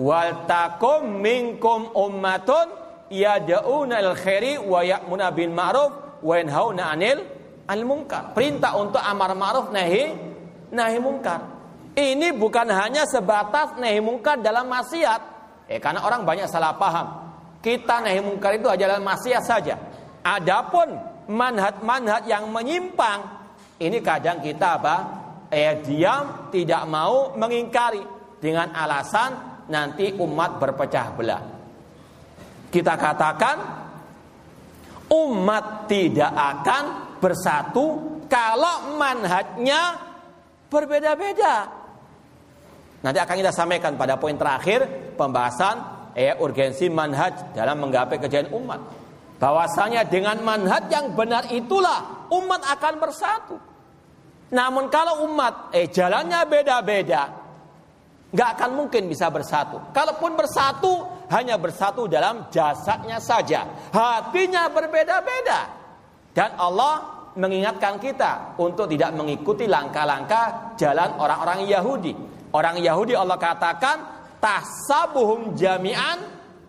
wal 0.00 0.48
takum 0.48 1.20
minkum 1.20 1.92
ummatun 1.92 2.72
yad'una 3.12 4.00
al 4.00 4.16
khairi 4.16 4.56
wa 4.56 4.80
ya'muna 4.80 5.28
bil 5.36 5.52
ma'ruf 5.52 6.24
wa 6.24 6.34
yanhauna 6.40 6.88
'anil 6.88 7.20
al 7.68 7.82
munkar. 7.84 8.32
Perintah 8.32 8.80
untuk 8.80 9.04
amar 9.04 9.36
ma'ruf 9.36 9.68
nahi 9.68 10.16
nahi 10.72 10.96
munkar. 10.96 11.52
Ini 11.94 12.32
bukan 12.34 12.72
hanya 12.72 13.04
sebatas 13.04 13.76
nahi 13.76 14.00
munkar 14.00 14.40
dalam 14.40 14.72
maksiat. 14.72 15.20
Eh 15.68 15.76
karena 15.76 16.00
orang 16.00 16.24
banyak 16.24 16.48
salah 16.48 16.72
paham. 16.80 17.06
Kita 17.60 18.00
nahi 18.00 18.24
munkar 18.24 18.56
itu 18.56 18.72
adalah 18.72 18.96
maksiat 19.04 19.42
saja. 19.44 19.76
Adapun 20.24 20.96
manhat-manhat 21.28 22.24
yang 22.24 22.48
menyimpang 22.48 23.43
ini 23.82 23.98
kadang 23.98 24.38
kita 24.38 24.68
apa? 24.78 24.96
Eh 25.50 25.82
diam, 25.82 26.50
tidak 26.50 26.82
mau 26.86 27.34
mengingkari 27.34 28.02
dengan 28.38 28.70
alasan 28.70 29.64
nanti 29.70 30.14
umat 30.18 30.62
berpecah 30.62 31.06
belah. 31.14 31.42
Kita 32.70 32.94
katakan 32.98 33.56
umat 35.10 35.86
tidak 35.86 36.32
akan 36.34 36.84
bersatu 37.22 37.86
kalau 38.26 38.98
manhajnya 38.98 39.94
berbeda-beda. 40.70 41.70
Nanti 43.04 43.18
akan 43.20 43.36
kita 43.36 43.52
sampaikan 43.52 43.94
pada 44.00 44.16
poin 44.16 44.34
terakhir 44.34 45.12
pembahasan 45.14 45.76
eh, 46.16 46.34
urgensi 46.40 46.88
manhaj 46.88 47.52
dalam 47.52 47.78
menggapai 47.78 48.16
kejayaan 48.16 48.50
umat. 48.54 48.80
Bahwasanya 49.38 50.08
dengan 50.08 50.40
manhaj 50.40 50.88
yang 50.88 51.12
benar 51.12 51.52
itulah 51.52 52.23
umat 52.42 52.62
akan 52.66 52.94
bersatu. 52.98 53.56
Namun 54.54 54.86
kalau 54.92 55.26
umat 55.30 55.74
eh 55.74 55.90
jalannya 55.90 56.46
beda-beda, 56.46 57.22
nggak 58.30 58.48
akan 58.58 58.70
mungkin 58.74 59.10
bisa 59.10 59.30
bersatu. 59.30 59.90
Kalaupun 59.90 60.38
bersatu, 60.38 61.06
hanya 61.30 61.58
bersatu 61.58 62.06
dalam 62.06 62.50
jasadnya 62.50 63.18
saja. 63.18 63.66
Hatinya 63.90 64.70
berbeda-beda. 64.70 65.60
Dan 66.34 66.54
Allah 66.58 67.14
mengingatkan 67.34 67.98
kita 67.98 68.58
untuk 68.58 68.86
tidak 68.90 69.14
mengikuti 69.14 69.66
langkah-langkah 69.66 70.78
jalan 70.78 71.18
orang-orang 71.18 71.66
Yahudi. 71.66 72.14
Orang 72.54 72.78
Yahudi 72.78 73.18
Allah 73.18 73.38
katakan 73.38 73.96
tasabuhum 74.38 75.58
jami'an 75.58 76.18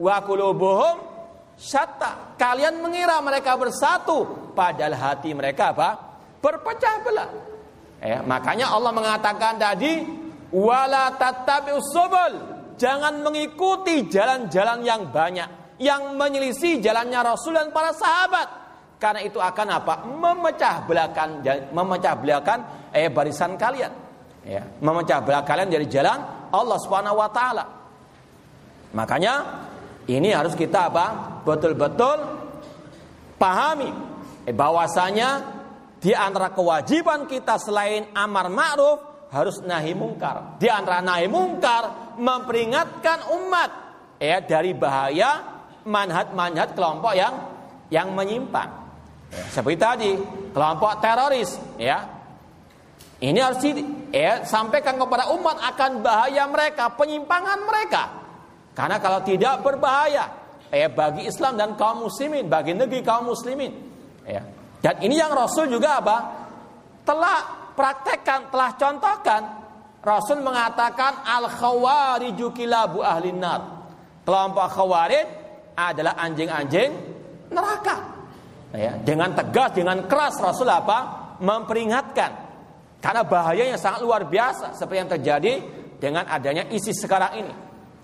wa 0.01 0.17
kulubuhum 0.25 1.14
syatta. 1.55 2.35
Kalian 2.35 2.79
mengira 2.83 3.19
mereka 3.23 3.55
bersatu, 3.55 4.51
padahal 4.53 4.95
hati 4.95 5.31
mereka 5.31 5.71
apa? 5.71 5.89
Berpecah 6.39 6.95
belah. 7.01 7.29
Ya, 8.03 8.21
makanya 8.21 8.69
Allah 8.69 8.93
mengatakan 8.93 9.57
tadi 9.57 10.05
wala 10.53 11.15
tattabi'us 11.15 11.89
subul. 11.89 12.33
Jangan 12.75 13.23
mengikuti 13.23 14.05
jalan-jalan 14.11 14.83
yang 14.83 15.07
banyak 15.09 15.79
yang 15.79 16.15
menyelisih 16.15 16.79
jalannya 16.83 17.19
Rasul 17.23 17.55
dan 17.55 17.71
para 17.71 17.91
sahabat. 17.95 18.47
Karena 18.99 19.23
itu 19.23 19.39
akan 19.39 19.67
apa? 19.75 20.07
Memecah 20.07 20.87
belahkan 20.87 21.43
memecah 21.71 22.13
belahkan 22.15 22.59
eh 22.95 23.11
barisan 23.11 23.59
kalian. 23.59 23.91
Ya, 24.45 24.61
memecah 24.79 25.19
belah 25.25 25.41
kalian 25.41 25.71
dari 25.71 25.87
jalan 25.89 26.19
Allah 26.53 26.79
taala. 27.31 27.65
Makanya 28.95 29.33
ini 30.07 30.31
harus 30.31 30.55
kita 30.55 30.93
apa? 30.93 31.34
Betul-betul 31.45 32.17
pahami 33.37 33.93
eh, 34.49 34.55
bahwasanya 34.55 35.29
di 36.01 36.11
antara 36.11 36.49
kewajiban 36.51 37.29
kita 37.29 37.61
selain 37.61 38.09
amar 38.17 38.49
ma'ruf 38.49 39.29
harus 39.29 39.61
nahi 39.61 39.93
mungkar. 39.93 40.57
Di 40.57 40.67
antara 40.69 41.05
nahi 41.05 41.29
mungkar 41.29 42.17
memperingatkan 42.17 43.29
umat 43.29 43.71
ya 44.17 44.41
dari 44.41 44.73
bahaya 44.73 45.43
manhat-manhat 45.85 46.73
kelompok 46.73 47.13
yang 47.13 47.33
yang 47.93 48.09
menyimpang. 48.13 48.69
Seperti 49.53 49.77
tadi 49.77 50.11
kelompok 50.49 50.97
teroris 50.97 51.57
ya. 51.77 52.17
Ini 53.15 53.39
harus 53.39 53.63
ya, 54.11 54.43
sampaikan 54.43 54.99
kepada 54.99 55.31
umat 55.31 55.55
akan 55.55 56.03
bahaya 56.03 56.43
mereka, 56.51 56.91
penyimpangan 56.99 57.63
mereka. 57.63 58.03
Karena 58.75 58.99
kalau 58.99 59.23
tidak 59.23 59.63
berbahaya 59.63 60.44
ya 60.73 60.87
bagi 60.89 61.27
Islam 61.27 61.57
dan 61.59 61.73
kaum 61.77 62.07
muslimin, 62.07 62.49
bagi 62.49 62.73
negeri 62.73 63.01
kaum 63.05 63.29
muslimin. 63.29 63.71
Ya. 64.25 64.41
Dan 64.81 65.01
ini 65.01 65.17
yang 65.17 65.33
Rasul 65.33 65.69
juga 65.69 65.97
apa? 66.01 66.17
Telah 67.05 67.71
praktekkan, 67.73 68.53
telah 68.53 68.69
contohkan. 68.77 69.41
Rasul 70.05 70.45
mengatakan 70.45 71.25
al 71.25 71.49
khawariju 71.49 72.53
kilabu 72.53 73.01
ahli 73.01 73.33
nar. 73.33 73.61
Kelompok 74.21 74.65
khawarij 74.69 75.25
adalah 75.73 76.13
anjing-anjing 76.21 76.91
neraka. 77.49 77.95
Ya, 78.75 78.97
dengan 79.01 79.33
tegas, 79.33 79.73
dengan 79.73 80.05
keras 80.05 80.37
Rasul 80.37 80.69
apa? 80.69 81.33
Memperingatkan. 81.41 82.31
Karena 83.01 83.21
bahayanya 83.21 83.77
sangat 83.77 84.01
luar 84.01 84.25
biasa 84.25 84.73
seperti 84.73 84.97
yang 84.97 85.11
terjadi 85.11 85.53
dengan 86.01 86.25
adanya 86.25 86.65
isi 86.73 86.93
sekarang 86.93 87.33
ini. 87.37 87.53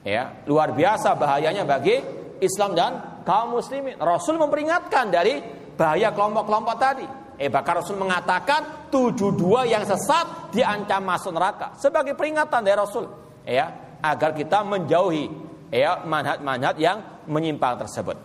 Ya, 0.02 0.42
luar 0.50 0.74
biasa 0.74 1.14
bahayanya 1.14 1.66
bagi 1.66 2.21
Islam 2.42 2.74
dan 2.74 3.22
kaum 3.22 3.56
muslimin. 3.56 3.96
Rasul 4.02 4.42
memperingatkan 4.42 5.14
dari 5.14 5.40
bahaya 5.78 6.10
kelompok-kelompok 6.12 6.76
tadi. 6.82 7.06
Eh 7.42 7.50
bahkan 7.50 7.82
Rasul 7.82 7.98
mengatakan 7.98 8.90
tujuh 8.94 9.34
dua 9.34 9.66
yang 9.66 9.82
sesat 9.82 10.54
diancam 10.54 11.02
masuk 11.02 11.34
neraka 11.34 11.74
sebagai 11.74 12.14
peringatan 12.14 12.62
dari 12.62 12.78
Rasul, 12.78 13.10
ya 13.42 13.98
agar 14.02 14.38
kita 14.38 14.62
menjauhi 14.62 15.26
ya 15.74 16.06
manhat-manhat 16.06 16.78
yang 16.78 17.26
menyimpang 17.26 17.82
tersebut. 17.82 18.18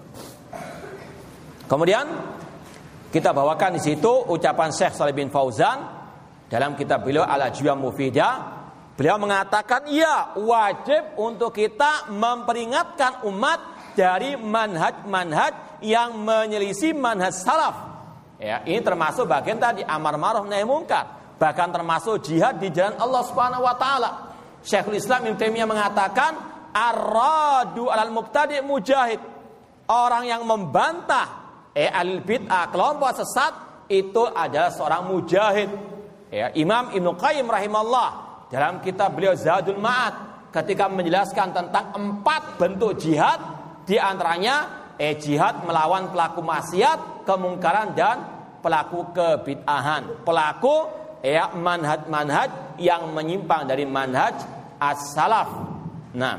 Kemudian 1.64 2.04
kita 3.08 3.32
bawakan 3.32 3.76
di 3.76 3.80
situ 3.80 4.10
ucapan 4.28 4.68
Syekh 4.68 4.92
Salih 4.92 5.16
bin 5.16 5.32
Fauzan 5.32 5.80
dalam 6.52 6.76
kitab 6.76 7.00
beliau 7.04 7.24
Al 7.24 7.48
Ajwam 7.48 7.88
Mufidah. 7.88 8.52
Beliau 8.96 9.20
mengatakan 9.20 9.88
ya 9.92 10.36
wajib 10.40 11.20
untuk 11.20 11.52
kita 11.52 12.08
memperingatkan 12.12 13.28
umat 13.28 13.75
dari 13.96 14.36
manhaj-manhaj 14.36 15.80
yang 15.80 16.20
menyelisih 16.20 16.92
manhaj 16.92 17.32
salaf. 17.32 17.76
Ya, 18.36 18.60
ini 18.68 18.84
termasuk 18.84 19.24
bagian 19.24 19.56
tadi 19.56 19.80
amar 19.80 20.20
ma'ruf 20.20 20.44
nahi 20.44 20.60
munkar, 20.68 21.34
bahkan 21.40 21.72
termasuk 21.72 22.20
jihad 22.20 22.60
di 22.60 22.68
jalan 22.68 23.00
Allah 23.00 23.22
Subhanahu 23.24 23.64
wa 23.64 23.72
taala. 23.80 24.10
Syekhul 24.60 25.00
Islam 25.00 25.24
Ibnu 25.24 25.40
Taimiyah 25.40 25.64
mengatakan 25.64 26.32
aradu 26.76 27.88
alal 27.88 28.12
mubtadi 28.12 28.60
mujahid. 28.60 29.18
Orang 29.88 30.28
yang 30.28 30.44
membantah 30.44 31.46
eh 31.72 31.88
al 31.88 32.20
bid'ah 32.20 32.68
kelompok 32.68 33.16
sesat 33.16 33.52
itu 33.88 34.28
adalah 34.28 34.68
seorang 34.68 35.08
mujahid. 35.08 35.70
Ya, 36.28 36.52
Imam 36.52 36.92
Ibnu 36.92 37.16
Qayyim 37.16 37.48
rahimahullah 37.48 38.08
dalam 38.52 38.84
kitab 38.84 39.16
beliau 39.16 39.32
Zadul 39.32 39.78
Ma'ad 39.80 40.50
ketika 40.52 40.90
menjelaskan 40.90 41.54
tentang 41.56 41.94
empat 41.96 42.60
bentuk 42.60 42.98
jihad 42.98 43.55
di 43.86 43.96
antaranya 43.96 44.84
eh 44.98 45.14
jihad 45.14 45.62
melawan 45.62 46.10
pelaku 46.10 46.42
maksiat, 46.42 47.22
kemungkaran 47.22 47.94
dan 47.94 48.16
pelaku 48.58 49.14
kebid'ahan. 49.14 50.26
Pelaku 50.26 50.76
ya 51.22 51.54
manhaj-manhaj 51.54 52.76
yang 52.82 53.14
menyimpang 53.14 53.70
dari 53.70 53.86
manhaj 53.86 54.34
as-salaf. 54.82 55.48
Nah, 56.18 56.36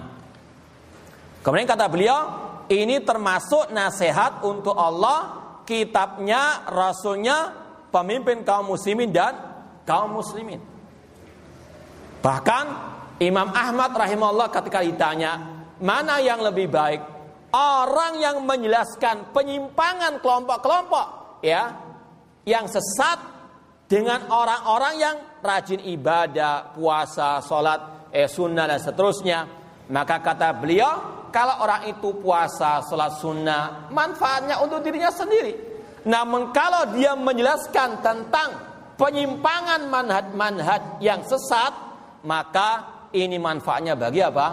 kemudian 1.40 1.70
kata 1.70 1.88
beliau, 1.88 2.20
ini 2.68 3.00
termasuk 3.00 3.72
nasihat 3.72 4.44
untuk 4.44 4.76
Allah, 4.76 5.40
kitabnya, 5.64 6.68
rasulnya, 6.68 7.56
pemimpin 7.94 8.44
kaum 8.44 8.76
muslimin 8.76 9.14
dan 9.16 9.34
kaum 9.88 10.20
muslimin. 10.20 10.60
Bahkan 12.20 12.66
Imam 13.24 13.50
Ahmad 13.56 13.96
rahimahullah 13.96 14.52
ketika 14.52 14.84
ditanya, 14.84 15.40
mana 15.80 16.20
yang 16.20 16.42
lebih 16.44 16.68
baik? 16.68 17.17
Orang 17.54 18.20
yang 18.20 18.44
menjelaskan 18.44 19.32
penyimpangan 19.32 20.20
kelompok-kelompok 20.20 21.40
ya 21.46 21.72
yang 22.48 22.68
sesat 22.68 23.20
dengan 23.88 24.28
orang-orang 24.28 24.96
yang 25.00 25.16
rajin 25.40 25.80
ibadah, 25.80 26.76
puasa, 26.76 27.40
sholat, 27.40 28.12
eh, 28.12 28.28
sunnah 28.28 28.68
dan 28.68 28.80
seterusnya. 28.84 29.40
Maka 29.88 30.20
kata 30.20 30.52
beliau, 30.60 30.92
kalau 31.32 31.64
orang 31.64 31.88
itu 31.88 32.20
puasa, 32.20 32.84
sholat 32.84 33.16
sunnah, 33.20 33.88
manfaatnya 33.92 34.60
untuk 34.60 34.84
dirinya 34.84 35.08
sendiri. 35.08 35.56
Namun 36.08 36.52
kalau 36.52 36.92
dia 36.92 37.16
menjelaskan 37.16 38.04
tentang 38.04 38.50
penyimpangan 39.00 39.88
manhaj-manhaj 39.88 41.00
yang 41.00 41.24
sesat, 41.24 41.72
maka 42.28 42.84
ini 43.16 43.40
manfaatnya 43.40 43.96
bagi 43.96 44.20
apa? 44.24 44.48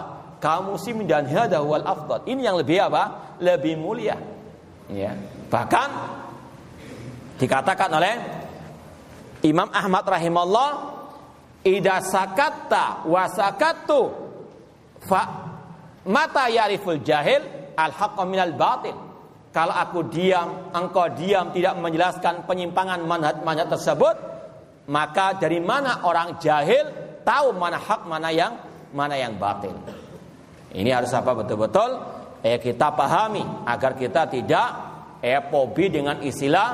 Kaum 0.45 0.77
muslimin 0.77 1.09
dan 1.09 1.25
hada 1.25 1.57
wal 1.65 1.81
afdal. 1.81 2.21
Ini 2.29 2.45
yang 2.45 2.61
lebih 2.61 2.77
apa? 2.85 3.33
Lebih 3.41 3.81
mulia. 3.81 4.13
Ya. 4.93 5.17
Bahkan 5.49 5.89
dikatakan 7.41 7.89
oleh 7.89 8.13
Imam 9.41 9.65
Ahmad 9.73 10.05
rahimahullah, 10.05 10.69
"Idza 11.65 11.97
sakatta 11.97 13.09
wa 13.09 13.25
sakattu 13.25 14.13
fa 15.01 15.49
mata 16.05 16.45
yariful 16.45 17.01
jahil 17.01 17.41
al 17.73 17.89
haqqa 17.89 18.21
minal 18.29 18.53
batil." 18.53 18.93
Kalau 19.49 19.73
aku 19.73 20.13
diam, 20.13 20.69
engkau 20.77 21.09
diam 21.17 21.49
tidak 21.57 21.73
menjelaskan 21.81 22.45
penyimpangan 22.45 23.01
manhaj-manhaj 23.01 23.65
tersebut, 23.65 24.15
maka 24.93 25.41
dari 25.41 25.57
mana 25.57 26.05
orang 26.05 26.37
jahil 26.37 26.85
tahu 27.25 27.49
mana 27.57 27.81
hak, 27.81 28.05
mana 28.05 28.29
yang 28.29 28.53
mana 28.93 29.17
yang 29.17 29.33
batil. 29.41 29.73
Ini 30.75 30.91
harus 30.91 31.11
apa 31.15 31.31
betul-betul 31.31 31.89
eh 32.43 32.59
kita 32.59 32.91
pahami 32.93 33.41
agar 33.65 33.95
kita 33.95 34.27
tidak 34.27 34.67
eh 35.23 35.39
dengan 35.89 36.19
istilah 36.19 36.69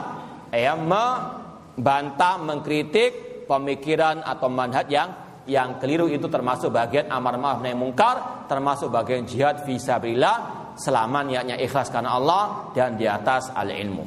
eh 0.49 0.67
membantah, 0.73 2.35
mengkritik 2.41 3.45
pemikiran 3.45 4.25
atau 4.25 4.49
manhaj 4.49 4.87
yang 4.89 5.09
yang 5.49 5.81
keliru 5.81 6.05
itu 6.05 6.29
termasuk 6.29 6.69
bagian 6.69 7.09
amar 7.09 7.35
ma'ruf 7.35 7.65
nahi 7.65 7.73
mungkar, 7.73 8.45
termasuk 8.45 8.93
bagian 8.93 9.25
jihad 9.25 9.65
fisabilillah 9.65 10.71
selama 10.77 11.25
niatnya 11.25 11.57
ikhlas 11.57 11.89
karena 11.89 12.13
Allah 12.13 12.71
dan 12.77 12.93
di 12.95 13.09
atas 13.09 13.49
al-ilmu. 13.49 14.05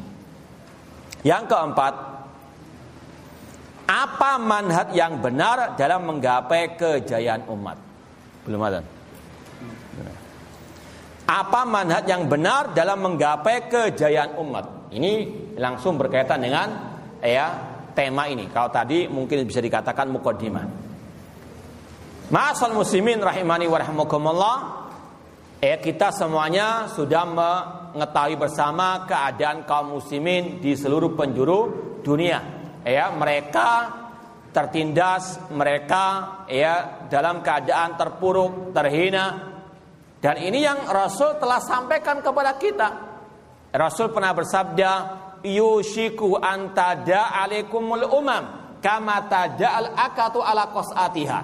Yang 1.27 1.45
keempat, 1.51 1.95
apa 3.85 4.33
manhaj 4.39 4.95
yang 4.95 5.19
benar 5.19 5.75
dalam 5.75 6.07
menggapai 6.07 6.79
kejayaan 6.79 7.51
umat? 7.51 7.77
Belum 8.47 8.61
ada. 8.63 8.94
Apa 11.25 11.65
manhaj 11.65 12.05
yang 12.05 12.29
benar 12.29 12.77
dalam 12.77 13.01
menggapai 13.01 13.73
kejayaan 13.73 14.37
umat? 14.45 14.93
Ini 14.93 15.13
langsung 15.57 15.97
berkaitan 15.97 16.45
dengan 16.45 16.69
ya 17.25 17.49
tema 17.97 18.29
ini. 18.29 18.53
Kalau 18.53 18.69
tadi 18.69 19.09
mungkin 19.09 19.49
bisa 19.49 19.65
dikatakan 19.65 20.13
mukaddimah. 20.13 20.65
Ma'asal 22.29 22.77
muslimin 22.77 23.25
rahimani 23.25 23.65
wa 23.65 23.79
rahimakumullah. 23.81 24.57
Ya 25.65 25.81
kita 25.81 26.13
semuanya 26.13 26.93
sudah 26.93 27.25
mengetahui 27.25 28.37
bersama 28.37 29.09
keadaan 29.09 29.65
kaum 29.65 29.97
muslimin 29.97 30.61
di 30.61 30.77
seluruh 30.77 31.17
penjuru 31.17 31.61
dunia. 32.05 32.45
Ya, 32.85 33.09
mereka 33.17 33.89
tertindas, 34.53 35.41
mereka 35.49 36.45
ya 36.53 37.09
dalam 37.09 37.41
keadaan 37.41 37.97
terpuruk, 37.97 38.77
terhina, 38.77 39.54
dan 40.25 40.41
ini 40.41 40.65
yang 40.65 40.89
Rasul 40.89 41.37
telah 41.37 41.61
sampaikan 41.61 42.25
kepada 42.25 42.57
kita. 42.57 42.89
Rasul 43.77 44.09
pernah 44.09 44.33
bersabda, 44.33 44.91
"Yushiku 45.45 46.41
antada 46.41 47.37
alaikumul 47.45 48.09
umam 48.09 48.73
kama 48.81 49.29
tada'al 49.29 49.93
akatu 49.93 50.41
ala 50.41 50.73
qas'atiha." 50.73 51.41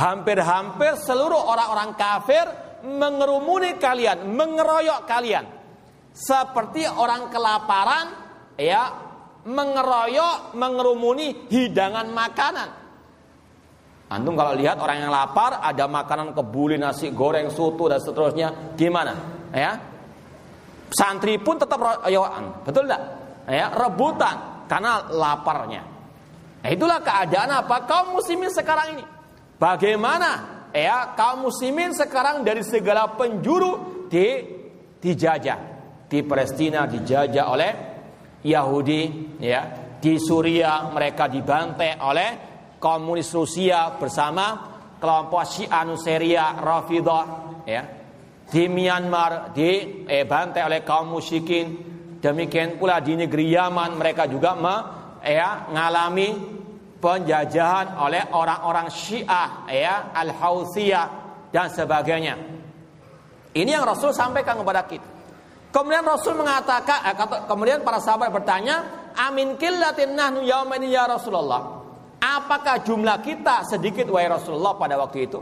Hampir-hampir 0.00 0.96
seluruh 0.96 1.44
orang-orang 1.44 1.92
kafir 1.92 2.48
mengerumuni 2.88 3.76
kalian, 3.76 4.32
mengeroyok 4.32 5.04
kalian. 5.04 5.44
Seperti 6.16 6.88
orang 6.88 7.28
kelaparan 7.28 8.06
ya 8.56 8.96
mengeroyok, 9.44 10.56
mengerumuni 10.56 11.52
hidangan 11.52 12.08
makanan. 12.08 12.79
Antum 14.10 14.34
kalau 14.34 14.58
lihat 14.58 14.82
orang 14.82 15.06
yang 15.06 15.12
lapar 15.14 15.62
ada 15.62 15.86
makanan 15.86 16.34
kebuli, 16.34 16.74
nasi 16.74 17.14
goreng, 17.14 17.46
soto 17.46 17.86
dan 17.86 18.02
seterusnya, 18.02 18.74
gimana? 18.74 19.14
Ya. 19.54 19.78
Santri 20.90 21.38
pun 21.38 21.54
tetap 21.54 21.78
royoan, 21.78 22.66
betul 22.66 22.90
tidak? 22.90 23.02
Ya, 23.46 23.70
rebutan 23.70 24.66
karena 24.66 25.06
laparnya. 25.14 25.86
Nah, 26.60 26.70
itulah 26.74 26.98
keadaan 26.98 27.62
apa 27.62 27.86
kaum 27.86 28.18
muslimin 28.18 28.50
sekarang 28.50 28.98
ini. 28.98 29.04
Bagaimana 29.62 30.66
ya 30.74 31.14
kaum 31.14 31.46
muslimin 31.46 31.94
sekarang 31.94 32.42
dari 32.42 32.66
segala 32.66 33.14
penjuru 33.14 34.06
di 34.10 34.26
dijajah. 34.98 35.58
Di 36.10 36.26
Palestina 36.26 36.90
dijajah 36.90 37.46
oleh 37.46 37.70
Yahudi, 38.42 39.02
ya. 39.38 39.62
Di 40.02 40.18
Suriah 40.18 40.90
mereka 40.90 41.30
dibantai 41.30 42.02
oleh 42.02 42.49
komunis 42.80 43.28
Rusia 43.36 43.94
bersama 44.00 44.72
kelompok 44.96 45.44
Syiah 45.44 45.84
Nuseria 45.84 46.56
Rafidah 46.56 47.24
ya 47.68 47.82
di 48.50 48.66
Myanmar 48.66 49.54
di 49.54 50.02
eh, 50.08 50.26
bantai 50.26 50.66
oleh 50.66 50.80
kaum 50.82 51.14
musyrikin. 51.14 51.88
Demikian 52.20 52.76
pula 52.76 53.00
di 53.00 53.16
negeri 53.16 53.48
Yaman 53.56 53.96
mereka 53.96 54.28
juga 54.28 54.52
me, 54.52 54.76
ya 55.24 55.72
ngalami 55.72 56.36
penjajahan 57.00 57.96
oleh 57.96 58.28
orang-orang 58.36 58.92
Syiah 58.92 59.64
ya 59.72 60.12
Al-Hautsiyah 60.12 61.06
dan 61.48 61.72
sebagainya. 61.72 62.36
Ini 63.56 63.70
yang 63.72 63.88
Rasul 63.88 64.12
sampaikan 64.12 64.60
kepada 64.60 64.84
kita. 64.84 65.08
Kemudian 65.72 66.04
Rasul 66.04 66.36
mengatakan 66.36 67.08
eh, 67.08 67.16
kemudian 67.48 67.80
para 67.86 68.02
sahabat 68.02 68.28
bertanya 68.28 69.08
amin 69.16 69.56
killatin 69.56 70.12
nahnu 70.12 70.44
yaumaini 70.44 70.92
ya 70.92 71.08
Rasulullah 71.08 71.79
Apakah 72.20 72.84
jumlah 72.84 73.24
kita 73.24 73.64
sedikit 73.64 74.04
wahai 74.12 74.28
Rasulullah 74.28 74.76
pada 74.76 75.00
waktu 75.00 75.24
itu? 75.24 75.40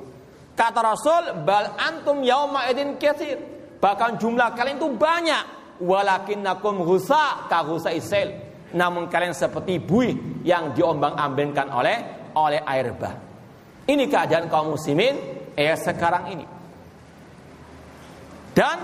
Kata 0.55 0.79
Rasul, 0.83 1.43
bal 1.43 1.75
antum 1.75 2.23
yauma 2.23 2.71
idin 2.71 2.95
katsir. 2.99 3.38
Bahkan 3.79 4.19
jumlah 4.19 4.55
kalian 4.55 4.79
itu 4.79 4.91
banyak. 4.95 5.45
Walakinnakum 5.83 6.83
husa 6.83 7.47
ka 7.47 7.62
husa 7.67 7.95
isail. 7.95 8.35
Namun 8.75 9.07
kalian 9.07 9.35
seperti 9.35 9.79
buih 9.79 10.43
yang 10.43 10.75
diombang-ambingkan 10.75 11.71
oleh 11.71 11.97
oleh 12.35 12.62
air 12.62 12.95
bah. 12.95 13.14
Ini 13.87 14.05
keadaan 14.11 14.51
kaum 14.51 14.75
muslimin 14.75 15.14
eh 15.55 15.75
sekarang 15.79 16.25
ini. 16.35 16.47
Dan 18.55 18.79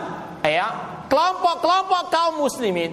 ya 0.46 0.66
kelompok-kelompok 1.10 2.02
kaum 2.10 2.34
muslimin 2.38 2.90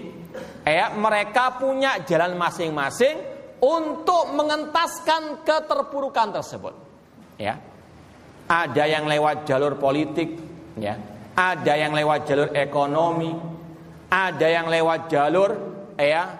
eh 0.66 0.90
mereka 0.98 1.62
punya 1.62 2.02
jalan 2.02 2.34
masing-masing 2.34 3.31
untuk 3.62 4.34
mengentaskan 4.34 5.45
keterpurukan 5.45 6.34
tersebut. 6.34 6.74
Ya. 7.38 7.62
Ada 8.50 8.84
yang 8.89 9.06
lewat 9.08 9.47
jalur 9.47 9.78
politik, 9.80 10.36
ya. 10.76 10.97
Ada 11.32 11.74
yang 11.80 11.95
lewat 11.95 12.28
jalur 12.28 12.50
ekonomi, 12.52 13.32
ada 14.12 14.47
yang 14.52 14.67
lewat 14.67 15.08
jalur 15.08 15.52
ya 15.95 16.36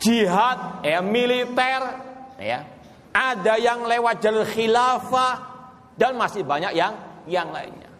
jihad, 0.00 0.82
ya 0.82 0.98
militer, 1.04 1.82
ya. 2.40 2.60
Ada 3.12 3.60
yang 3.60 3.84
lewat 3.84 4.24
jalur 4.24 4.48
khilafah 4.48 5.34
dan 5.94 6.16
masih 6.16 6.42
banyak 6.42 6.72
yang 6.72 6.96
yang 7.28 7.52
lainnya. 7.52 7.92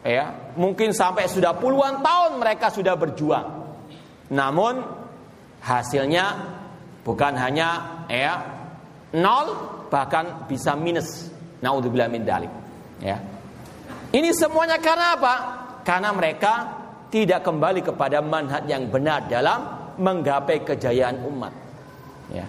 Ya, 0.00 0.52
mungkin 0.56 0.96
sampai 0.96 1.28
sudah 1.28 1.54
puluhan 1.54 2.00
tahun 2.00 2.40
mereka 2.40 2.72
sudah 2.72 2.96
berjuang. 2.96 3.46
Namun 4.32 4.80
hasilnya 5.60 6.26
Bukan 7.00 7.32
hanya 7.36 8.04
ya 8.06 8.40
nol 9.16 9.56
bahkan 9.88 10.46
bisa 10.46 10.76
minus. 10.76 11.28
Naudzubillah 11.60 12.08
min 12.08 12.24
dalik. 12.24 12.48
Ya. 13.04 13.20
Ini 14.10 14.32
semuanya 14.32 14.80
karena 14.80 15.16
apa? 15.16 15.34
Karena 15.84 16.10
mereka 16.16 16.80
tidak 17.12 17.44
kembali 17.44 17.84
kepada 17.84 18.24
manhaj 18.24 18.64
yang 18.64 18.88
benar 18.88 19.28
dalam 19.28 19.92
menggapai 20.00 20.64
kejayaan 20.64 21.20
umat. 21.28 21.52
Ya. 22.32 22.48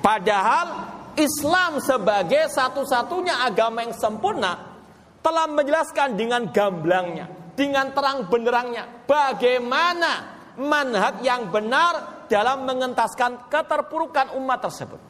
Padahal 0.00 0.88
Islam 1.18 1.82
sebagai 1.82 2.48
satu-satunya 2.48 3.44
agama 3.44 3.84
yang 3.84 3.92
sempurna 3.92 4.76
telah 5.20 5.50
menjelaskan 5.50 6.14
dengan 6.14 6.48
gamblangnya, 6.54 7.26
dengan 7.58 7.90
terang 7.90 8.30
benderangnya 8.30 9.04
bagaimana 9.04 10.12
manhaj 10.56 11.20
yang 11.26 11.50
benar 11.50 12.15
dalam 12.28 12.66
mengentaskan 12.66 13.50
keterpurukan 13.50 14.36
umat 14.38 14.58
tersebut. 14.62 15.00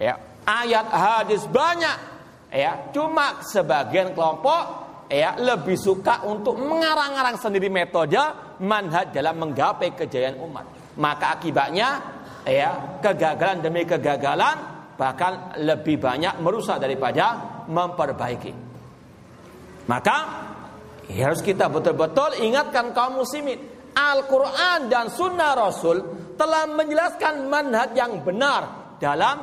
Ya, 0.00 0.18
ayat 0.44 0.86
hadis 0.90 1.44
banyak. 1.48 2.12
Ya, 2.54 2.90
cuma 2.94 3.42
sebagian 3.42 4.14
kelompok 4.14 4.84
ya 5.10 5.36
lebih 5.36 5.74
suka 5.74 6.22
untuk 6.24 6.56
mengarang-arang 6.58 7.36
sendiri 7.36 7.68
metode 7.68 8.20
manhaj 8.62 9.10
dalam 9.10 9.38
menggapai 9.42 9.92
kejayaan 9.92 10.38
umat. 10.38 10.66
Maka 10.98 11.38
akibatnya 11.38 11.88
ya 12.46 13.00
kegagalan 13.02 13.58
demi 13.58 13.82
kegagalan 13.82 14.56
bahkan 14.94 15.58
lebih 15.58 15.98
banyak 15.98 16.38
merusak 16.38 16.78
daripada 16.78 17.38
memperbaiki. 17.66 18.52
Maka 19.90 20.16
ya 21.10 21.28
harus 21.28 21.42
kita 21.42 21.68
betul-betul 21.68 22.38
ingatkan 22.40 22.94
kaum 22.94 23.20
muslimin 23.20 23.58
Al-Quran 23.94 24.90
dan 24.90 25.10
Sunnah 25.10 25.52
Rasul 25.54 26.23
telah 26.34 26.68
menjelaskan 26.68 27.48
manhaj 27.48 27.90
yang 27.96 28.20
benar 28.22 28.94
dalam 28.98 29.36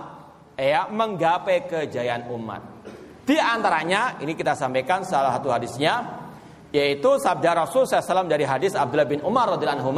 ya 0.56 0.88
menggapai 0.92 1.68
kejayaan 1.68 2.30
umat. 2.32 2.62
Di 3.26 3.38
antaranya 3.38 4.20
ini 4.20 4.36
kita 4.36 4.54
sampaikan 4.58 5.06
salah 5.06 5.38
satu 5.38 5.50
hadisnya 5.54 6.22
yaitu 6.72 7.20
sabda 7.20 7.68
Rasul 7.68 7.84
SAW 7.84 8.32
dari 8.32 8.48
hadis 8.48 8.74
Abdullah 8.80 9.08
bin 9.08 9.20
Umar 9.22 9.56
radhiyallahu 9.56 9.92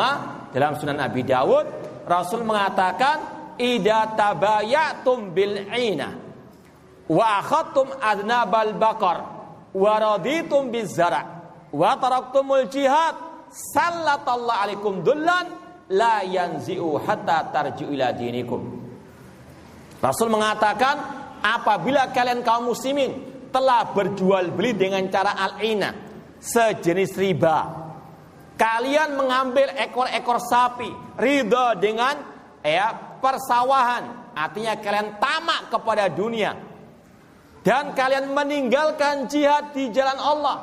dalam 0.50 0.74
Sunan 0.78 0.98
Abi 0.98 1.22
Dawud 1.22 1.66
Rasul 2.10 2.41
mengatakan 2.44 3.22
ida 3.62 4.18
tabayatum 4.18 5.32
bil 5.32 5.70
ina 5.70 6.18
wa 7.08 7.26
akhadtum 7.39 7.94
adnabal 8.02 8.74
baqar 8.76 9.18
wa 9.74 9.94
raditum 10.02 10.74
bizara 10.74 11.22
wa 11.70 11.94
taraktumul 11.98 12.66
jihad 12.70 13.18
sallatallahu 13.54 14.62
alaikum 14.66 15.06
dullan 15.06 15.62
la 15.91 16.23
yanzi'u 16.23 16.95
hatta 17.03 17.51
tarji'u 17.51 17.91
ila 17.91 18.15
dinikum. 18.15 18.61
Rasul 19.99 20.31
mengatakan 20.31 20.95
apabila 21.43 22.11
kalian 22.11 22.43
kaum 22.43 22.71
muslimin 22.71 23.11
telah 23.51 23.91
berjual 23.91 24.51
beli 24.51 24.75
dengan 24.75 25.03
cara 25.11 25.36
al-ina 25.36 25.91
sejenis 26.39 27.15
riba 27.15 27.84
kalian 28.57 29.15
mengambil 29.17 29.71
ekor-ekor 29.77 30.39
sapi 30.39 30.89
ridho 31.17 31.77
dengan 31.79 32.15
ya 32.63 33.19
persawahan. 33.19 34.34
Artinya 34.34 34.73
kalian 34.81 35.21
tamak 35.21 35.69
kepada 35.69 36.09
dunia. 36.09 36.57
Dan 37.63 37.95
kalian 37.95 38.36
meninggalkan 38.36 39.31
jihad 39.31 39.71
di 39.71 39.88
jalan 39.93 40.19
Allah. 40.19 40.57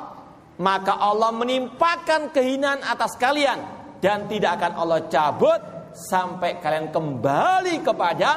Maka 0.61 0.93
Allah 0.93 1.33
menimpakan 1.33 2.29
kehinaan 2.29 2.85
atas 2.85 3.17
kalian 3.17 3.80
dan 4.01 4.25
tidak 4.25 4.57
akan 4.57 4.73
Allah 4.81 5.01
cabut 5.05 5.59
sampai 5.93 6.57
kalian 6.57 6.89
kembali 6.89 7.85
kepada 7.85 8.29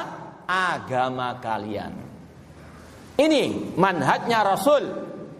agama 0.45 1.41
kalian. 1.41 1.93
Ini 3.15 3.73
manhajnya 3.73 4.39
Rasul 4.45 4.83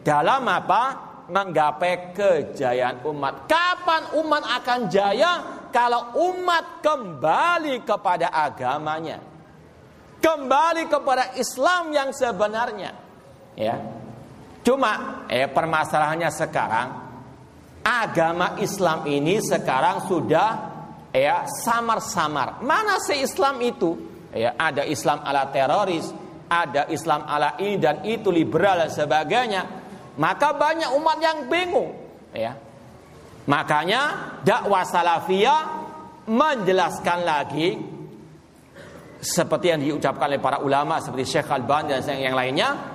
dalam 0.01 0.49
apa? 0.49 1.05
Menggapai 1.25 2.13
kejayaan 2.13 3.01
umat. 3.09 3.49
Kapan 3.49 4.13
umat 4.21 4.43
akan 4.61 4.79
jaya? 4.89 5.33
Kalau 5.73 6.13
umat 6.29 6.81
kembali 6.85 7.81
kepada 7.81 8.29
agamanya. 8.29 9.17
Kembali 10.21 10.89
kepada 10.89 11.33
Islam 11.37 11.93
yang 11.93 12.09
sebenarnya. 12.13 12.93
Ya, 13.57 13.75
Cuma 14.65 15.21
eh 15.29 15.45
permasalahannya 15.45 16.33
sekarang 16.33 17.04
agama 17.85 18.57
Islam 18.57 19.05
ini 19.05 19.37
sekarang 19.37 20.09
sudah 20.09 20.49
ya 21.13 21.45
samar-samar. 21.45 22.65
Mana 22.65 22.97
sih 22.97 23.21
Islam 23.21 23.61
itu? 23.61 23.93
Ya, 24.33 24.57
ada 24.57 24.83
Islam 24.83 25.21
ala 25.23 25.47
teroris, 25.53 26.09
ada 26.49 26.89
Islam 26.91 27.23
ala 27.29 27.55
ini 27.61 27.77
dan 27.77 28.01
itu 28.03 28.33
liberal 28.33 28.83
dan 28.83 28.91
sebagainya. 28.91 29.61
Maka 30.17 30.55
banyak 30.57 30.89
umat 30.97 31.17
yang 31.21 31.37
bingung, 31.47 31.91
ya. 32.33 32.55
Makanya 33.45 34.01
dakwah 34.41 34.83
salafiyah 34.83 35.61
menjelaskan 36.25 37.19
lagi 37.21 37.69
seperti 39.21 39.65
yang 39.71 39.81
diucapkan 39.83 40.27
oleh 40.31 40.41
para 40.41 40.57
ulama 40.63 40.97
seperti 40.97 41.37
Syekh 41.37 41.53
Al-Ban 41.53 41.87
dan 41.89 42.01
yang 42.17 42.33
lainnya 42.33 42.94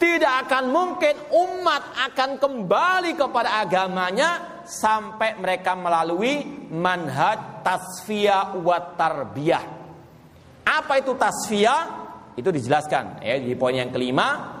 tidak 0.00 0.48
akan 0.48 0.72
mungkin 0.72 1.12
umat 1.28 2.08
akan 2.08 2.40
kembali 2.40 3.20
kepada 3.20 3.60
agamanya 3.60 4.64
sampai 4.64 5.36
mereka 5.36 5.76
melalui 5.76 6.40
manhaj 6.72 7.60
tasfiyah 7.60 8.56
wa 8.56 8.96
tarbiyah. 8.96 9.64
Apa 10.64 11.04
itu 11.04 11.12
tasfiyah? 11.12 11.82
Itu 12.32 12.48
dijelaskan 12.48 13.20
ya 13.20 13.36
di 13.36 13.52
poin 13.52 13.76
yang 13.76 13.92
kelima. 13.92 14.56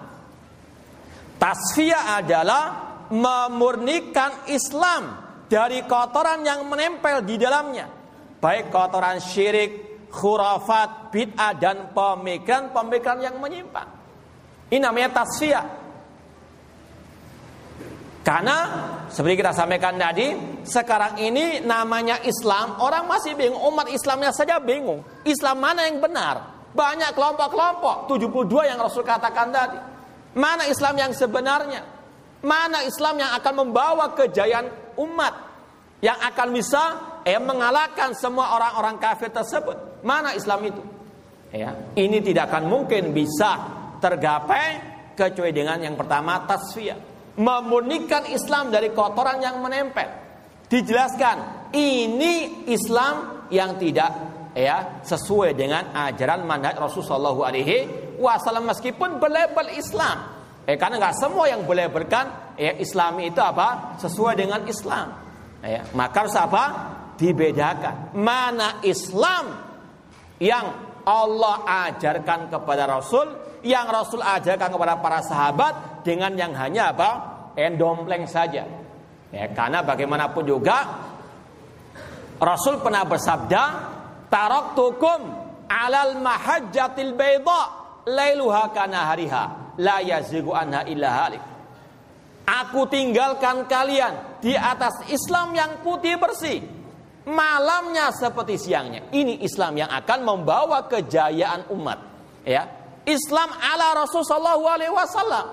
Tasfiyah 1.40 2.20
adalah 2.20 2.64
memurnikan 3.08 4.44
Islam 4.52 5.16
dari 5.48 5.88
kotoran 5.88 6.44
yang 6.44 6.68
menempel 6.68 7.24
di 7.24 7.40
dalamnya. 7.40 7.88
Baik 8.36 8.68
kotoran 8.68 9.16
syirik, 9.24 10.04
khurafat, 10.12 11.08
bid'ah 11.08 11.56
dan 11.56 11.96
pemikiran-pemikiran 11.96 13.24
yang 13.24 13.40
menyimpang. 13.40 13.99
Ini 14.70 14.78
namanya 14.78 15.10
tasfiyah. 15.10 15.66
Karena 18.20 18.56
seperti 19.10 19.42
kita 19.42 19.50
sampaikan 19.50 19.96
tadi, 19.98 20.30
sekarang 20.62 21.18
ini 21.18 21.64
namanya 21.66 22.22
Islam, 22.22 22.78
orang 22.78 23.08
masih 23.08 23.34
bingung, 23.34 23.58
umat 23.58 23.90
Islamnya 23.90 24.30
saja 24.30 24.62
bingung. 24.62 25.02
Islam 25.26 25.58
mana 25.58 25.88
yang 25.88 25.98
benar? 25.98 26.62
Banyak 26.70 27.16
kelompok-kelompok, 27.16 28.06
72 28.06 28.70
yang 28.70 28.78
Rasul 28.78 29.02
katakan 29.02 29.50
tadi. 29.50 29.78
Mana 30.38 30.68
Islam 30.70 30.94
yang 30.94 31.10
sebenarnya? 31.10 31.82
Mana 32.46 32.86
Islam 32.86 33.18
yang 33.18 33.34
akan 33.34 33.54
membawa 33.66 34.14
kejayaan 34.14 34.94
umat? 34.94 35.34
Yang 35.98 36.18
akan 36.30 36.48
bisa 36.54 36.82
eh, 37.26 37.40
mengalahkan 37.40 38.14
semua 38.14 38.54
orang-orang 38.54 39.00
kafir 39.02 39.34
tersebut. 39.34 40.06
Mana 40.06 40.38
Islam 40.38 40.70
itu? 40.70 40.82
Ya, 41.50 41.74
ini 41.98 42.22
tidak 42.22 42.54
akan 42.54 42.70
mungkin 42.70 43.10
bisa 43.10 43.79
tergapai 44.00 44.66
kecuali 45.14 45.52
dengan 45.52 45.78
yang 45.78 45.94
pertama 45.94 46.48
tasfiyah. 46.48 46.96
Memurnikan 47.36 48.26
Islam 48.32 48.72
dari 48.72 48.90
kotoran 48.90 49.38
yang 49.38 49.62
menempel. 49.62 50.08
Dijelaskan 50.66 51.70
ini 51.76 52.66
Islam 52.66 53.46
yang 53.52 53.78
tidak 53.78 54.12
ya 54.54 55.02
sesuai 55.02 55.54
dengan 55.54 55.94
ajaran 55.94 56.42
manhaj 56.46 56.78
Rasulullah 56.78 57.34
Alaihi 57.46 57.86
Wasallam. 58.18 58.66
Meskipun 58.70 59.22
berlabel 59.22 59.78
Islam 59.78 60.40
eh 60.68 60.76
karena 60.76 61.00
nggak 61.00 61.16
semua 61.16 61.48
yang 61.48 61.64
boleh 61.64 61.88
berkan 61.88 62.54
ya 62.60 62.76
Islami 62.76 63.32
itu 63.32 63.40
apa? 63.40 63.98
Sesuai 63.98 64.34
dengan 64.36 64.62
Islam. 64.68 65.06
Ya 65.64 65.82
maka 65.96 66.26
harus 66.26 66.36
apa? 66.36 66.64
Dibedakan. 67.16 68.16
Mana 68.16 68.80
Islam 68.84 69.44
yang 70.40 70.66
Allah 71.04 71.56
ajarkan 71.88 72.52
kepada 72.52 72.84
Rasul 72.84 73.39
yang 73.62 73.86
Rasul 73.88 74.24
ajarkan 74.24 74.72
kepada 74.72 74.94
para 75.00 75.20
sahabat 75.20 76.04
dengan 76.06 76.32
yang 76.36 76.52
hanya 76.56 76.92
apa? 76.92 77.10
Endompleng 77.56 78.24
saja. 78.24 78.64
Ya, 79.30 79.46
karena 79.54 79.84
bagaimanapun 79.86 80.42
juga 80.42 80.78
Rasul 82.40 82.80
pernah 82.80 83.04
bersabda, 83.04 83.62
"Taraktukum 84.32 85.20
alal 85.68 86.18
mahajjatil 86.18 87.12
bayda 87.14 87.62
lailuha 88.08 88.72
kana 88.72 89.12
hariha 89.12 89.76
la 89.76 90.00
yazigu 90.00 90.56
anha 90.56 90.88
illa 90.88 91.08
halik." 91.20 91.42
Aku 92.48 92.88
tinggalkan 92.90 93.68
kalian 93.70 94.42
di 94.42 94.56
atas 94.56 95.06
Islam 95.12 95.54
yang 95.54 95.84
putih 95.86 96.18
bersih. 96.18 96.58
Malamnya 97.28 98.10
seperti 98.10 98.58
siangnya. 98.58 99.06
Ini 99.12 99.44
Islam 99.44 99.78
yang 99.78 99.92
akan 99.92 100.18
membawa 100.24 100.88
kejayaan 100.90 101.70
umat. 101.70 102.00
Ya, 102.42 102.79
Islam 103.08 103.48
ala 103.56 104.04
Rasul 104.04 104.24
Shallallahu 104.24 104.64
Alaihi 104.66 104.92
Wasallam. 104.92 105.46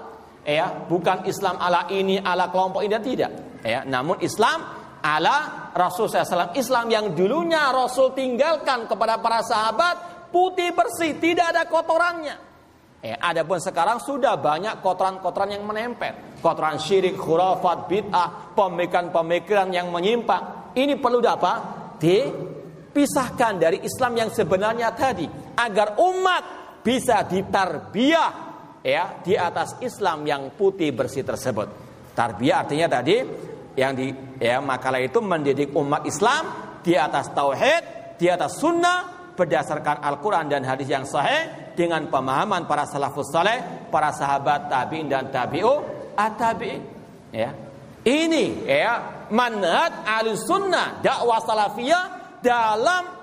Ya, 0.47 0.71
bukan 0.87 1.27
Islam 1.27 1.59
ala 1.59 1.91
ini, 1.91 2.23
ala 2.23 2.47
kelompok 2.47 2.79
ini 2.79 2.95
tidak. 3.03 3.59
Ya, 3.67 3.83
namun 3.83 4.15
Islam 4.23 4.63
ala 5.03 5.71
Rasul 5.75 6.07
SAW. 6.07 6.55
Islam 6.55 6.87
yang 6.87 7.11
dulunya 7.11 7.67
Rasul 7.75 8.15
tinggalkan 8.15 8.87
kepada 8.87 9.19
para 9.19 9.43
sahabat 9.43 10.27
putih 10.31 10.71
bersih, 10.71 11.19
tidak 11.19 11.51
ada 11.51 11.67
kotorannya. 11.67 12.35
Ya, 13.03 13.19
adapun 13.19 13.61
sekarang 13.61 14.01
sudah 14.01 14.39
banyak 14.39 14.79
kotoran-kotoran 14.79 15.53
yang 15.53 15.67
menempel. 15.67 16.39
Kotoran 16.41 16.81
syirik, 16.81 17.19
khurafat, 17.19 17.85
bid'ah, 17.91 18.55
pemikiran-pemikiran 18.57 19.69
yang 19.69 19.93
menyimpang. 19.93 20.73
Ini 20.73 20.97
perlu 20.97 21.21
apa? 21.27 21.53
Dipisahkan 22.01 23.61
dari 23.61 23.85
Islam 23.85 24.17
yang 24.17 24.29
sebenarnya 24.33 24.95
tadi. 24.97 25.29
Agar 25.59 25.99
umat 26.01 26.56
bisa 26.87 27.27
ditarbiah 27.27 28.31
ya 28.79 29.19
di 29.19 29.35
atas 29.35 29.75
Islam 29.83 30.23
yang 30.23 30.55
putih 30.55 30.95
bersih 30.95 31.27
tersebut. 31.27 31.67
Tarbiyah 32.15 32.63
artinya 32.63 32.87
tadi 32.87 33.19
yang 33.75 33.91
di 33.91 34.07
ya 34.39 34.63
makalah 34.63 35.03
itu 35.03 35.19
mendidik 35.19 35.75
umat 35.75 36.07
Islam 36.07 36.47
di 36.79 36.95
atas 36.95 37.35
tauhid, 37.35 38.15
di 38.15 38.31
atas 38.31 38.63
sunnah 38.63 39.35
berdasarkan 39.35 39.99
Al-Quran 39.99 40.47
dan 40.47 40.63
hadis 40.63 40.87
yang 40.87 41.03
sahih 41.03 41.75
dengan 41.75 42.07
pemahaman 42.07 42.63
para 42.63 42.87
salafus 42.87 43.35
saleh, 43.35 43.91
para 43.91 44.15
sahabat 44.15 44.71
tabiin 44.71 45.11
dan 45.11 45.27
tabi'u 45.27 45.83
at-tabi'in. 46.15 46.81
Ya. 47.35 47.51
Ini 48.07 48.63
ya 48.63 49.27
manhaj 49.35 50.07
al-sunnah 50.07 51.03
dakwah 51.03 51.43
salafiyah 51.43 52.39
dalam 52.39 53.16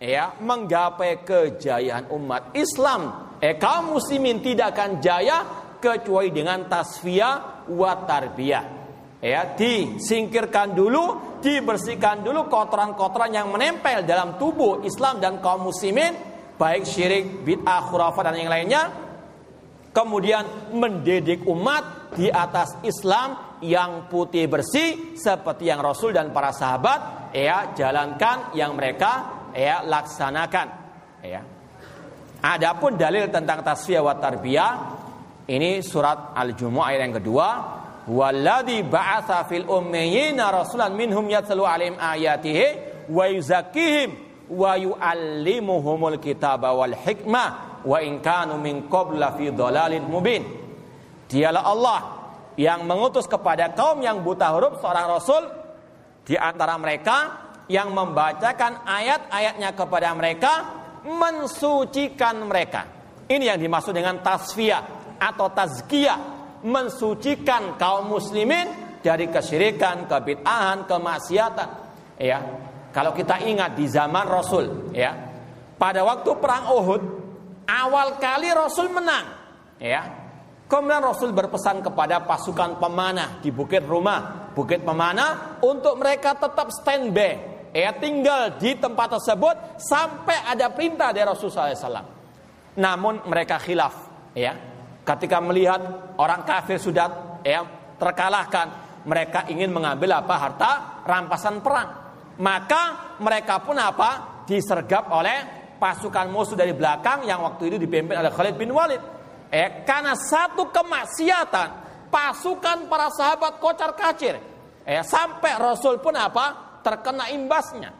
ya 0.00 0.32
menggapai 0.40 1.20
kejayaan 1.22 2.08
umat 2.16 2.56
Islam. 2.56 3.36
Eh 3.36 3.60
kaum 3.60 4.00
muslimin 4.00 4.40
tidak 4.40 4.72
akan 4.72 4.90
jaya 5.04 5.38
kecuali 5.76 6.32
dengan 6.32 6.64
tasfiyah 6.64 7.68
wa 7.68 7.92
tarbiyah. 8.08 8.80
Ya, 9.20 9.52
disingkirkan 9.52 10.72
dulu, 10.72 11.36
dibersihkan 11.44 12.24
dulu 12.24 12.48
kotoran-kotoran 12.48 13.28
yang 13.28 13.52
menempel 13.52 14.08
dalam 14.08 14.40
tubuh 14.40 14.80
Islam 14.80 15.20
dan 15.20 15.44
kaum 15.44 15.68
muslimin, 15.68 16.16
baik 16.56 16.88
syirik, 16.88 17.44
bid'ah, 17.44 17.84
khurafat 17.84 18.32
dan 18.32 18.40
yang 18.40 18.48
lainnya. 18.48 18.82
Kemudian 19.92 20.72
mendidik 20.72 21.44
umat 21.44 22.16
di 22.16 22.32
atas 22.32 22.80
Islam 22.80 23.60
yang 23.60 24.08
putih 24.08 24.48
bersih 24.48 25.12
seperti 25.12 25.68
yang 25.68 25.84
Rasul 25.84 26.16
dan 26.16 26.32
para 26.32 26.48
sahabat 26.56 27.28
ya 27.36 27.76
jalankan 27.76 28.56
yang 28.56 28.72
mereka 28.72 29.39
ya 29.54 29.82
laksanakan 29.84 30.68
ya. 31.24 31.40
Adapun 32.40 32.96
dalil 32.96 33.28
tentang 33.28 33.60
tasfiyah 33.60 34.00
wa 34.00 34.16
tarbiyah 34.16 34.72
ini 35.50 35.84
surat 35.84 36.32
Al-Jumu'ah 36.32 36.88
ayat 36.88 37.00
yang 37.04 37.14
kedua 37.20 37.48
Walladhi 38.10 38.80
ba'atha 38.82 39.44
fil 39.44 39.68
ummiyina 39.68 40.48
rasulan 40.48 40.96
minhum 40.96 41.28
yatlu 41.28 41.68
alim 41.68 41.94
ayatihi 42.00 42.66
wa 43.12 43.28
yuzakkihim 43.28 44.08
wa 44.50 44.74
yu'allimuhumul 44.74 46.18
kitaba 46.18 46.72
wal 46.72 46.96
hikmah 46.96 47.82
wa 47.84 47.96
in 48.02 48.18
kanu 48.24 48.58
min 48.58 48.88
qabla 48.88 49.36
fi 49.36 49.52
dhalalin 49.52 50.02
mubin 50.08 50.42
Dialah 51.30 51.62
Allah 51.62 52.00
yang 52.58 52.82
mengutus 52.82 53.30
kepada 53.30 53.70
kaum 53.78 54.02
yang 54.02 54.26
buta 54.26 54.50
huruf 54.50 54.82
seorang 54.82 55.06
rasul 55.06 55.42
di 56.26 56.34
antara 56.34 56.74
mereka 56.74 57.49
yang 57.70 57.94
membacakan 57.94 58.82
ayat-ayatnya 58.82 59.70
kepada 59.78 60.10
mereka 60.18 60.52
mensucikan 61.06 62.42
mereka. 62.42 62.82
Ini 63.30 63.54
yang 63.54 63.62
dimaksud 63.62 63.94
dengan 63.94 64.18
tasfiyah 64.18 65.14
atau 65.22 65.54
tazkiyah, 65.54 66.18
mensucikan 66.66 67.78
kaum 67.78 68.10
muslimin 68.10 68.98
dari 68.98 69.30
kesyirikan, 69.30 70.10
kebid'ahan, 70.10 70.90
kemaksiatan. 70.90 71.68
Ya. 72.18 72.38
Kalau 72.90 73.14
kita 73.14 73.38
ingat 73.46 73.78
di 73.78 73.86
zaman 73.86 74.26
Rasul, 74.26 74.90
ya. 74.90 75.14
Pada 75.78 76.02
waktu 76.02 76.30
perang 76.42 76.74
Uhud, 76.74 77.02
awal 77.70 78.18
kali 78.18 78.50
Rasul 78.50 78.90
menang, 78.90 79.30
ya. 79.78 80.02
Kemudian 80.66 81.02
Rasul 81.02 81.30
berpesan 81.30 81.82
kepada 81.86 82.26
pasukan 82.26 82.82
pemanah 82.82 83.38
di 83.38 83.54
Bukit 83.54 83.86
Rumah, 83.86 84.50
Bukit 84.54 84.82
Pemanah 84.82 85.62
untuk 85.62 85.98
mereka 85.98 86.34
tetap 86.34 86.70
standby, 86.74 87.59
ya 87.70 87.94
tinggal 87.96 88.58
di 88.58 88.76
tempat 88.78 89.18
tersebut 89.18 89.78
sampai 89.78 90.36
ada 90.46 90.70
perintah 90.70 91.14
dari 91.14 91.26
Rasul 91.26 91.50
SAW. 91.50 92.18
Namun 92.78 93.26
mereka 93.26 93.58
khilaf, 93.58 93.94
ya. 94.34 94.52
Ketika 95.00 95.42
melihat 95.42 96.14
orang 96.20 96.46
kafir 96.46 96.78
sudah 96.78 97.40
ya 97.42 97.66
terkalahkan, 97.98 99.00
mereka 99.08 99.48
ingin 99.50 99.72
mengambil 99.74 100.22
apa 100.22 100.34
harta 100.38 100.70
rampasan 101.02 101.58
perang. 101.64 101.88
Maka 102.40 103.16
mereka 103.20 103.60
pun 103.60 103.76
apa 103.76 104.42
disergap 104.46 105.12
oleh 105.12 105.60
pasukan 105.80 106.28
musuh 106.28 106.54
dari 106.54 106.76
belakang 106.76 107.24
yang 107.24 107.40
waktu 107.40 107.72
itu 107.72 107.76
dipimpin 107.80 108.20
oleh 108.20 108.28
Khalid 108.28 108.60
bin 108.60 108.68
Walid 108.76 109.00
eh 109.48 109.82
karena 109.82 110.12
satu 110.12 110.68
kemaksiatan 110.68 111.68
pasukan 112.12 112.86
para 112.86 113.08
sahabat 113.08 113.56
kocar 113.56 113.96
kacir 113.96 114.36
eh 114.84 115.00
sampai 115.00 115.56
Rasul 115.56 115.98
pun 116.04 116.12
apa 116.12 116.69
terkena 116.80 117.28
imbasnya. 117.32 117.90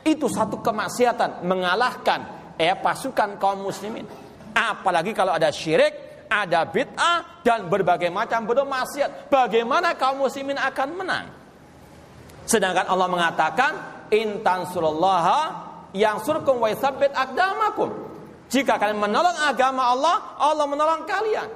Itu 0.00 0.30
satu 0.30 0.64
kemaksiatan 0.64 1.44
mengalahkan 1.44 2.54
eh 2.56 2.76
pasukan 2.76 3.36
kaum 3.36 3.64
muslimin. 3.64 4.06
Apalagi 4.54 5.14
kalau 5.14 5.36
ada 5.36 5.52
syirik 5.52 6.26
ada 6.30 6.62
bid'ah 6.62 7.42
dan 7.42 7.66
berbagai 7.66 8.08
macam 8.08 8.46
bentuk 8.46 8.70
maksiat. 8.70 9.26
Bagaimana 9.28 9.98
kaum 9.98 10.22
muslimin 10.22 10.56
akan 10.56 10.88
menang? 10.94 11.26
Sedangkan 12.46 12.86
Allah 12.86 13.08
mengatakan 13.10 13.72
intan 14.14 14.66
yang 15.90 16.22
surkum 16.22 16.62
wa 16.62 16.70
akdamakum 16.70 18.10
jika 18.50 18.82
kalian 18.82 18.98
menolong 18.98 19.38
agama 19.46 19.94
Allah, 19.94 20.34
Allah 20.42 20.66
menolong 20.66 21.06
kalian. 21.06 21.48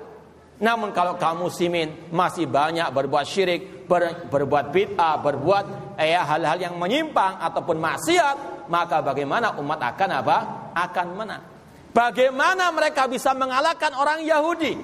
Namun 0.62 0.94
kalau 0.94 1.18
kaum 1.18 1.50
muslimin 1.50 2.14
masih 2.14 2.46
banyak 2.46 2.86
berbuat 2.94 3.26
syirik, 3.26 3.90
ber, 3.90 4.30
berbuat 4.30 4.70
bid'ah, 4.70 5.18
berbuat 5.18 5.98
eh, 5.98 6.14
hal-hal 6.14 6.58
yang 6.62 6.74
menyimpang 6.78 7.42
ataupun 7.42 7.82
maksiat, 7.82 8.68
maka 8.70 9.02
bagaimana 9.02 9.58
umat 9.58 9.82
akan 9.82 10.10
apa? 10.14 10.36
Akan 10.78 11.18
menang. 11.18 11.42
Bagaimana 11.90 12.70
mereka 12.70 13.06
bisa 13.10 13.34
mengalahkan 13.34 13.94
orang 13.98 14.22
Yahudi, 14.22 14.74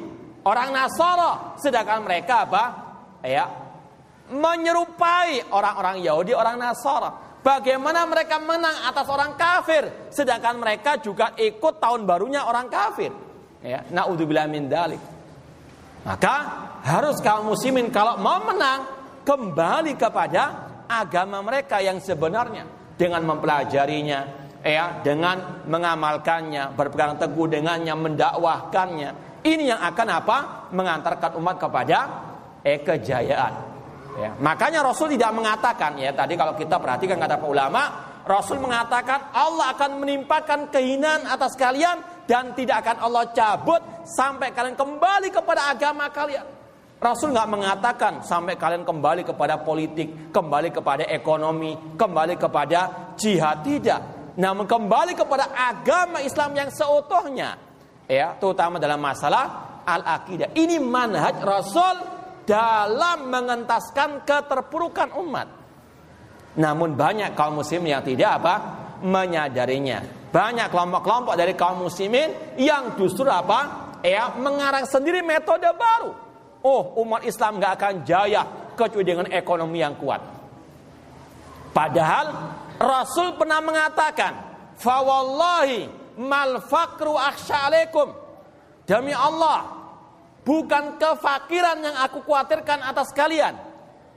orang 0.46 0.74
Nasara, 0.74 1.58
sedangkan 1.58 2.02
mereka 2.02 2.46
apa? 2.46 2.64
Ya, 3.22 3.46
menyerupai 4.30 5.50
orang-orang 5.54 6.02
Yahudi, 6.02 6.34
orang 6.34 6.58
Nasara. 6.58 7.30
Bagaimana 7.40 8.04
mereka 8.04 8.36
menang 8.36 8.84
atas 8.84 9.08
orang 9.08 9.32
kafir 9.32 10.12
sedangkan 10.12 10.60
mereka 10.60 11.00
juga 11.00 11.32
ikut 11.40 11.80
tahun 11.80 12.04
barunya 12.04 12.44
orang 12.44 12.68
kafir. 12.68 13.10
Ya, 13.64 13.80
naudzubillah 13.88 14.44
min 14.44 14.68
dalik. 14.68 15.19
Maka 16.04 16.34
harus 16.80 17.20
kaum 17.20 17.52
muslimin 17.52 17.92
kalau 17.92 18.16
mau 18.16 18.40
menang 18.40 18.88
kembali 19.24 19.94
kepada 20.00 20.68
agama 20.88 21.44
mereka 21.44 21.78
yang 21.78 22.00
sebenarnya 22.00 22.64
dengan 22.96 23.24
mempelajarinya, 23.24 24.20
ya, 24.64 25.04
dengan 25.04 25.64
mengamalkannya, 25.68 26.72
berpegang 26.76 27.20
teguh 27.20 27.46
dengannya, 27.48 27.94
mendakwahkannya. 27.96 29.10
Ini 29.40 29.76
yang 29.76 29.80
akan 29.80 30.08
apa? 30.08 30.38
Mengantarkan 30.72 31.36
umat 31.40 31.56
kepada 31.56 31.98
eh, 32.64 32.80
kejayaan. 32.80 33.54
Ya, 34.20 34.36
makanya 34.36 34.84
Rasul 34.84 35.14
tidak 35.16 35.32
mengatakan 35.32 35.96
ya 35.96 36.12
tadi 36.12 36.34
kalau 36.36 36.52
kita 36.52 36.76
perhatikan 36.76 37.16
kata 37.16 37.40
ulama, 37.40 38.10
Rasul 38.26 38.60
mengatakan 38.60 39.32
Allah 39.32 39.72
akan 39.72 40.02
menimpakan 40.02 40.68
kehinaan 40.68 41.24
atas 41.24 41.56
kalian 41.56 42.19
dan 42.30 42.54
tidak 42.54 42.86
akan 42.86 43.10
Allah 43.10 43.26
cabut 43.34 43.82
sampai 44.06 44.54
kalian 44.54 44.78
kembali 44.78 45.34
kepada 45.34 45.74
agama 45.74 46.06
kalian. 46.14 46.46
Rasul 47.02 47.34
nggak 47.34 47.50
mengatakan 47.50 48.12
sampai 48.22 48.54
kalian 48.54 48.86
kembali 48.86 49.26
kepada 49.26 49.58
politik, 49.66 50.30
kembali 50.30 50.70
kepada 50.70 51.10
ekonomi, 51.10 51.98
kembali 51.98 52.38
kepada 52.38 53.10
jihad 53.18 53.66
tidak. 53.66 54.30
Namun 54.38 54.70
kembali 54.70 55.18
kepada 55.18 55.50
agama 55.50 56.22
Islam 56.22 56.54
yang 56.54 56.70
seutuhnya. 56.70 57.58
Ya, 58.06 58.38
terutama 58.38 58.78
dalam 58.78 59.02
masalah 59.02 59.82
al-aqidah. 59.82 60.54
Ini 60.54 60.78
manhaj 60.78 61.34
Rasul 61.42 61.96
dalam 62.46 63.26
mengentaskan 63.26 64.22
keterpurukan 64.22 65.18
umat. 65.18 65.48
Namun 66.62 66.94
banyak 66.94 67.34
kaum 67.34 67.58
muslim 67.58 67.90
yang 67.90 68.06
tidak 68.06 68.38
apa? 68.38 68.54
menyadarinya. 69.00 70.19
Banyak 70.30 70.70
kelompok-kelompok 70.70 71.34
dari 71.34 71.58
kaum 71.58 71.86
muslimin 71.86 72.54
yang 72.54 72.94
justru 72.94 73.26
apa? 73.26 73.92
Ya, 74.06 74.32
mengarang 74.38 74.86
sendiri 74.86 75.20
metode 75.20 75.66
baru. 75.74 76.14
Oh, 76.62 76.96
umat 77.02 77.26
Islam 77.26 77.58
nggak 77.58 77.72
akan 77.76 77.94
jaya 78.06 78.42
kecuali 78.78 79.04
dengan 79.04 79.26
ekonomi 79.28 79.82
yang 79.82 79.98
kuat. 79.98 80.22
Padahal 81.74 82.26
Rasul 82.78 83.36
pernah 83.36 83.60
mengatakan, 83.60 84.32
"Fawallahi 84.78 85.88
mal 86.20 86.62
fakru 86.64 87.16
akhsya'alaikum." 87.16 88.08
Demi 88.88 89.14
Allah, 89.14 89.80
Bukan 90.40 90.96
kefakiran 90.96 91.84
yang 91.84 91.96
aku 92.00 92.24
khawatirkan 92.24 92.80
atas 92.80 93.12
kalian. 93.12 93.52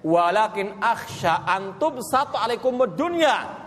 Walakin 0.04 0.80
akhsha 0.80 1.44
antub 1.48 2.00
satu 2.00 2.40
alaikum 2.40 2.76
dunya. 2.96 3.63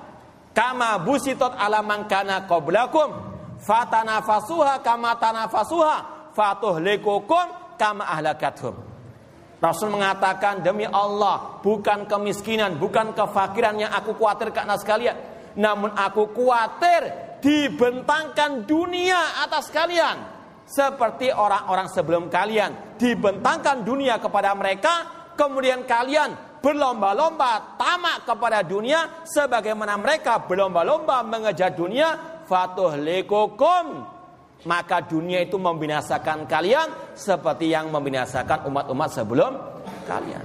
Kama 0.57 0.97
busitot 1.05 1.53
ala 1.53 1.85
mangkana 1.85 2.49
qablakum. 2.49 3.13
Fatanafasuha 3.61 4.81
kama 4.81 5.21
tanafasuha. 5.21 5.97
Fatuhlikukum 6.33 7.77
kama 7.77 8.09
ahlakathum. 8.09 8.73
Rasul 9.61 9.93
mengatakan 9.93 10.65
demi 10.65 10.85
Allah 10.89 11.61
bukan 11.61 12.09
kemiskinan, 12.09 12.77
bukan 12.81 13.13
kefakiran 13.13 13.77
yang 13.77 13.93
aku 13.93 14.17
khawatirkan 14.17 14.69
atas 14.69 14.85
kalian. 14.85 15.17
Namun 15.57 15.93
aku 15.93 16.33
khawatir 16.33 17.09
dibentangkan 17.41 18.65
dunia 18.65 19.45
atas 19.45 19.69
kalian 19.69 20.37
seperti 20.67 21.33
orang-orang 21.33 21.89
sebelum 21.89 22.27
kalian 22.33 22.99
dibentangkan 22.99 23.87
dunia 23.87 24.19
kepada 24.19 24.51
mereka 24.57 24.95
kemudian 25.39 25.87
kalian 25.87 26.35
berlomba-lomba 26.61 27.77
tamak 27.79 28.27
kepada 28.27 28.63
dunia 28.65 29.25
sebagaimana 29.27 29.97
mereka 30.01 30.45
berlomba-lomba 30.45 31.23
mengejar 31.27 31.73
dunia. 31.73 32.39
Fatuh 32.47 32.95
lekukum 32.95 34.17
maka 34.67 35.05
dunia 35.05 35.47
itu 35.47 35.57
membinasakan 35.57 36.45
kalian 36.49 37.15
seperti 37.15 37.71
yang 37.71 37.93
membinasakan 37.93 38.67
umat-umat 38.67 39.09
sebelum 39.15 39.53
kalian. 40.09 40.45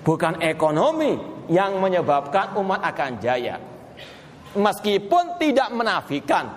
Bukan 0.00 0.40
ekonomi 0.40 1.18
yang 1.52 1.76
menyebabkan 1.76 2.56
umat 2.56 2.80
akan 2.80 3.20
jaya. 3.20 3.60
Meskipun 4.56 5.36
tidak 5.36 5.68
menafikan, 5.76 6.48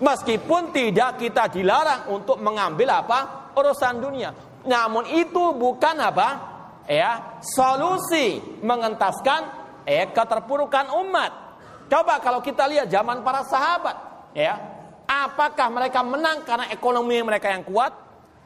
meskipun 0.00 0.72
tidak 0.72 1.20
kita 1.20 1.52
dilarang 1.52 2.10
untuk 2.10 2.40
mengambil 2.40 3.04
apa? 3.04 3.50
Urusan 3.58 3.98
dunia, 4.00 4.30
namun 4.64 5.04
itu 5.10 5.52
bukan 5.58 5.96
apa 5.98 6.57
ya 6.88 7.38
solusi 7.44 8.40
mengentaskan 8.64 9.40
eh 9.84 10.08
keterpurukan 10.08 10.88
umat. 11.04 11.32
Coba 11.88 12.20
kalau 12.20 12.40
kita 12.40 12.68
lihat 12.68 12.88
zaman 12.88 13.20
para 13.24 13.44
sahabat, 13.44 13.96
ya 14.36 14.56
apakah 15.08 15.68
mereka 15.72 16.04
menang 16.04 16.44
karena 16.44 16.68
ekonomi 16.68 17.20
mereka 17.24 17.48
yang 17.48 17.64
kuat? 17.64 17.92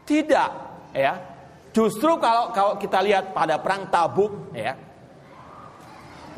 Tidak, 0.02 0.50
ya. 0.94 1.14
Justru 1.74 2.18
kalau 2.22 2.54
kalau 2.54 2.74
kita 2.78 3.02
lihat 3.02 3.34
pada 3.34 3.58
perang 3.58 3.90
Tabuk, 3.90 4.54
ya, 4.54 4.78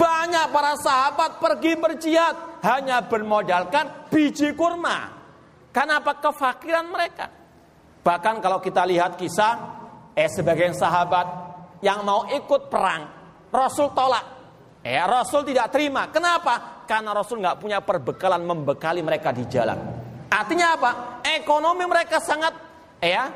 banyak 0.01 0.47
para 0.49 0.73
sahabat 0.81 1.45
pergi 1.45 1.73
berjihad 1.77 2.35
hanya 2.65 3.05
bermodalkan 3.05 4.09
biji 4.09 4.57
kurma. 4.57 5.13
Kenapa 5.75 6.17
kefakiran 6.23 6.87
mereka? 6.89 7.29
Bahkan 8.01 8.41
kalau 8.41 8.65
kita 8.65 8.87
lihat 8.89 9.21
kisah 9.21 9.53
eh 10.17 10.31
sebagian 10.31 10.73
sahabat 10.73 11.44
yang 11.85 12.01
mau 12.01 12.25
ikut 12.25 12.73
perang, 12.73 13.03
Rasul 13.53 13.93
tolak. 13.93 14.25
Eh 14.81 15.01
Rasul 15.05 15.45
tidak 15.45 15.69
terima. 15.69 16.09
Kenapa? 16.09 16.85
Karena 16.89 17.13
Rasul 17.13 17.45
nggak 17.45 17.61
punya 17.61 17.85
perbekalan 17.85 18.41
membekali 18.45 19.05
mereka 19.05 19.33
di 19.33 19.45
jalan. 19.49 19.77
Artinya 20.33 20.67
apa? 20.77 20.91
Ekonomi 21.25 21.85
mereka 21.85 22.21
sangat 22.21 22.53
ya 23.01 23.29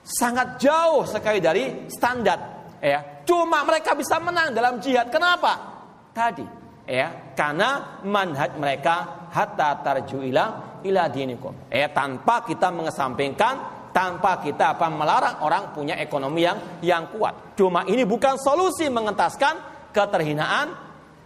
sangat 0.00 0.56
jauh 0.56 1.04
sekali 1.04 1.44
dari 1.44 1.88
standar. 1.92 2.64
Ya, 2.82 3.22
cuma 3.22 3.62
mereka 3.62 3.94
bisa 3.94 4.18
menang 4.18 4.50
dalam 4.56 4.82
jihad. 4.82 5.06
Kenapa? 5.12 5.72
tadi 6.12 6.44
ya 6.84 7.32
karena 7.32 8.00
manhaj 8.04 8.54
mereka 8.60 9.26
hatta 9.32 9.80
tarju 9.80 10.20
ila 10.28 10.78
ila 10.84 11.04
dinikum 11.08 11.72
ya 11.72 11.88
tanpa 11.90 12.44
kita 12.44 12.68
mengesampingkan 12.68 13.71
tanpa 13.92 14.40
kita 14.40 14.76
apa 14.76 14.88
melarang 14.88 15.44
orang 15.44 15.76
punya 15.76 16.00
ekonomi 16.00 16.42
yang 16.42 16.58
yang 16.80 17.12
kuat 17.12 17.54
cuma 17.54 17.84
ini 17.84 18.02
bukan 18.08 18.40
solusi 18.40 18.88
mengentaskan 18.88 19.88
keterhinaan 19.92 20.72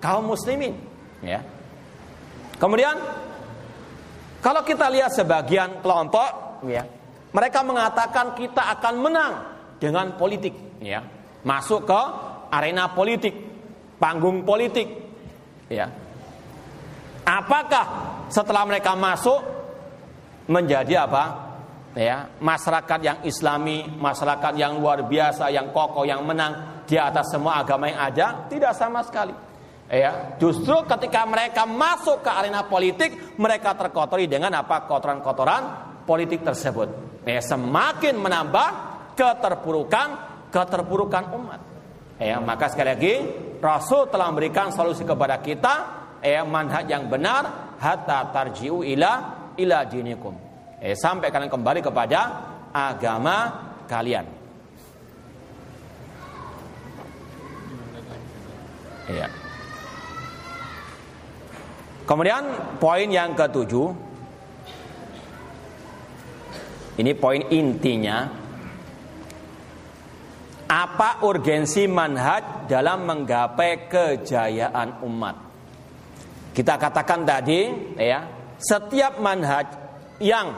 kaum 0.02 0.26
muslimin 0.26 0.74
ya 1.22 1.40
kemudian 2.58 2.98
kalau 4.42 4.62
kita 4.66 4.90
lihat 4.90 5.14
sebagian 5.14 5.80
kelompok 5.80 6.60
ya 6.66 6.82
mereka 7.30 7.62
mengatakan 7.62 8.34
kita 8.34 8.74
akan 8.78 8.94
menang 8.98 9.32
dengan 9.78 10.18
politik 10.18 10.82
ya 10.82 11.00
masuk 11.46 11.86
ke 11.86 12.02
arena 12.50 12.90
politik 12.90 13.46
panggung 13.96 14.44
politik. 14.44 14.88
Ya. 15.66 15.90
Apakah 17.26 17.84
setelah 18.30 18.62
mereka 18.62 18.94
masuk 18.94 19.42
menjadi 20.46 21.10
apa? 21.10 21.45
Ya, 21.96 22.28
masyarakat 22.44 23.00
yang 23.00 23.18
islami, 23.24 23.88
masyarakat 23.88 24.52
yang 24.60 24.76
luar 24.84 25.08
biasa, 25.08 25.48
yang 25.48 25.72
kokoh, 25.72 26.04
yang 26.04 26.20
menang 26.28 26.84
di 26.84 27.00
atas 27.00 27.32
semua 27.32 27.64
agama 27.64 27.88
yang 27.88 28.12
ada? 28.12 28.26
Tidak 28.52 28.72
sama 28.76 29.00
sekali. 29.00 29.32
Ya, 29.88 30.36
justru 30.36 30.76
ketika 30.84 31.24
mereka 31.24 31.64
masuk 31.64 32.20
ke 32.20 32.28
arena 32.28 32.68
politik, 32.68 33.40
mereka 33.40 33.72
terkotori 33.72 34.28
dengan 34.28 34.52
apa? 34.60 34.84
Kotoran-kotoran 34.84 35.62
politik 36.04 36.44
tersebut. 36.44 37.22
Ya, 37.24 37.40
semakin 37.40 38.20
menambah 38.20 38.68
keterpurukan 39.16 40.08
keterpurukan 40.52 41.32
umat. 41.32 41.60
Ya, 42.20 42.36
maka 42.44 42.68
sekali 42.68 42.88
lagi 42.92 43.14
Rasul 43.60 44.12
telah 44.12 44.28
memberikan 44.28 44.68
solusi 44.68 45.04
kepada 45.04 45.40
kita 45.40 45.74
ya 46.20 46.44
manhaj 46.44 46.88
yang 46.88 47.08
benar 47.08 47.76
hatta 47.80 48.32
tarji'u 48.32 48.84
ila 48.84 49.12
ila 49.56 49.78
dinikum. 49.84 50.45
Eh, 50.76 50.92
sampai 50.92 51.32
kalian 51.32 51.48
kembali 51.48 51.80
kepada 51.80 52.20
agama 52.68 53.64
kalian. 53.88 54.28
Ya. 59.08 59.30
Kemudian 62.04 62.76
poin 62.78 63.08
yang 63.08 63.32
ketujuh 63.32 63.88
ini 66.96 67.12
poin 67.16 67.40
intinya 67.50 68.26
apa 70.66 71.22
urgensi 71.22 71.86
manhaj 71.86 72.66
dalam 72.66 73.06
menggapai 73.06 73.86
kejayaan 73.86 75.02
umat? 75.06 75.36
Kita 76.50 76.74
katakan 76.80 77.22
tadi, 77.22 77.68
ya, 78.00 78.26
setiap 78.58 79.20
manhaj 79.20 79.85
yang 80.20 80.56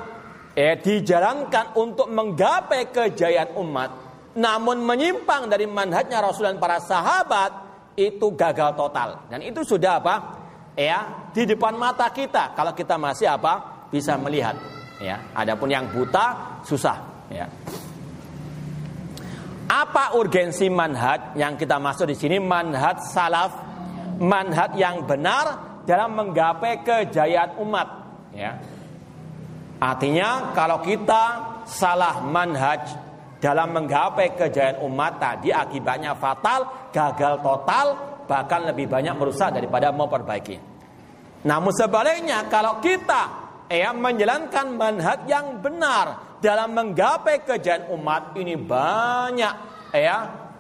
eh, 0.58 0.78
dijalankan 0.78 1.78
untuk 1.78 2.10
menggapai 2.10 2.90
kejayaan 2.90 3.54
umat, 3.58 3.90
namun 4.38 4.82
menyimpang 4.82 5.46
dari 5.50 5.66
manhajnya 5.66 6.22
Rasul 6.22 6.50
dan 6.50 6.58
para 6.58 6.78
sahabat, 6.82 7.68
itu 7.98 8.30
gagal 8.38 8.78
total. 8.78 9.26
Dan 9.26 9.42
itu 9.42 9.66
sudah 9.66 9.98
apa? 9.98 10.14
Ya, 10.78 11.30
di 11.34 11.42
depan 11.42 11.74
mata 11.74 12.06
kita. 12.14 12.54
Kalau 12.54 12.70
kita 12.70 12.94
masih 12.94 13.26
apa? 13.26 13.86
Bisa 13.90 14.14
melihat. 14.14 14.54
Ya, 15.02 15.18
adapun 15.34 15.66
yang 15.66 15.90
buta 15.90 16.58
susah. 16.62 17.26
Ya. 17.30 17.50
Apa 19.68 20.16
urgensi 20.16 20.70
manhaj 20.70 21.34
yang 21.34 21.58
kita 21.58 21.82
masuk 21.82 22.08
di 22.08 22.16
sini? 22.16 22.38
Manhaj 22.38 23.02
salaf, 23.10 23.52
manhaj 24.22 24.78
yang 24.78 25.02
benar 25.02 25.82
dalam 25.82 26.14
menggapai 26.14 26.86
kejayaan 26.86 27.58
umat. 27.58 27.88
Ya. 28.30 28.77
Artinya 29.78 30.50
kalau 30.58 30.82
kita 30.82 31.22
salah 31.62 32.18
manhaj 32.18 32.98
dalam 33.38 33.70
menggapai 33.70 34.34
kejayaan 34.34 34.82
umat 34.82 35.22
tadi 35.22 35.54
akibatnya 35.54 36.18
fatal, 36.18 36.90
gagal 36.90 37.38
total, 37.38 37.86
bahkan 38.26 38.66
lebih 38.66 38.90
banyak 38.90 39.14
merusak 39.14 39.54
daripada 39.54 39.94
memperbaiki. 39.94 40.58
Namun 41.46 41.70
sebaliknya 41.70 42.50
kalau 42.50 42.82
kita 42.82 43.30
ya 43.70 43.94
menjalankan 43.94 44.66
manhaj 44.74 45.22
yang 45.30 45.62
benar 45.62 46.38
dalam 46.42 46.74
menggapai 46.74 47.46
kejayaan 47.46 47.94
umat 47.94 48.34
ini 48.34 48.58
banyak 48.58 49.54
ya 49.94 50.16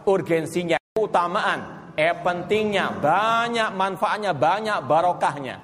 urgensinya, 0.06 0.78
utamaan, 0.94 1.92
eh 1.98 2.14
pentingnya, 2.14 2.94
banyak 3.02 3.74
manfaatnya, 3.74 4.30
banyak 4.30 4.78
barokahnya. 4.86 5.56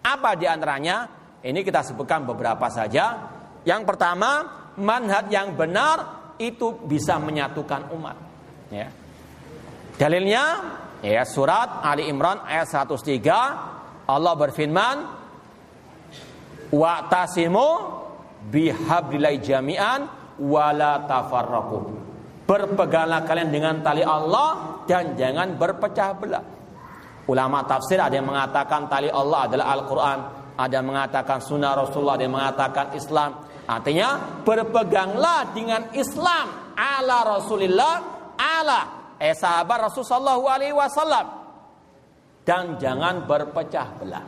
Apa 0.00 0.34
di 0.34 0.48
antaranya? 0.48 1.21
Ini 1.42 1.60
kita 1.66 1.82
sebutkan 1.82 2.22
beberapa 2.22 2.70
saja. 2.70 3.30
Yang 3.66 3.82
pertama, 3.86 4.30
manhaj 4.78 5.26
yang 5.28 5.58
benar 5.58 6.32
itu 6.38 6.86
bisa 6.86 7.18
menyatukan 7.18 7.90
umat. 7.94 8.16
Ya. 8.70 8.88
Dalilnya 9.98 10.44
ya 11.02 11.22
surat 11.26 11.82
Ali 11.84 12.08
Imran 12.08 12.42
ayat 12.46 12.70
103 12.70 14.08
Allah 14.08 14.34
berfirman 14.34 14.96
wa 16.72 16.94
tasimu 17.06 17.68
bihablillah 18.48 19.36
jami'an 19.38 20.00
wala 20.40 21.04
tafarraqu. 21.06 21.78
Berpeganglah 22.42 23.22
kalian 23.22 23.50
dengan 23.54 23.78
tali 23.84 24.02
Allah 24.02 24.82
dan 24.88 25.14
jangan 25.14 25.54
berpecah 25.54 26.10
belah. 26.18 26.44
Ulama 27.30 27.62
tafsir 27.62 28.02
ada 28.02 28.18
yang 28.18 28.26
mengatakan 28.26 28.90
tali 28.90 29.06
Allah 29.06 29.46
adalah 29.46 29.66
Al-Qur'an, 29.78 30.18
ada 30.56 30.74
yang 30.80 30.88
mengatakan 30.92 31.38
sunnah 31.40 31.72
Rasulullah, 31.72 32.20
ada 32.20 32.24
yang 32.24 32.36
mengatakan 32.36 32.86
Islam. 32.92 33.30
Artinya 33.62 34.42
berpeganglah 34.42 35.54
dengan 35.54 35.88
Islam 35.94 36.74
ala 36.74 37.38
Rasulillah 37.38 37.94
ala 38.36 38.80
eh 39.22 39.32
sahabat 39.32 39.86
Rasulullah 39.86 40.34
alaihi 40.34 40.74
wasallam 40.74 41.26
dan 42.42 42.76
jangan 42.76 43.22
berpecah 43.24 43.88
belah. 44.02 44.26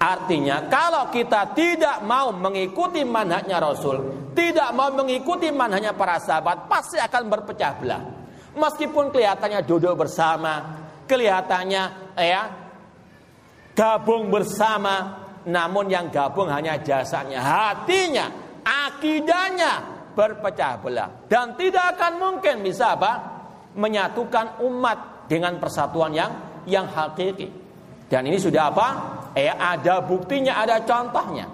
Artinya 0.00 0.64
kalau 0.72 1.12
kita 1.12 1.52
tidak 1.52 2.00
mau 2.08 2.32
mengikuti 2.32 3.04
manhajnya 3.04 3.60
Rasul, 3.60 4.00
tidak 4.32 4.72
mau 4.72 4.88
mengikuti 4.88 5.52
manhajnya 5.52 5.92
para 5.92 6.16
sahabat, 6.16 6.64
pasti 6.64 6.96
akan 6.96 7.22
berpecah 7.28 7.72
belah. 7.76 8.02
Meskipun 8.56 9.12
kelihatannya 9.12 9.60
duduk 9.68 10.00
bersama, 10.00 10.80
kelihatannya 11.04 12.16
ya 12.16 12.42
gabung 13.80 14.28
bersama, 14.28 15.24
namun 15.48 15.88
yang 15.88 16.12
gabung 16.12 16.52
hanya 16.52 16.76
jasanya, 16.84 17.40
hatinya, 17.40 18.28
akidahnya 18.60 19.72
berpecah 20.12 20.76
belah 20.84 21.08
dan 21.32 21.56
tidak 21.56 21.96
akan 21.96 22.12
mungkin 22.20 22.60
bisa 22.60 22.92
apa? 22.92 23.40
menyatukan 23.70 24.60
umat 24.66 25.30
dengan 25.30 25.56
persatuan 25.62 26.10
yang 26.10 26.32
yang 26.66 26.90
hakiki. 26.90 27.48
Dan 28.10 28.26
ini 28.26 28.34
sudah 28.34 28.68
apa? 28.68 28.88
Eh 29.32 29.46
ada 29.46 30.02
buktinya, 30.02 30.58
ada 30.58 30.82
contohnya. 30.82 31.46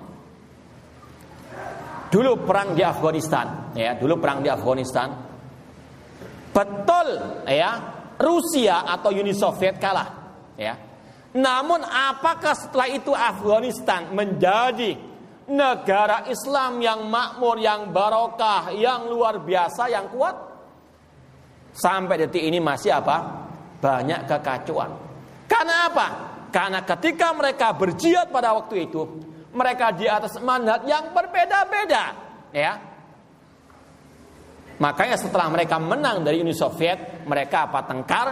Dulu 2.08 2.48
perang 2.48 2.72
di 2.72 2.80
Afghanistan, 2.80 3.76
ya, 3.76 3.92
dulu 4.00 4.16
perang 4.16 4.40
di 4.40 4.48
Afghanistan. 4.48 5.12
Betul, 6.56 7.08
ya, 7.44 7.70
Rusia 8.16 8.88
atau 8.88 9.12
Uni 9.12 9.36
Soviet 9.36 9.76
kalah, 9.76 10.08
ya. 10.56 10.95
Namun 11.36 11.84
apakah 11.84 12.56
setelah 12.56 12.88
itu 12.88 13.12
Afghanistan 13.12 14.08
menjadi 14.08 14.96
negara 15.52 16.24
Islam 16.32 16.80
yang 16.80 17.04
makmur, 17.12 17.60
yang 17.60 17.92
barokah, 17.92 18.72
yang 18.72 19.04
luar 19.12 19.44
biasa, 19.44 19.92
yang 19.92 20.08
kuat? 20.08 20.32
Sampai 21.76 22.24
detik 22.24 22.40
ini 22.40 22.56
masih 22.56 22.96
apa? 22.96 23.44
Banyak 23.76 24.24
kekacauan. 24.24 24.90
Karena 25.44 25.92
apa? 25.92 26.06
Karena 26.48 26.80
ketika 26.80 27.36
mereka 27.36 27.76
berjihad 27.76 28.32
pada 28.32 28.56
waktu 28.56 28.88
itu, 28.88 29.04
mereka 29.52 29.92
di 29.92 30.08
atas 30.08 30.40
mandat 30.40 30.88
yang 30.88 31.12
berbeda-beda, 31.12 32.04
ya. 32.56 32.80
Makanya 34.80 35.20
setelah 35.20 35.52
mereka 35.52 35.76
menang 35.76 36.24
dari 36.24 36.40
Uni 36.40 36.56
Soviet, 36.56 37.28
mereka 37.28 37.68
apa? 37.68 37.84
Tengkar, 37.84 38.28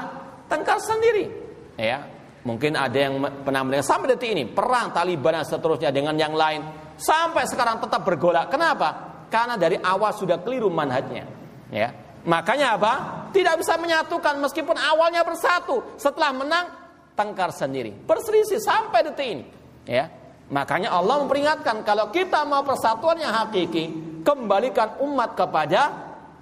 tengkar 0.48 0.80
sendiri, 0.80 1.28
ya. 1.76 2.13
Mungkin 2.44 2.76
ada 2.76 2.92
yang 2.92 3.24
pernah 3.40 3.64
melihat 3.64 3.88
sampai 3.88 4.12
detik 4.12 4.36
ini 4.36 4.44
perang 4.44 4.92
Taliban 4.92 5.40
dan 5.40 5.48
seterusnya 5.48 5.88
dengan 5.88 6.12
yang 6.12 6.36
lain 6.36 6.60
sampai 7.00 7.48
sekarang 7.48 7.80
tetap 7.80 8.04
bergolak. 8.04 8.52
Kenapa? 8.52 9.24
Karena 9.32 9.56
dari 9.56 9.80
awal 9.80 10.12
sudah 10.12 10.44
keliru 10.44 10.68
manhajnya. 10.68 11.24
Ya. 11.72 11.88
Makanya 12.28 12.76
apa? 12.76 12.92
Tidak 13.32 13.56
bisa 13.56 13.80
menyatukan 13.80 14.36
meskipun 14.44 14.76
awalnya 14.76 15.24
bersatu. 15.24 15.96
Setelah 15.96 16.36
menang 16.36 16.66
tengkar 17.16 17.48
sendiri. 17.48 17.96
Berselisih 18.04 18.60
sampai 18.60 19.00
detik 19.08 19.28
ini. 19.28 19.44
Ya. 19.88 20.12
Makanya 20.52 20.92
Allah 20.92 21.24
memperingatkan 21.24 21.80
kalau 21.80 22.12
kita 22.12 22.44
mau 22.44 22.60
persatuan 22.60 23.16
yang 23.16 23.32
hakiki, 23.32 24.20
kembalikan 24.20 25.00
umat 25.00 25.32
kepada 25.32 25.80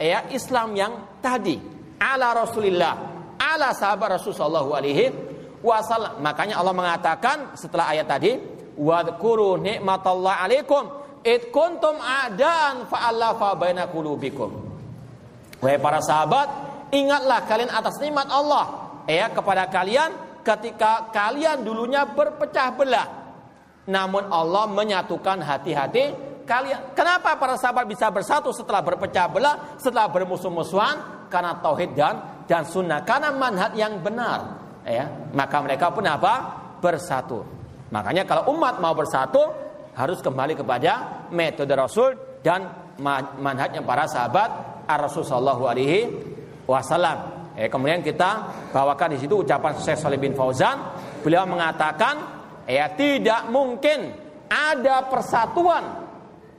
ya 0.03 0.27
Islam 0.35 0.75
yang 0.75 0.93
tadi. 1.23 1.63
Ala 2.03 2.35
Rasulillah, 2.35 2.95
ala 3.39 3.71
sahabat 3.71 4.19
Rasulullah 4.19 4.67
alaihi 4.67 5.32
wasallam. 5.63 6.19
Makanya 6.21 6.59
Allah 6.59 6.75
mengatakan 6.75 7.55
setelah 7.55 7.95
ayat 7.95 8.11
tadi, 8.11 8.37
"Wadhkuru 8.77 9.57
nikmatallahi 9.63 10.39
alaikum 10.45 10.83
id 11.23 11.55
kuntum 11.55 11.97
a'daan 12.03 12.91
fa'alafa 12.91 13.55
baina 13.57 13.87
qulubikum." 13.89 14.51
Wahai 15.63 15.79
para 15.79 16.03
sahabat, 16.03 16.51
ingatlah 16.91 17.47
kalian 17.47 17.71
atas 17.71 18.03
nikmat 18.03 18.27
Allah 18.27 18.91
ya 19.07 19.31
kepada 19.31 19.71
kalian 19.71 20.43
ketika 20.43 21.15
kalian 21.15 21.63
dulunya 21.63 22.03
berpecah 22.03 22.75
belah. 22.75 23.09
Namun 23.87 24.27
Allah 24.31 24.67
menyatukan 24.67 25.43
hati-hati 25.43 26.15
kalian. 26.47 26.95
Kenapa 26.95 27.39
para 27.39 27.55
sahabat 27.55 27.87
bisa 27.87 28.11
bersatu 28.11 28.51
setelah 28.51 28.83
berpecah 28.83 29.27
belah, 29.31 29.79
setelah 29.79 30.11
bermusuh-musuhan? 30.11 31.27
Karena 31.31 31.57
tauhid 31.63 31.95
dan 31.95 32.45
dan 32.45 32.67
sunnah, 32.67 33.01
karena 33.07 33.33
manhaj 33.33 33.73
yang 33.73 34.03
benar 34.03 34.62
ya 34.87 35.31
maka 35.33 35.57
mereka 35.63 35.91
pun 35.95 36.05
apa 36.07 36.35
bersatu 36.83 37.43
makanya 37.93 38.27
kalau 38.27 38.53
umat 38.57 38.83
mau 38.83 38.95
bersatu 38.97 39.41
harus 39.93 40.25
kembali 40.25 40.57
kepada 40.57 41.25
metode 41.31 41.73
Rasul 41.77 42.17
dan 42.41 42.65
manhajnya 43.39 43.85
para 43.85 44.09
sahabat 44.09 44.73
Rasul 44.89 45.25
Shallallahu 45.25 45.65
Alaihi 45.69 46.01
Wasallam. 46.69 47.53
Eh, 47.57 47.69
kemudian 47.69 48.01
kita 48.01 48.49
bawakan 48.73 49.17
di 49.17 49.19
situ 49.21 49.45
ucapan 49.45 49.77
Syekh 49.77 50.01
Saleh 50.01 50.21
bin 50.21 50.33
Fauzan. 50.33 50.97
Beliau 51.21 51.45
mengatakan, 51.45 52.15
ya 52.65 52.93
tidak 52.97 53.53
mungkin 53.53 54.09
ada 54.49 55.05
persatuan 55.09 55.85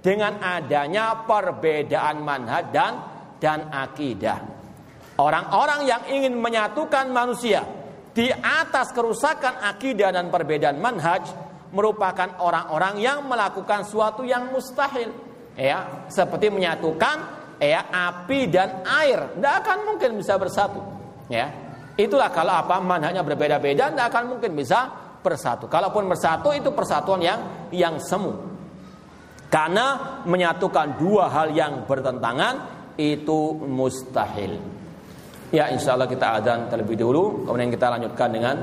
dengan 0.02 0.38
adanya 0.42 1.26
perbedaan 1.26 2.22
manhaj 2.22 2.70
dan 2.70 2.94
dan 3.42 3.70
akidah. 3.74 4.40
Orang-orang 5.18 5.86
yang 5.86 6.02
ingin 6.10 6.34
menyatukan 6.38 7.10
manusia 7.14 7.62
di 8.14 8.30
atas 8.30 8.94
kerusakan 8.94 9.66
akidah 9.66 10.14
dan 10.14 10.30
perbedaan 10.30 10.78
manhaj 10.78 11.26
merupakan 11.74 12.38
orang-orang 12.38 13.02
yang 13.02 13.26
melakukan 13.26 13.82
suatu 13.84 14.22
yang 14.22 14.54
mustahil. 14.54 15.10
Ya 15.58 16.06
seperti 16.10 16.54
menyatukan 16.54 17.18
ya 17.58 17.90
api 17.90 18.50
dan 18.54 18.86
air. 18.86 19.34
Tidak 19.38 19.54
akan 19.66 19.78
mungkin 19.90 20.18
bisa 20.18 20.38
bersatu. 20.38 20.82
Ya 21.30 21.50
itulah 21.98 22.30
kalau 22.30 22.54
apa 22.54 22.78
manhajnya 22.78 23.26
berbeda-beda 23.26 23.90
tidak 23.90 24.08
akan 24.14 24.38
mungkin 24.38 24.54
bisa 24.54 24.90
bersatu. 25.26 25.66
Kalaupun 25.66 26.06
bersatu 26.06 26.54
itu 26.54 26.70
persatuan 26.70 27.22
yang 27.22 27.70
yang 27.74 27.98
semu. 27.98 28.54
Karena 29.50 30.22
menyatukan 30.26 30.98
dua 30.98 31.30
hal 31.30 31.54
yang 31.54 31.86
bertentangan 31.86 32.86
itu 32.98 33.54
mustahil 33.66 34.73
Ya 35.54 35.70
insya 35.70 35.94
Allah 35.94 36.10
kita 36.10 36.42
adzan 36.42 36.66
terlebih 36.66 36.98
dulu 36.98 37.46
Kemudian 37.46 37.70
kita 37.70 37.94
lanjutkan 37.94 38.34
dengan 38.34 38.56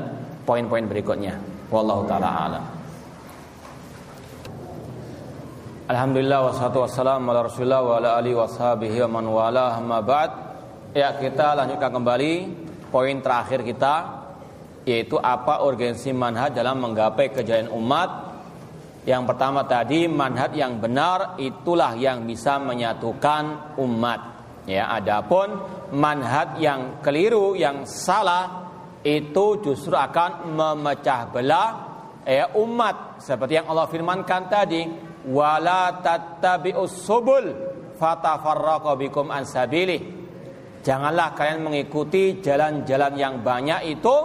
poin-poin 0.43 0.83
berikutnya. 0.91 1.39
Wallahu 1.71 2.03
ta'ala 2.11 2.29
alam. 2.51 2.65
Alhamdulillah 5.87 6.51
wassalatu 6.51 6.83
wassalamu 6.87 7.31
ala 7.31 7.47
rasulullah 7.47 7.83
wa 7.83 7.95
ala 7.99 8.11
alihi 8.19 8.35
washabihi 8.35 9.07
wa 9.07 9.23
man 9.23 9.25
wala 9.31 9.79
amma 9.79 10.03
ba'd. 10.03 10.31
Ya 10.95 11.15
kita 11.15 11.55
lanjutkan 11.55 11.95
kembali 11.95 12.33
poin 12.91 13.23
terakhir 13.23 13.63
kita 13.63 13.95
yaitu 14.83 15.15
apa 15.23 15.63
urgensi 15.63 16.11
manhaj 16.11 16.51
dalam 16.55 16.83
menggapai 16.83 17.31
kejayaan 17.31 17.71
umat. 17.71 18.11
Yang 19.07 19.23
pertama 19.31 19.63
tadi 19.67 20.11
manhaj 20.11 20.55
yang 20.59 20.83
benar 20.83 21.39
itulah 21.39 21.95
yang 21.95 22.27
bisa 22.27 22.59
menyatukan 22.59 23.79
umat 23.79 24.30
ya 24.71 24.87
adapun 24.95 25.51
manhaj 25.91 26.63
yang 26.63 27.03
keliru, 27.03 27.59
yang 27.59 27.83
salah 27.83 28.71
itu 29.03 29.59
justru 29.65 29.97
akan 29.99 30.55
memecah 30.55 31.27
belah 31.35 31.71
ya 32.23 32.53
umat 32.55 33.19
seperti 33.19 33.59
yang 33.59 33.67
Allah 33.67 33.89
firmankan 33.91 34.47
tadi 34.47 34.87
wala 35.27 35.99
tattabi'us 36.05 37.03
subul 37.03 37.47
fatafarraqu 37.99 38.93
bikum 39.01 39.33
an 39.33 39.43
janganlah 40.81 41.37
kalian 41.37 41.61
mengikuti 41.65 42.41
jalan-jalan 42.41 43.13
yang 43.17 43.35
banyak 43.43 43.99
itu 43.99 44.17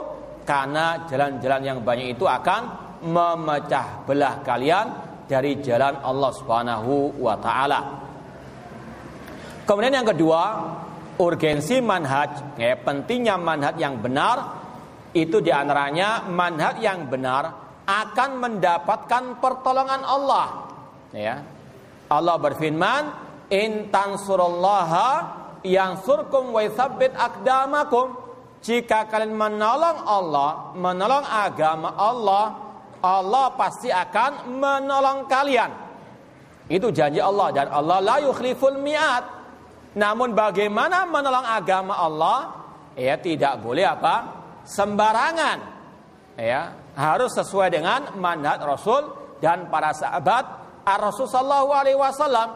karena 0.46 1.04
jalan-jalan 1.10 1.62
yang 1.66 1.80
banyak 1.82 2.16
itu 2.16 2.24
akan 2.30 2.62
memecah 3.04 4.06
belah 4.06 4.40
kalian 4.46 4.88
dari 5.26 5.58
jalan 5.60 6.00
Allah 6.06 6.32
Subhanahu 6.32 7.18
wa 7.18 7.36
taala. 7.42 8.05
Kemudian 9.66 9.98
yang 9.98 10.06
kedua, 10.06 10.42
urgensi 11.18 11.82
manhaj, 11.82 12.58
ya, 12.62 12.78
pentingnya 12.78 13.36
manhaj 13.42 13.76
yang 13.82 13.98
benar 13.98 14.62
itu 15.16 15.42
di 15.42 15.50
antaranya 15.50 16.28
manhaj 16.30 16.78
yang 16.84 17.10
benar 17.10 17.44
akan 17.86 18.30
mendapatkan 18.42 19.42
pertolongan 19.42 20.02
Allah. 20.06 20.48
Ya. 21.16 21.42
Allah 22.12 22.36
berfirman, 22.38 23.04
"In 23.50 23.90
tansurullaha 23.90 25.10
yang 25.66 25.98
surkum 26.02 26.54
wa 26.54 26.62
yuthabbit 26.62 27.18
akdamakum." 27.18 28.22
Jika 28.66 29.06
kalian 29.06 29.38
menolong 29.38 30.10
Allah, 30.10 30.74
menolong 30.74 31.26
agama 31.26 31.94
Allah, 31.94 32.46
Allah 33.06 33.54
pasti 33.54 33.94
akan 33.94 34.50
menolong 34.58 35.30
kalian. 35.30 35.70
Itu 36.66 36.90
janji 36.90 37.22
Allah 37.22 37.54
dan 37.54 37.70
Allah 37.70 38.02
la 38.02 38.18
yukhliful 38.26 38.82
mi'at. 38.82 39.35
Namun 39.96 40.36
bagaimana 40.36 41.08
menolong 41.08 41.48
agama 41.48 41.96
Allah? 41.96 42.40
Ya 43.00 43.16
tidak 43.16 43.64
boleh 43.64 43.88
apa? 43.88 44.16
Sembarangan. 44.68 45.76
Ya, 46.36 46.76
harus 47.00 47.32
sesuai 47.32 47.72
dengan 47.72 48.20
mandat 48.20 48.60
Rasul 48.60 49.08
dan 49.40 49.72
para 49.72 49.96
sahabat 49.96 50.44
Ar-Rasul 50.84 51.32
sallallahu 51.32 51.72
alaihi 51.72 51.96
wasallam. 51.96 52.50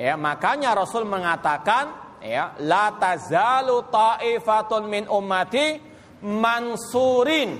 Ya, 0.00 0.16
makanya 0.16 0.72
Rasul 0.72 1.04
mengatakan 1.04 2.16
ya, 2.24 2.56
la 2.64 2.96
tazalu 2.96 3.84
ta'ifatun 3.92 4.88
min 4.88 5.04
ummati 5.12 5.76
mansurin. 6.24 7.50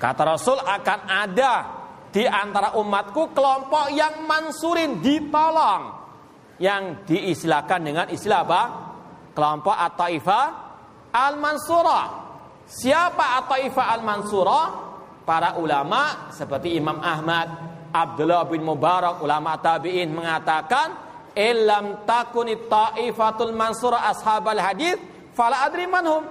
Kata 0.00 0.22
Rasul 0.24 0.56
akan 0.64 1.00
ada 1.04 1.54
di 2.08 2.24
antara 2.24 2.72
umatku 2.80 3.36
kelompok 3.36 3.92
yang 3.92 4.24
mansurin 4.24 5.04
ditolong 5.04 5.97
yang 6.58 7.06
diistilahkan 7.06 7.80
dengan 7.82 8.06
istilah 8.10 8.42
apa? 8.42 8.62
Kelompok 9.34 9.74
At-Taifah 9.74 10.44
Al-Mansurah. 11.14 12.06
Siapa 12.66 13.42
At-Taifah 13.42 13.86
Al-Mansurah? 13.98 14.64
Para 15.22 15.60
ulama 15.60 16.32
seperti 16.32 16.80
Imam 16.80 17.04
Ahmad, 17.04 17.46
Abdullah 17.92 18.48
bin 18.48 18.64
Mubarak, 18.64 19.20
ulama 19.20 19.60
tabi'in 19.60 20.08
mengatakan, 20.08 20.96
"Illam 21.36 22.08
takuni 22.08 22.56
taifatul 22.64 23.52
mansurah 23.52 24.08
ashabal 24.08 24.56
hadis, 24.56 24.96
fala 25.36 25.68
adri 25.68 25.84
manhum." 25.84 26.24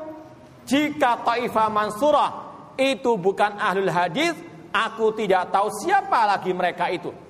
Jika 0.66 1.22
taifah 1.22 1.70
mansurah 1.70 2.30
itu 2.74 3.22
bukan 3.22 3.54
ahlul 3.62 3.94
hadis, 3.94 4.34
aku 4.74 5.14
tidak 5.14 5.54
tahu 5.54 5.70
siapa 5.78 6.26
lagi 6.26 6.52
mereka 6.52 6.90
itu. 6.90 7.27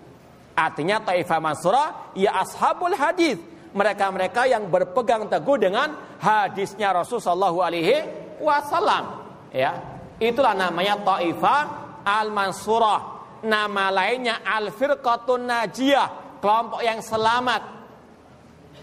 Artinya 0.58 0.98
Taifah 1.06 1.38
Mansurah 1.38 1.90
ya 2.18 2.34
ashabul 2.42 2.98
hadis. 2.98 3.38
Mereka-mereka 3.78 4.50
yang 4.50 4.74
berpegang 4.74 5.30
teguh 5.30 5.62
dengan 5.62 6.18
hadisnya 6.18 6.90
Rasulullah 6.98 7.30
Shallallahu 7.30 7.60
alaihi 7.62 7.96
wasallam. 8.42 9.22
Ya. 9.54 9.78
itulah 10.18 10.58
namanya 10.58 10.98
Taifah 11.06 11.62
Al-Mansurah. 12.02 13.02
Nama 13.46 13.94
lainnya 13.94 14.42
Al-Firqatun 14.42 15.46
Najiyah, 15.46 16.42
kelompok 16.42 16.82
yang 16.82 17.06
selamat. 17.06 17.62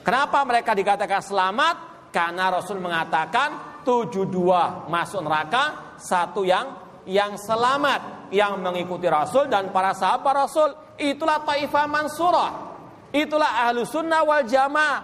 Kenapa 0.07 0.47
mereka 0.47 0.79
dikatakan 0.79 1.27
selamat? 1.27 1.77
Karena 2.15 2.55
Rasul 2.55 2.79
mengatakan 2.79 3.83
72 3.83 4.31
masuk 4.87 5.27
neraka, 5.27 5.97
satu 5.99 6.47
yang 6.47 6.85
yang 7.05 7.35
selamat 7.35 8.31
yang 8.31 8.63
mengikuti 8.63 9.11
Rasul 9.11 9.51
dan 9.51 9.75
para 9.75 9.91
sahabat 9.91 10.47
Rasul. 10.47 10.84
Itulah 10.99 11.43
Taifah 11.43 11.87
Mansurah. 11.91 12.53
Itulah 13.15 13.67
Ahlu 13.71 13.87
Sunnah 13.87 14.23
wal 14.27 14.47
Jamaah. 14.47 15.01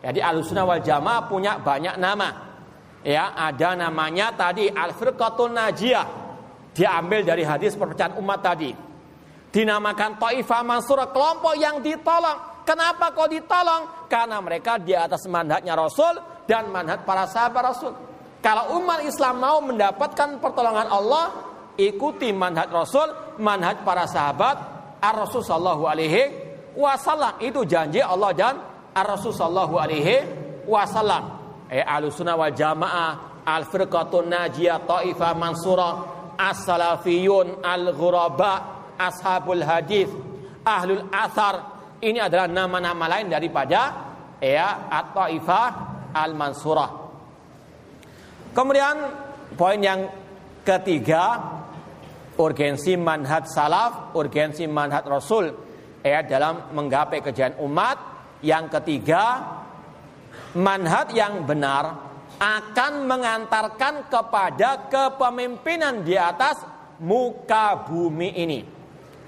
Jadi 0.00 0.20
Ahlu 0.20 0.40
Sunnah 0.44 0.64
wal 0.68 0.84
Jamaah 0.84 1.24
punya 1.28 1.56
banyak 1.60 1.96
nama. 1.96 2.46
Ya, 3.06 3.32
ada 3.38 3.78
namanya 3.78 4.34
tadi 4.34 4.66
Al-Firqatun 4.66 5.54
Najiyah. 5.54 6.06
Diambil 6.76 7.24
dari 7.24 7.46
hadis 7.46 7.78
perpecahan 7.78 8.18
umat 8.20 8.40
tadi. 8.44 8.74
Dinamakan 9.48 10.20
Taifah 10.20 10.60
Mansurah, 10.66 11.08
kelompok 11.08 11.54
yang 11.56 11.80
ditolong. 11.80 12.60
Kenapa 12.66 13.14
kok 13.14 13.30
ditolong? 13.30 14.10
Karena 14.10 14.42
mereka 14.42 14.76
di 14.76 14.92
atas 14.92 15.24
manhatnya 15.30 15.78
Rasul 15.78 16.18
dan 16.50 16.68
manhat 16.68 17.06
para 17.06 17.24
sahabat 17.30 17.62
Rasul. 17.62 17.92
Kalau 18.42 18.76
umat 18.82 19.06
Islam 19.06 19.38
mau 19.38 19.58
mendapatkan 19.62 20.42
pertolongan 20.42 20.90
Allah, 20.90 21.24
ikuti 21.78 22.34
manhat 22.34 22.68
Rasul, 22.68 23.38
manhat 23.38 23.86
para 23.86 24.04
sahabat, 24.10 24.75
Ar-Rasul 25.12 25.46
sallallahu 25.46 25.84
alaihi 25.86 26.22
wasallam. 26.74 27.38
Itu 27.38 27.62
janji 27.62 28.02
Allah 28.02 28.30
dan 28.34 28.54
Ar-Rasul 28.90 29.30
sallallahu 29.30 29.74
alaihi 29.78 30.16
wasallam. 30.66 31.22
Eh 31.70 31.82
sunnah 32.10 32.38
wal 32.38 32.54
jamaah 32.54 33.42
al 33.46 33.66
firqatun 33.66 34.30
najiyah 34.30 34.82
taifah 34.86 35.34
mansurah 35.38 35.94
as-salafiyun 36.38 37.62
al-ghuraba 37.62 38.52
ashabul 38.98 39.62
hadis 39.62 40.10
ahlul 40.66 41.06
athar. 41.10 41.74
Ini 41.96 42.28
adalah 42.28 42.46
nama-nama 42.46 43.08
lain 43.08 43.32
daripada 43.32 43.80
ya 44.42 44.90
at-taifah 44.90 45.66
al-mansurah. 46.12 46.90
Kemudian 48.52 48.96
poin 49.56 49.80
yang 49.80 50.08
ketiga 50.64 51.40
urgensi 52.36 52.94
manhaj 52.96 53.48
salaf 53.48 54.16
urgensi 54.16 54.68
manhaj 54.68 55.04
rasul 55.08 55.50
ya 56.04 56.22
dalam 56.22 56.70
menggapai 56.76 57.24
kejayaan 57.24 57.58
umat 57.64 57.98
yang 58.44 58.68
ketiga 58.68 59.42
manhaj 60.56 61.12
yang 61.12 61.44
benar 61.44 62.06
akan 62.36 63.08
mengantarkan 63.08 64.12
kepada 64.12 64.92
kepemimpinan 64.92 66.04
di 66.04 66.16
atas 66.20 66.60
muka 67.00 67.88
bumi 67.88 68.30
ini. 68.36 68.60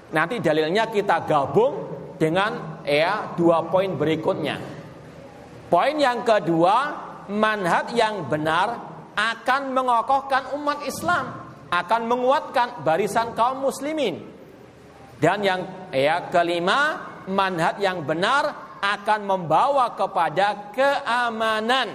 Nanti 0.09 0.41
dalilnya 0.41 0.89
kita 0.89 1.25
gabung 1.25 1.73
dengan 2.17 2.81
ya 2.85 3.33
dua 3.33 3.65
poin 3.69 3.93
berikutnya. 3.93 4.57
Poin 5.69 5.95
yang 6.01 6.25
kedua, 6.25 6.75
manhaj 7.29 7.93
yang 7.93 8.25
benar 8.25 8.89
akan 9.13 9.69
mengokohkan 9.69 10.57
umat 10.57 10.81
Islam, 10.85 11.48
akan 11.69 12.01
menguatkan 12.09 12.81
barisan 12.81 13.37
kaum 13.37 13.61
muslimin. 13.63 14.25
Dan 15.19 15.43
yang 15.45 15.61
ya 15.93 16.29
kelima, 16.33 17.05
manhaj 17.29 17.77
yang 17.83 18.03
benar 18.03 18.77
akan 18.79 19.21
membawa 19.27 19.93
kepada 19.93 20.71
keamanan 20.71 21.89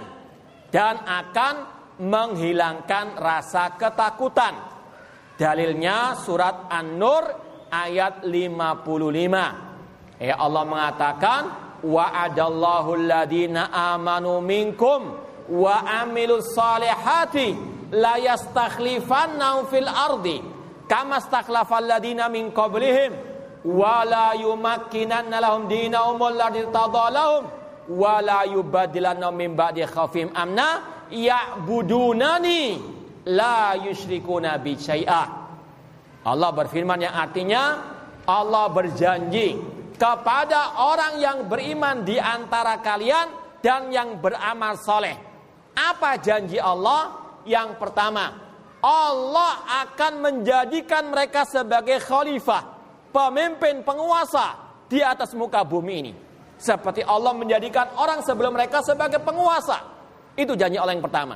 dan 0.69 1.01
akan 1.01 1.55
menghilangkan 1.99 3.17
rasa 3.17 3.73
ketakutan. 3.75 4.53
Dalilnya 5.35 6.15
surat 6.15 6.71
An-Nur 6.71 7.23
ayat 7.67 8.23
55. 8.23 10.21
Ya 10.21 10.35
Allah 10.39 10.63
mengatakan 10.63 11.41
wa'adallahu 11.83 12.95
alladhina 12.95 13.67
amanu 13.67 14.39
minkum 14.39 15.11
wa 15.51 15.75
amilus 15.83 16.55
salihati 16.55 17.74
la 17.91 18.17
yastakhlifannahum 18.17 19.69
fil 19.69 19.89
ardi 19.89 20.41
kama 20.89 21.21
stakhlafal 21.21 21.85
ladina 21.85 22.29
min 22.29 22.49
qablihim 22.49 23.13
wala 23.65 24.37
yumakkinanna 24.37 25.41
lahum 25.41 25.65
dinahum 25.69 26.21
alladhi 26.21 26.65
tadalahum 26.69 27.49
wala 27.89 28.45
yubaddilanna 28.45 29.29
min 29.29 29.53
ba'di 29.53 29.85
khafim 29.85 30.33
amna 30.33 31.05
ya'budunani 31.09 32.81
la 33.29 33.77
yusyrikuna 33.77 34.57
bi 34.61 34.77
syai'a 34.77 35.23
Allah 36.25 36.49
berfirman 36.49 37.05
yang 37.05 37.13
artinya 37.13 37.63
Allah 38.25 38.65
berjanji 38.73 39.53
kepada 39.93 40.81
orang 40.81 41.21
yang 41.21 41.45
beriman 41.45 42.01
di 42.01 42.17
antara 42.17 42.81
kalian 42.81 43.59
dan 43.61 43.89
yang 43.89 44.17
beramal 44.17 44.77
soleh. 44.77 45.13
Apa 45.73 46.17
janji 46.17 46.57
Allah? 46.57 47.24
Yang 47.45 47.77
pertama, 47.77 48.33
Allah 48.81 49.53
akan 49.87 50.21
menjadikan 50.21 51.09
mereka 51.09 51.45
sebagai 51.45 52.01
khalifah 52.01 52.61
pemimpin 53.13 53.81
penguasa 53.81 54.59
di 54.85 55.01
atas 55.01 55.33
muka 55.33 55.63
bumi 55.65 55.95
ini. 56.01 56.13
Seperti 56.55 57.05
Allah 57.05 57.31
menjadikan 57.33 57.95
orang 57.97 58.21
sebelum 58.21 58.53
mereka 58.53 58.81
sebagai 58.81 59.21
penguasa. 59.21 59.81
Itu 60.35 60.57
janji 60.57 60.75
Allah 60.75 60.93
yang 60.97 61.05
pertama. 61.05 61.35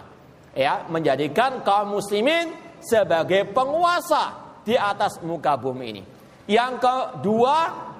Ya, 0.57 0.83
menjadikan 0.89 1.61
kaum 1.61 1.95
muslimin 1.95 2.51
sebagai 2.81 3.47
penguasa 3.53 4.49
di 4.65 4.75
atas 4.75 5.21
muka 5.21 5.55
bumi 5.55 5.85
ini. 5.93 6.03
Yang 6.49 6.81
kedua, 6.81 7.57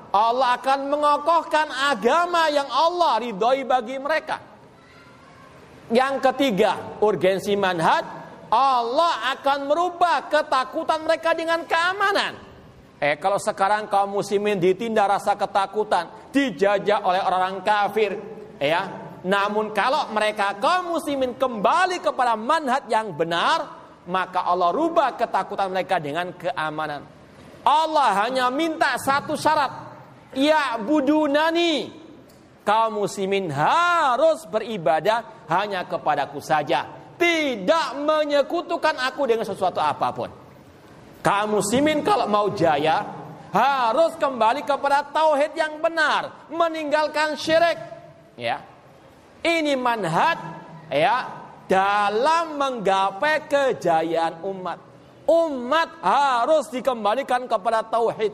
Allah 0.10 0.58
akan 0.58 0.80
mengokohkan 0.90 1.70
agama 1.70 2.50
yang 2.50 2.66
Allah 2.66 3.22
ridhoi 3.22 3.62
bagi 3.64 4.02
mereka. 4.02 4.49
Yang 5.90 6.16
ketiga, 6.22 7.02
urgensi 7.02 7.58
manhaj, 7.58 8.06
Allah 8.50 9.34
akan 9.38 9.70
merubah 9.70 10.30
ketakutan 10.30 11.06
mereka 11.06 11.34
dengan 11.34 11.66
keamanan. 11.66 12.50
Eh 13.00 13.16
kalau 13.18 13.40
sekarang 13.40 13.88
kaum 13.88 14.20
muslimin 14.20 14.60
ditindak 14.60 15.18
rasa 15.18 15.34
ketakutan, 15.34 16.30
dijajah 16.30 17.06
oleh 17.06 17.22
orang-orang 17.26 17.62
kafir, 17.66 18.12
ya. 18.62 18.86
Namun 19.26 19.74
kalau 19.74 20.14
mereka 20.14 20.58
kaum 20.62 20.94
muslimin 20.94 21.34
kembali 21.36 22.04
kepada 22.06 22.38
manhaj 22.38 22.86
yang 22.86 23.10
benar, 23.16 23.80
maka 24.06 24.46
Allah 24.46 24.70
rubah 24.70 25.18
ketakutan 25.18 25.74
mereka 25.74 25.98
dengan 25.98 26.34
keamanan. 26.38 27.02
Allah 27.66 28.26
hanya 28.26 28.50
minta 28.54 28.94
satu 28.98 29.34
syarat, 29.38 29.72
ya 30.38 30.78
budunani. 30.82 31.99
Kaum 32.70 33.02
muslimin 33.02 33.50
harus 33.50 34.46
beribadah 34.46 35.50
hanya 35.50 35.90
kepadaku 35.90 36.38
saja, 36.38 36.86
tidak 37.18 37.98
menyekutukan 37.98 38.94
aku 39.10 39.26
dengan 39.26 39.42
sesuatu 39.42 39.82
apa 39.82 40.14
pun. 40.14 40.30
Kaum 41.26 41.58
muslimin 41.58 42.06
kalau 42.06 42.30
mau 42.30 42.46
jaya 42.54 43.10
harus 43.50 44.14
kembali 44.22 44.70
kepada 44.70 45.02
tauhid 45.10 45.58
yang 45.58 45.82
benar, 45.82 46.46
meninggalkan 46.54 47.34
syirik. 47.42 47.82
Ya. 48.38 48.62
Ini 49.42 49.74
manhaj 49.74 50.38
ya 50.94 51.26
dalam 51.66 52.54
menggapai 52.54 53.50
kejayaan 53.50 54.46
umat. 54.46 54.78
Umat 55.26 55.90
harus 56.06 56.70
dikembalikan 56.70 57.50
kepada 57.50 57.82
tauhid, 57.82 58.30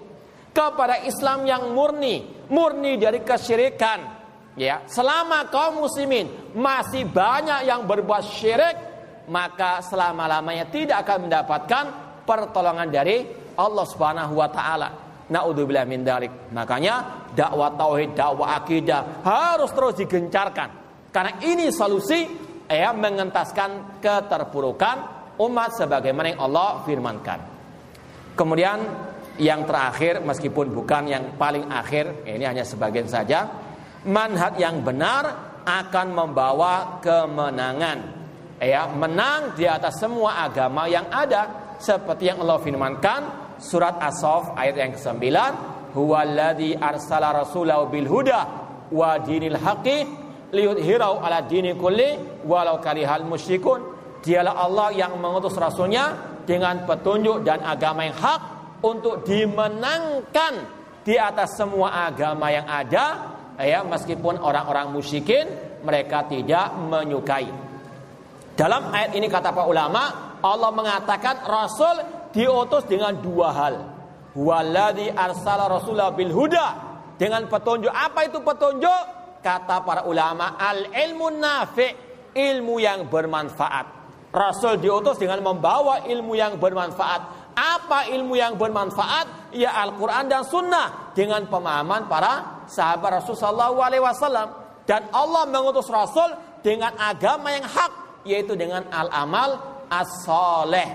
kepada 0.51 1.07
Islam 1.07 1.47
yang 1.47 1.71
murni, 1.71 2.27
murni 2.51 2.99
dari 2.99 3.23
kesyirikan. 3.23 4.14
Ya, 4.55 4.87
selama 4.87 5.51
kaum 5.51 5.83
muslimin 5.83 6.31
masih 6.55 7.03
banyak 7.03 7.67
yang 7.67 7.83
berbuat 7.83 8.23
syirik, 8.23 8.75
maka 9.27 9.83
selama-lamanya 9.83 10.71
tidak 10.71 11.03
akan 11.03 11.27
mendapatkan 11.27 11.85
pertolongan 12.23 12.87
dari 12.87 13.27
Allah 13.59 13.85
Subhanahu 13.87 14.33
wa 14.39 14.47
taala. 14.47 14.89
Naudzubillah 15.27 15.83
min 15.83 16.07
dalik. 16.07 16.53
Makanya 16.55 17.27
dakwah 17.35 17.75
tauhid, 17.75 18.15
dakwah 18.15 18.61
akidah 18.61 19.25
harus 19.27 19.75
terus 19.75 19.99
digencarkan. 19.99 20.69
Karena 21.11 21.35
ini 21.43 21.67
solusi 21.73 22.23
ya 22.69 22.95
mengentaskan 22.95 23.99
keterpurukan 23.99 24.95
umat 25.41 25.69
sebagaimana 25.75 26.31
yang 26.31 26.41
Allah 26.47 26.79
firmankan. 26.87 27.39
Kemudian 28.39 28.77
yang 29.35 29.67
terakhir 29.67 30.23
meskipun 30.23 30.71
bukan 30.71 31.11
yang 31.11 31.23
paling 31.35 31.67
akhir, 31.67 32.23
ini 32.23 32.45
hanya 32.47 32.63
sebagian 32.63 33.07
saja. 33.07 33.64
Manhaj 34.05 34.61
yang 34.61 34.85
benar 34.85 35.55
akan 35.65 36.07
membawa 36.13 37.01
kemenangan. 37.01 38.25
Ya, 38.61 38.87
menang 38.87 39.57
di 39.57 39.65
atas 39.67 39.99
semua 39.99 40.45
agama 40.45 40.87
yang 40.87 41.09
ada 41.11 41.75
seperti 41.81 42.31
yang 42.31 42.39
Allah 42.45 42.61
firmankan 42.61 43.21
surat 43.59 43.99
As-Saff 43.99 44.55
ayat 44.55 44.75
yang 44.79 44.91
ke-9 44.95 45.21
huwallazi 45.95 46.75
arsala 46.75 47.31
rasulahu 47.31 47.87
bil 47.87 48.07
huda 48.07 48.41
wa 48.91 49.19
dinil 49.19 49.59
haqqi 49.59 50.07
liyudhhirahu 50.51 51.23
ala 51.23 51.43
dini 51.43 51.75
kulli 51.75 52.43
walau 52.47 52.79
karihal 52.83 53.23
musyrikun 53.27 53.95
dialah 54.23 54.55
Allah 54.55 54.91
yang 54.95 55.15
mengutus 55.19 55.55
rasulnya 55.55 56.15
dengan 56.43 56.83
petunjuk 56.83 57.43
dan 57.43 57.63
agama 57.63 58.05
yang 58.07 58.17
hak 58.17 58.41
untuk 58.83 59.25
dimenangkan 59.25 60.53
di 61.05 61.15
atas 61.17 61.57
semua 61.57 62.09
agama 62.09 62.49
yang 62.53 62.65
ada 62.65 63.34
ya 63.59 63.83
meskipun 63.87 64.39
orang-orang 64.39 64.91
musyrikin 64.91 65.47
mereka 65.85 66.27
tidak 66.27 66.75
menyukai. 66.75 67.47
Dalam 68.55 68.91
ayat 68.91 69.11
ini 69.15 69.27
kata 69.27 69.51
para 69.51 69.67
ulama, 69.67 70.35
Allah 70.39 70.71
mengatakan 70.71 71.43
Rasul 71.43 71.95
diutus 72.31 72.87
dengan 72.87 73.19
dua 73.19 73.49
hal. 73.51 73.75
Waladhi 74.35 75.11
arsala 75.11 75.67
rasulah 75.67 76.11
bil 76.15 76.31
huda 76.31 76.67
dengan 77.19 77.47
petunjuk. 77.47 77.91
Apa 77.91 78.27
itu 78.27 78.39
petunjuk? 78.43 79.03
Kata 79.43 79.83
para 79.83 80.07
ulama, 80.07 80.55
al 80.55 80.91
ilmu 80.91 81.35
nafi, 81.35 81.87
ilmu 82.35 82.75
yang 82.79 83.07
bermanfaat. 83.07 83.85
Rasul 84.35 84.83
diutus 84.83 85.15
dengan 85.15 85.39
membawa 85.39 86.03
ilmu 86.07 86.35
yang 86.35 86.59
bermanfaat. 86.59 87.51
Apa 87.55 88.11
ilmu 88.11 88.35
yang 88.35 88.59
bermanfaat? 88.59 89.55
Ya 89.55 89.71
Al-Quran 89.79 90.27
dan 90.27 90.43
Sunnah 90.43 91.15
dengan 91.15 91.47
pemahaman 91.47 92.11
para 92.11 92.54
sahabat 92.67 93.21
Rasulullah 93.21 93.71
SAW. 94.13 94.49
Dan 94.85 95.09
Allah 95.09 95.49
mengutus 95.49 95.89
Rasul 95.89 96.61
dengan 96.61 96.93
agama 96.97 97.49
yang 97.49 97.65
hak, 97.65 98.21
yaitu 98.21 98.53
dengan 98.53 98.85
al-amal 98.93 99.81
as-soleh, 99.89 100.85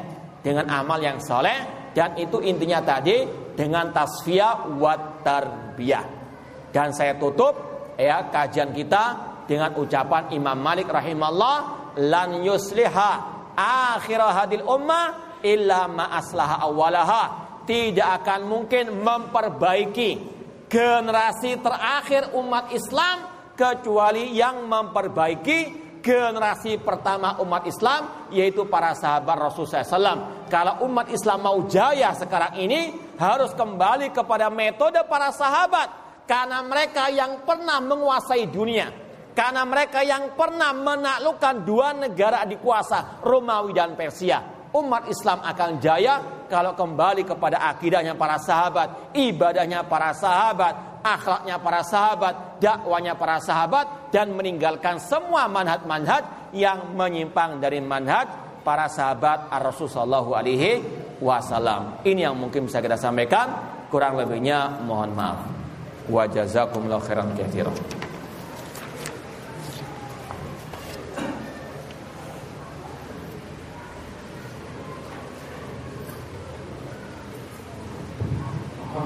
dengan 0.43 0.71
amal 0.71 1.03
yang 1.03 1.19
soleh. 1.19 1.91
Dan 1.91 2.15
itu 2.15 2.39
intinya 2.39 2.79
tadi 2.79 3.27
dengan 3.59 3.91
tasfiyah 3.91 4.79
wa 4.79 4.95
tarbiyah. 5.27 6.07
Dan 6.71 6.95
saya 6.95 7.19
tutup 7.19 7.59
ya 7.99 8.31
kajian 8.31 8.71
kita 8.71 9.05
dengan 9.51 9.75
ucapan 9.75 10.31
Imam 10.31 10.55
Malik 10.55 10.87
rahimahullah 10.87 11.57
lan 11.99 12.47
yusliha 12.47 13.11
akhir 13.59 14.23
hadil 14.23 14.63
ummah 14.63 15.39
illa 15.43 15.91
ma 15.91 16.15
aslaha 16.15 16.63
awalaha 16.63 17.23
tidak 17.67 18.23
akan 18.23 18.47
mungkin 18.47 19.03
memperbaiki 19.03 20.40
generasi 20.71 21.59
terakhir 21.59 22.31
umat 22.39 22.71
Islam 22.71 23.27
kecuali 23.59 24.31
yang 24.33 24.65
memperbaiki 24.71 25.91
generasi 26.01 26.81
pertama 26.81 27.37
umat 27.45 27.67
Islam 27.69 28.31
yaitu 28.33 28.65
para 28.71 28.95
sahabat 28.97 29.37
Rasulullah 29.37 29.85
SAW. 29.85 30.49
Kalau 30.49 30.87
umat 30.89 31.11
Islam 31.13 31.45
mau 31.45 31.59
jaya 31.69 32.15
sekarang 32.17 32.57
ini 32.57 32.97
harus 33.21 33.53
kembali 33.53 34.15
kepada 34.15 34.49
metode 34.49 35.03
para 35.11 35.29
sahabat 35.35 35.91
karena 36.25 36.65
mereka 36.65 37.11
yang 37.13 37.45
pernah 37.45 37.83
menguasai 37.83 38.49
dunia. 38.49 38.89
Karena 39.31 39.63
mereka 39.63 40.03
yang 40.03 40.35
pernah 40.35 40.75
menaklukkan 40.75 41.63
dua 41.63 41.95
negara 41.95 42.43
di 42.47 42.59
kuasa 42.59 43.23
Romawi 43.23 43.71
dan 43.71 43.95
Persia 43.95 44.61
umat 44.75 45.11
Islam 45.11 45.43
akan 45.43 45.71
jaya 45.83 46.15
kalau 46.51 46.75
kembali 46.75 47.23
kepada 47.23 47.63
akidahnya 47.71 48.19
para 48.19 48.37
sahabat, 48.43 49.15
ibadahnya 49.15 49.87
para 49.87 50.11
sahabat, 50.11 51.01
akhlaknya 51.07 51.57
para 51.63 51.81
sahabat, 51.87 52.59
dakwanya 52.59 53.15
para 53.15 53.39
sahabat 53.39 54.11
dan 54.11 54.35
meninggalkan 54.35 54.99
semua 54.99 55.47
manhaj-manhaj 55.47 56.51
yang 56.51 56.93
menyimpang 56.99 57.63
dari 57.63 57.79
manhaj 57.79 58.27
para 58.67 58.91
sahabat 58.91 59.49
Ar-Rasul 59.49 59.87
sallallahu 59.87 60.35
alaihi 60.35 60.83
wasallam. 61.23 62.03
Ini 62.03 62.29
yang 62.29 62.37
mungkin 62.37 62.67
bisa 62.67 62.83
kita 62.83 62.99
sampaikan, 62.99 63.49
kurang 63.89 64.19
lebihnya 64.19 64.83
mohon 64.83 65.15
maaf. 65.15 65.47
Wa 66.11 66.27
jazakumullahu 66.27 67.07
khairan 67.07 67.33
katsiran. 67.39 68.00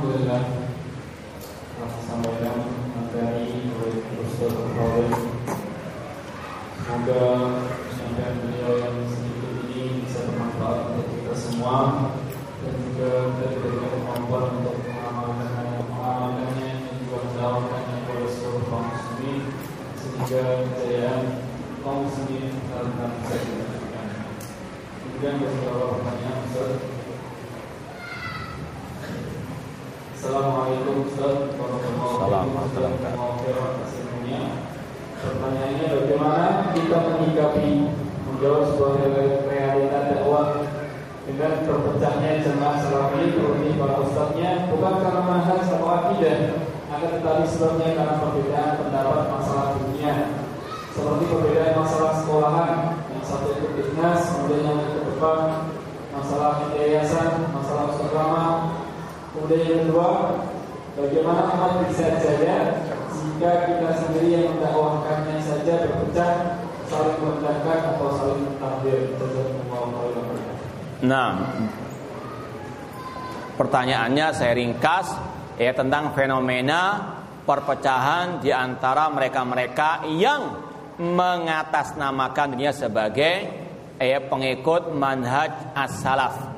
Alhamdulillah 0.05 0.45
sampaikan 2.05 2.61
materi 2.93 3.73
oleh 3.73 4.05
Ustaz 4.21 4.53
Rawil. 4.53 5.09
Semoga 6.77 7.25
sampaian 7.89 8.37
beliau 8.37 8.85
yang 8.85 9.01
sedikit 9.09 9.65
ini 9.65 10.05
bisa 10.05 10.29
bermanfaat 10.29 10.93
untuk 10.93 11.09
kita 11.09 11.35
semua 11.41 11.77
dan 12.61 12.75
juga 12.85 13.33
diberikan 13.49 13.93
kemampuan 13.97 14.45
untuk 14.61 14.77
mengamalkannya, 14.85 15.81
mengamalkannya 15.89 16.69
dan 16.85 16.95
juga 17.01 17.17
mendawamkannya 17.25 17.97
kepada 18.05 18.27
seluruh 18.29 18.65
kaum 18.69 18.85
muslimin 18.93 19.41
sehingga 19.97 20.43
kejayaan 20.69 21.25
kaum 21.81 22.05
muslimin 22.05 22.53
dalam 22.69 22.93
bisa 23.25 23.37
dilakukan. 23.41 24.09
Kemudian 25.01 25.35
beberapa 25.41 25.97
pertanyaan 25.97 26.45
Ustaz. 26.53 26.95
Assalamualaikum 30.25 31.05
Ustaz 31.05 31.53
Warahmatullahi 31.53 32.49
Wabarakatuh 32.49 33.45
Pertanyaannya 35.21 35.87
bagaimana 36.01 36.73
kita 36.73 36.97
menyikapi 37.13 37.93
menjawab 38.25 38.73
sebuah 38.73 39.05
realita 39.45 39.99
dakwah 40.17 40.65
dengan 41.29 41.53
terpecahnya 41.69 42.41
jemaah 42.41 42.81
salafi 42.81 43.37
seperti 43.37 43.69
para 43.77 44.01
ustadznya 44.01 44.51
bukan 44.73 44.95
karena 45.05 45.23
manhaj 45.29 45.61
atau 45.61 45.93
akidah 45.93 46.39
akan 46.89 47.11
tetapi 47.21 47.45
sebabnya 47.45 47.89
karena 47.93 48.15
perbedaan 48.17 48.73
pendapat 48.81 49.29
masalah 49.29 49.77
dunia 49.77 50.15
seperti 50.89 51.25
perbedaan 51.29 51.85
masalah 51.85 52.13
sekolahan 52.25 52.73
yang 53.13 53.25
satu 53.29 53.61
ikut 53.61 53.77
dinas 53.77 54.25
kemudian 54.33 54.73
yang 54.73 54.81
ke 54.89 55.01
depan 55.05 55.69
masalah 56.17 56.65
yayasan 56.73 57.45
masalah 57.53 57.93
usaha 57.93 58.73
Kemudian 59.35 59.67
yang 59.67 59.81
kedua, 59.91 60.11
bagaimana 60.95 61.51
amat 61.59 61.91
bisa 61.91 62.07
jaya 62.23 62.87
jika 63.11 63.67
kita 63.67 63.91
sendiri 63.99 64.29
yang 64.31 64.55
mendakwahkannya 64.55 65.43
saja 65.43 65.83
berpecah, 65.83 66.63
saling 66.87 67.19
merendahkan 67.19 67.99
atau 67.99 68.15
saling 68.15 68.47
mentakbir. 68.47 69.11
Nah, 71.03 71.51
pertanyaannya 73.75 74.27
saya 74.31 74.55
ringkas 74.55 75.07
ya 75.59 75.75
tentang 75.75 76.15
fenomena 76.15 77.11
perpecahan 77.43 78.39
di 78.39 78.55
antara 78.55 79.11
mereka-mereka 79.11 80.07
yang 80.15 80.63
mengatasnamakan 81.03 82.55
dirinya 82.55 82.71
sebagai 82.71 83.35
ya, 83.99 84.23
pengikut 84.31 84.95
manhaj 84.95 85.75
as-salaf. 85.75 86.55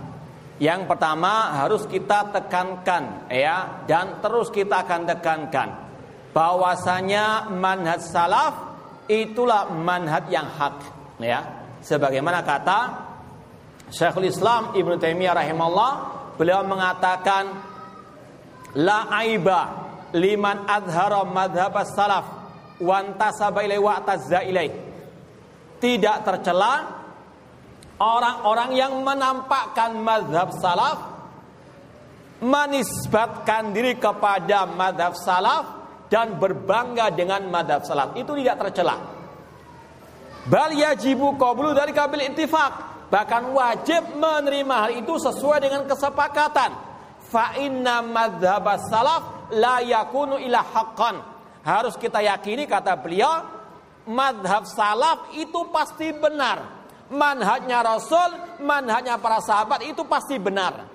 Yang 0.60 0.92
pertama 0.92 1.56
harus 1.56 1.88
kita 1.88 2.36
tekankan 2.36 3.32
ya 3.32 3.88
dan 3.88 4.20
terus 4.20 4.52
kita 4.52 4.84
akan 4.84 5.08
tekankan 5.08 5.68
bahwasanya 6.36 7.48
manhaj 7.48 8.04
salaf 8.04 8.76
itulah 9.08 9.72
manhaj 9.72 10.28
yang 10.28 10.52
hak 10.52 10.84
ya. 11.24 11.40
Sebagaimana 11.80 12.44
kata 12.44 12.78
Syekhul 13.88 14.28
Islam 14.28 14.76
Ibnu 14.76 15.00
Taimiyah 15.00 15.32
rahimahullah 15.32 16.16
beliau 16.36 16.62
mengatakan 16.64 17.44
la 18.76 19.08
aiba 19.12 19.60
liman 20.12 20.68
adhara 20.68 21.24
madhab 21.24 21.74
salaf 21.96 22.26
wantasaba 22.80 23.64
ilai 23.64 23.80
wa 23.80 24.04
ilai 24.44 24.68
tidak 25.80 26.24
tercela 26.24 26.96
Orang-orang 27.96 28.76
yang 28.76 28.92
menampakkan 29.00 29.96
mazhab 29.96 30.52
salaf 30.60 31.16
menisbatkan 32.44 33.72
diri 33.72 33.96
kepada 33.96 34.68
mazhab 34.68 35.16
salaf 35.16 35.64
dan 36.12 36.36
berbangga 36.36 37.08
dengan 37.16 37.48
mazhab 37.48 37.88
salaf. 37.88 38.12
Itu 38.20 38.36
tidak 38.36 38.68
tercela. 38.68 39.00
Bal 40.44 40.76
yajibu 40.76 41.40
qablu 41.40 41.72
dari 41.72 41.96
kabil 41.96 42.28
intifak 42.28 42.95
bahkan 43.08 43.46
wajib 43.52 44.16
menerima 44.18 44.74
hal 44.74 44.90
itu 44.98 45.14
sesuai 45.18 45.58
dengan 45.62 45.82
kesepakatan. 45.86 46.70
Fa 47.26 47.58
inna 47.58 48.02
salaf 48.86 49.50
la 49.54 49.82
yakunu 49.82 50.38
ila 50.38 50.62
haqqan. 50.62 51.16
Harus 51.66 51.98
kita 51.98 52.22
yakini 52.22 52.70
kata 52.70 52.94
beliau 52.98 53.42
mazhab 54.06 54.62
salaf 54.70 55.34
itu 55.34 55.66
pasti 55.74 56.14
benar 56.14 56.76
manhajnya 57.10 57.82
Rasul, 57.82 58.58
manhajnya 58.62 59.18
para 59.18 59.38
sahabat 59.42 59.86
itu 59.86 60.02
pasti 60.06 60.38
benar. 60.40 60.86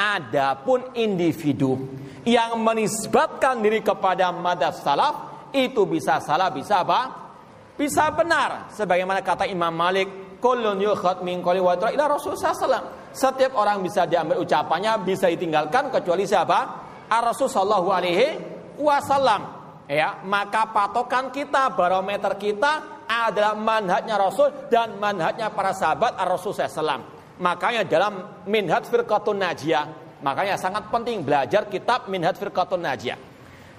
Adapun 0.00 0.96
individu 0.96 1.76
yang 2.24 2.56
menisbatkan 2.56 3.60
diri 3.60 3.84
kepada 3.84 4.32
madhab 4.32 4.72
salaf 4.72 5.14
itu 5.52 5.84
bisa 5.84 6.24
salah, 6.24 6.48
bisa 6.48 6.80
apa? 6.80 7.00
Bisa 7.76 8.08
benar. 8.12 8.72
Sebagaimana 8.72 9.20
kata 9.20 9.44
Imam 9.44 9.72
Malik, 9.72 10.08
kullun 10.40 10.80
yukhad 10.80 11.22
min 11.22 11.44
qali 11.44 11.60
wa 11.60 11.76
ila 11.76 12.04
Rasul 12.08 12.34
sallallahu 12.34 12.98
Setiap 13.10 13.58
orang 13.58 13.82
bisa 13.82 14.06
diambil 14.06 14.38
ucapannya, 14.38 15.02
bisa 15.02 15.26
ditinggalkan 15.26 15.90
kecuali 15.90 16.22
siapa? 16.22 16.58
Ar-Rasul 17.10 17.50
sallallahu 17.50 17.88
alaihi 17.90 18.26
wasallam. 18.78 19.58
Ya, 19.90 20.22
maka 20.22 20.70
patokan 20.70 21.34
kita, 21.34 21.74
barometer 21.74 22.38
kita 22.38 23.02
adalah 23.10 23.58
manhajnya 23.58 24.14
Rasul 24.14 24.70
dan 24.70 24.94
manhajnya 25.02 25.50
para 25.50 25.74
sahabat 25.74 26.14
Ar-Rasul 26.14 26.54
SAW. 26.54 27.02
Makanya 27.42 27.82
dalam 27.82 28.46
Minhaj 28.46 28.86
Firqatun 28.86 29.42
Najiyah, 29.42 29.84
makanya 30.22 30.54
sangat 30.54 30.86
penting 30.94 31.26
belajar 31.26 31.66
kitab 31.66 32.06
Minhaj 32.06 32.38
Firqatun 32.38 32.78
Najiyah. 32.86 33.18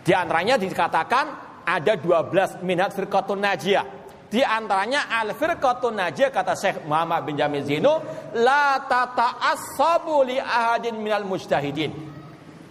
Di 0.04 0.12
antaranya 0.12 0.60
dikatakan 0.60 1.26
ada 1.64 1.94
12 1.96 2.60
Minhaj 2.60 2.92
Firqatun 2.92 3.40
Najiyah. 3.40 4.01
Di 4.32 4.40
antaranya 4.40 5.12
Al 5.12 5.36
Firqatun 5.36 6.00
Najiyah 6.00 6.32
kata 6.32 6.56
Syekh 6.56 6.88
Muhammad 6.88 7.28
bin 7.28 7.36
Jamil 7.36 7.68
Zino, 7.68 8.00
la 8.40 8.80
tata'assabu 8.80 10.24
li 10.24 10.40
ahadin 10.40 10.96
minal 10.96 11.28
mujtahidin. 11.28 11.92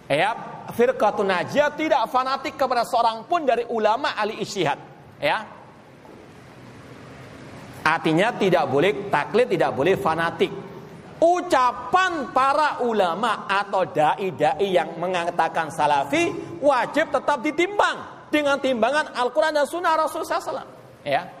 Ya, 0.09 0.33
Firqatun 0.73 1.29
Najiyah 1.29 1.77
tidak 1.77 2.09
fanatik 2.09 2.57
kepada 2.57 2.81
seorang 2.81 3.29
pun 3.29 3.45
dari 3.45 3.61
ulama 3.69 4.17
ahli 4.17 4.41
isyihad. 4.41 4.81
Ya, 5.21 5.45
Artinya 7.81 8.29
tidak 8.37 8.69
boleh 8.69 9.09
taklid, 9.09 9.57
tidak 9.57 9.73
boleh 9.73 9.97
fanatik 9.97 10.53
ucapan 11.21 12.33
para 12.33 12.81
ulama 12.81 13.45
atau 13.45 13.85
dai-dai 13.85 14.73
yang 14.73 14.97
mengatakan 14.97 15.69
salafi 15.69 16.33
wajib 16.57 17.13
tetap 17.13 17.45
ditimbang 17.45 18.25
dengan 18.33 18.57
timbangan 18.57 19.13
Al-Quran 19.13 19.53
dan 19.53 19.65
Sunnah 19.69 19.93
Rasulullah 20.01 20.41
SAW. 20.41 20.65
Ya. 21.05 21.40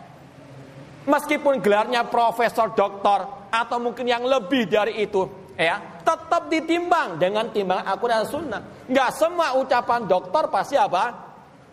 Meskipun 1.01 1.57
gelarnya 1.65 2.05
profesor, 2.05 2.77
doktor, 2.77 3.49
atau 3.49 3.77
mungkin 3.81 4.05
yang 4.05 4.21
lebih 4.21 4.69
dari 4.69 5.01
itu, 5.01 5.25
ya, 5.57 6.01
tetap 6.05 6.45
ditimbang 6.49 7.17
dengan 7.17 7.49
timbangan 7.49 7.89
Al-Quran 7.89 8.21
dan 8.21 8.29
Sunnah. 8.29 8.61
Nggak 8.85 9.09
semua 9.17 9.57
ucapan 9.57 10.05
dokter 10.05 10.43
pasti 10.53 10.77
apa? 10.77 11.09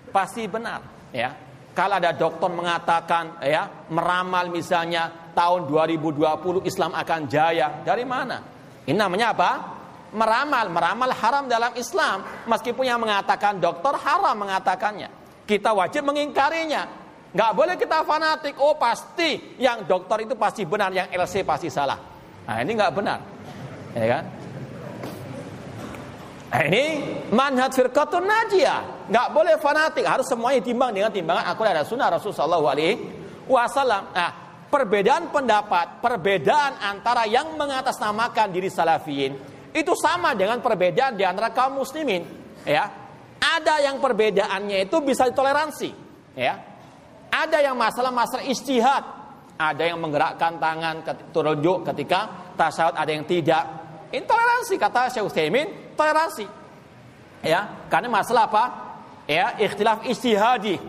Pasti 0.09 0.49
benar. 0.49 0.81
Ya. 1.13 1.37
Kalau 1.77 2.01
ada 2.01 2.11
dokter 2.11 2.51
mengatakan, 2.51 3.39
ya, 3.45 3.87
meramal 3.93 4.51
misalnya 4.51 5.31
tahun 5.37 5.71
2020 5.71 6.67
Islam 6.67 6.91
akan 6.97 7.21
jaya. 7.31 7.85
Dari 7.87 8.03
mana? 8.03 8.43
Ini 8.83 8.99
namanya 8.99 9.31
apa? 9.37 9.51
Meramal. 10.11 10.67
Meramal 10.75 11.11
haram 11.15 11.45
dalam 11.47 11.71
Islam. 11.79 12.25
Meskipun 12.51 12.83
yang 12.83 12.99
mengatakan 12.99 13.63
dokter 13.63 13.95
haram 13.95 14.35
mengatakannya. 14.35 15.07
Kita 15.47 15.71
wajib 15.71 16.03
mengingkarinya. 16.03 17.08
Nggak 17.29 17.53
boleh 17.53 17.75
kita 17.77 18.05
fanatik. 18.09 18.57
Oh 18.57 18.81
pasti 18.81 19.57
yang 19.61 19.85
dokter 19.85 20.25
itu 20.25 20.35
pasti 20.35 20.65
benar, 20.65 20.89
yang 20.93 21.13
LC 21.13 21.45
pasti 21.45 21.69
salah. 21.69 22.01
Nah 22.49 22.57
ini 22.65 22.73
nggak 22.73 22.93
benar, 22.97 23.19
ya 23.93 24.07
kan? 24.09 24.25
Nah, 26.49 26.65
ini 26.65 26.85
manhaj 27.29 27.77
firqatun 27.77 28.25
najiyah. 28.25 29.13
Nggak 29.13 29.29
boleh 29.37 29.55
fanatik, 29.61 30.09
harus 30.09 30.25
semuanya 30.25 30.65
timbang 30.65 30.97
dengan 30.97 31.13
timbangan 31.13 31.45
aku 31.53 31.61
ada 31.61 31.85
sunnah 31.85 32.09
Rasulullah 32.09 32.57
SAW. 32.57 34.01
Nah, 34.17 34.31
perbedaan 34.73 35.29
pendapat, 35.29 36.01
perbedaan 36.01 36.81
antara 36.81 37.29
yang 37.29 37.53
mengatasnamakan 37.53 38.49
diri 38.49 38.73
salafiyin 38.73 39.37
itu 39.77 39.93
sama 39.93 40.33
dengan 40.33 40.65
perbedaan 40.65 41.21
di 41.21 41.25
antara 41.29 41.53
kaum 41.53 41.85
muslimin, 41.85 42.25
ya. 42.65 42.89
Ada 43.39 43.85
yang 43.85 44.01
perbedaannya 44.01 44.89
itu 44.89 45.05
bisa 45.05 45.29
ditoleransi, 45.29 45.91
ya. 46.33 46.78
Ada 47.39 47.63
yang 47.63 47.79
masalah-masalah 47.79 48.51
istihad, 48.51 49.03
ada 49.55 49.83
yang 49.87 50.03
menggerakkan 50.03 50.59
tangan 50.59 51.07
turunjuk 51.31 51.87
ketika 51.87 52.51
tasawuf, 52.59 52.99
ada 52.99 53.11
yang 53.15 53.23
tidak. 53.23 53.63
Intoleransi 54.11 54.75
kata 54.75 55.07
Syekh 55.15 55.31
Utsaimin, 55.31 55.95
toleransi. 55.95 56.47
Ya, 57.47 57.87
karena 57.87 58.11
masalah 58.11 58.51
apa? 58.51 58.65
Ya, 59.31 59.55
ikhtilaf 59.55 60.03
istihadi. 60.03 60.83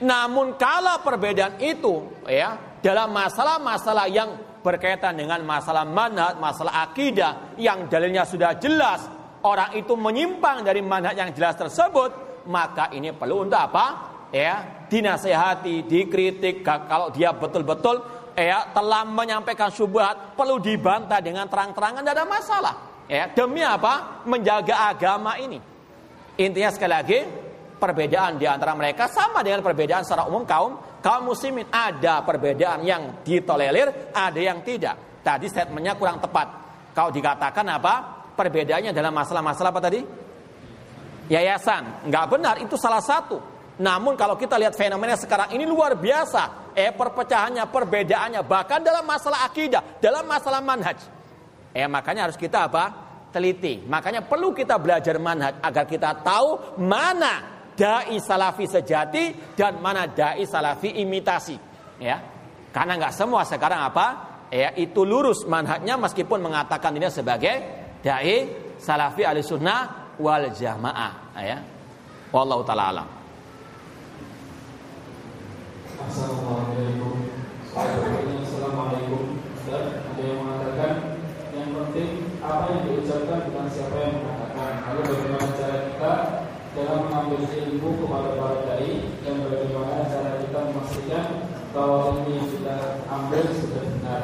Namun 0.00 0.56
kalau 0.56 1.04
perbedaan 1.04 1.60
itu, 1.60 2.24
ya, 2.24 2.56
dalam 2.80 3.12
masalah-masalah 3.12 4.08
yang 4.08 4.60
berkaitan 4.64 5.18
dengan 5.18 5.44
masalah 5.44 5.84
manhaj, 5.84 6.40
masalah 6.40 6.88
akidah 6.88 7.58
yang 7.60 7.90
dalilnya 7.90 8.24
sudah 8.24 8.56
jelas, 8.56 9.04
orang 9.44 9.76
itu 9.76 9.92
menyimpang 9.92 10.64
dari 10.64 10.80
manhaj 10.80 11.18
yang 11.18 11.30
jelas 11.34 11.58
tersebut, 11.58 12.44
maka 12.48 12.88
ini 12.94 13.12
perlu 13.12 13.44
untuk 13.44 13.58
apa? 13.58 14.11
Ya, 14.32 14.88
dinasehati, 14.88 15.84
dikritik 15.84 16.64
kalau 16.64 17.12
dia 17.12 17.36
betul-betul 17.36 18.00
ya 18.32 18.72
telah 18.72 19.04
menyampaikan 19.04 19.68
syubhat, 19.68 20.32
perlu 20.32 20.56
dibantah 20.56 21.20
dengan 21.20 21.44
terang-terangan 21.52 22.00
tidak 22.00 22.16
ada 22.16 22.24
masalah. 22.24 22.74
Ya, 23.12 23.28
demi 23.28 23.60
apa? 23.60 24.24
Menjaga 24.24 24.88
agama 24.88 25.36
ini. 25.36 25.60
Intinya 26.40 26.72
sekali 26.72 26.92
lagi, 26.96 27.18
perbedaan 27.76 28.40
di 28.40 28.48
antara 28.48 28.72
mereka 28.72 29.04
sama 29.12 29.44
dengan 29.44 29.60
perbedaan 29.60 30.00
secara 30.00 30.24
umum 30.24 30.48
kaum 30.48 30.80
kaum 31.04 31.28
muslimin 31.28 31.68
ada 31.68 32.24
perbedaan 32.24 32.80
yang 32.86 33.20
ditolerir, 33.20 34.16
ada 34.16 34.40
yang 34.40 34.64
tidak. 34.64 35.20
Tadi 35.20 35.44
statementnya 35.50 35.92
kurang 36.00 36.24
tepat. 36.24 36.48
Kalau 36.96 37.12
dikatakan 37.12 37.66
apa? 37.68 37.94
Perbedaannya 38.32 38.96
dalam 38.96 39.12
masalah-masalah 39.12 39.70
apa 39.76 39.82
tadi? 39.82 40.00
Yayasan. 41.28 42.08
Nggak 42.08 42.26
benar, 42.32 42.54
itu 42.64 42.80
salah 42.80 43.04
satu. 43.04 43.51
Namun 43.80 44.18
kalau 44.20 44.36
kita 44.36 44.60
lihat 44.60 44.76
fenomena 44.76 45.16
sekarang 45.16 45.56
ini 45.56 45.64
luar 45.64 45.96
biasa. 45.96 46.74
Eh 46.76 46.92
perpecahannya, 46.92 47.64
perbedaannya. 47.68 48.44
Bahkan 48.44 48.80
dalam 48.84 49.04
masalah 49.04 49.48
akidah, 49.48 49.96
dalam 50.00 50.28
masalah 50.28 50.60
manhaj. 50.60 51.00
Eh 51.72 51.88
makanya 51.88 52.28
harus 52.28 52.36
kita 52.36 52.68
apa? 52.68 52.84
Teliti. 53.32 53.80
Makanya 53.88 54.28
perlu 54.28 54.52
kita 54.52 54.76
belajar 54.76 55.16
manhaj 55.16 55.56
agar 55.64 55.84
kita 55.88 56.20
tahu 56.20 56.80
mana 56.84 57.62
dai 57.72 58.20
salafi 58.20 58.68
sejati 58.68 59.56
dan 59.56 59.80
mana 59.80 60.04
dai 60.04 60.44
salafi 60.44 61.00
imitasi 61.00 61.56
ya 62.00 62.16
karena 62.72 63.00
nggak 63.00 63.14
semua 63.16 63.44
sekarang 63.48 63.80
apa 63.88 64.06
ya 64.52 64.76
itu 64.76 65.04
lurus 65.08 65.48
manhajnya 65.48 65.96
meskipun 65.96 66.44
mengatakan 66.44 66.92
ini 66.96 67.08
sebagai 67.08 67.54
dai 68.04 68.36
salafi 68.76 69.24
ahli 69.24 69.40
sunnah 69.40 70.14
wal 70.20 70.52
jamaah 70.52 71.12
ya 71.40 71.58
wallahu 72.28 72.62
taala 72.66 72.84
alam 72.92 73.21
Assalamualaikum. 76.02 77.30
Assalamualaikum. 77.70 79.38
Ada 79.70 80.18
yang 80.18 80.38
mengatakan? 80.42 80.92
Yang 81.54 81.68
penting 81.78 82.10
apa 82.42 82.64
yang 82.74 82.82
diucapkan 82.90 83.38
bukan 83.46 83.66
siapa 83.70 83.96
yang 84.02 84.14
mengatakan. 84.18 84.72
Lalu 84.82 85.00
bagaimana 85.06 85.48
cara 85.54 85.76
kita 85.86 86.12
dalam 86.74 86.98
mengambil 87.06 87.40
ilmu 87.46 87.90
kepada 88.02 88.30
para 88.34 88.58
dai 88.66 89.14
dan 89.22 89.36
bagaimana 89.46 90.10
cara 90.10 90.42
kita 90.42 90.58
memastikan 90.74 91.26
bahwa 91.70 91.98
ini 92.18 92.30
yang 92.34 92.48
kita 92.50 92.76
ambil 93.06 93.44
sudah 93.54 93.82
benar. 93.86 94.22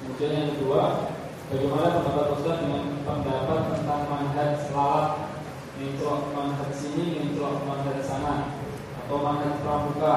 Kemudian 0.00 0.32
yang 0.32 0.48
kedua, 0.56 0.82
bagaimana 1.52 1.86
pendapat 2.00 2.26
Ustaz 2.40 2.56
dengan 2.64 2.84
pendapat 3.04 3.60
tentang 3.76 4.02
manhaj 4.08 4.50
selalat, 4.64 5.28
mencolok 5.76 6.22
manhaj 6.32 6.72
sini, 6.72 7.20
mencolok 7.20 7.68
manhaj 7.68 7.98
sana, 8.00 8.56
atau 9.04 9.16
manhaj 9.20 9.54
pramuka, 9.60 10.14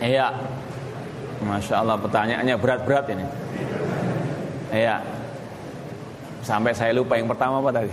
Iya, 0.00 0.32
masya 1.44 1.74
Allah 1.84 1.96
pertanyaannya 2.00 2.56
berat-berat 2.56 3.06
ini. 3.12 3.24
Iya. 4.72 5.04
Sampai 6.40 6.72
saya 6.72 6.96
lupa 6.96 7.20
yang 7.20 7.28
pertama 7.28 7.60
apa 7.60 7.68
tadi? 7.68 7.92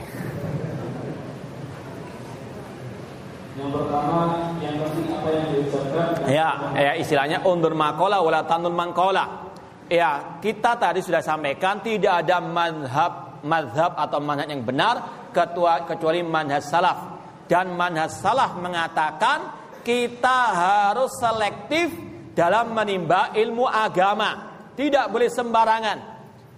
Yang 3.58 3.70
pertama, 3.76 4.20
yang 4.64 4.76
penting 4.80 5.08
apa 5.12 5.30
yang 5.34 5.46
diucapkan. 5.52 6.08
Ya, 6.32 6.50
ya 6.80 6.92
istilahnya 6.96 7.44
undur 7.44 7.76
makola 7.76 8.24
wala 8.24 8.48
tanun 8.48 8.72
mangkola. 8.72 9.52
Ya, 9.92 10.40
kita 10.40 10.80
tadi 10.80 11.04
sudah 11.04 11.20
sampaikan 11.24 11.84
tidak 11.84 12.24
ada 12.24 12.40
madhab 12.40 13.42
madhab 13.44 13.96
atau 14.00 14.20
manhaj 14.24 14.48
yang 14.48 14.64
benar 14.64 15.28
ketua, 15.36 15.84
kecuali 15.84 16.24
manhaj 16.24 16.64
salaf. 16.64 17.17
Dan 17.48 17.80
manhaj 17.80 18.12
salaf 18.12 18.60
mengatakan 18.60 19.56
kita 19.84 20.40
harus 20.52 21.16
selektif 21.16 21.96
dalam 22.36 22.76
menimba 22.76 23.32
ilmu 23.34 23.66
agama. 23.66 24.52
Tidak 24.76 25.10
boleh 25.10 25.32
sembarangan. 25.32 25.98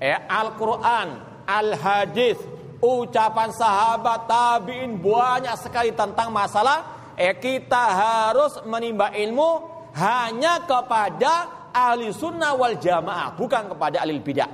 Ya, 0.02 0.26
Al-Quran 0.28 1.30
al-hadis, 1.50 2.38
ucapan 2.78 3.50
sahabat 3.50 4.30
tabiin 4.30 5.02
banyak 5.02 5.56
sekali 5.58 5.92
tentang 5.98 6.30
masalah 6.30 7.12
eh 7.20 7.36
kita 7.36 7.84
harus 7.92 8.64
menimba 8.64 9.12
ilmu 9.12 9.66
hanya 9.98 10.64
kepada 10.64 11.68
ahli 11.76 12.14
sunnah 12.16 12.56
wal 12.56 12.80
jamaah 12.80 13.36
bukan 13.36 13.76
kepada 13.76 14.06
ahli 14.08 14.24
bidah 14.24 14.48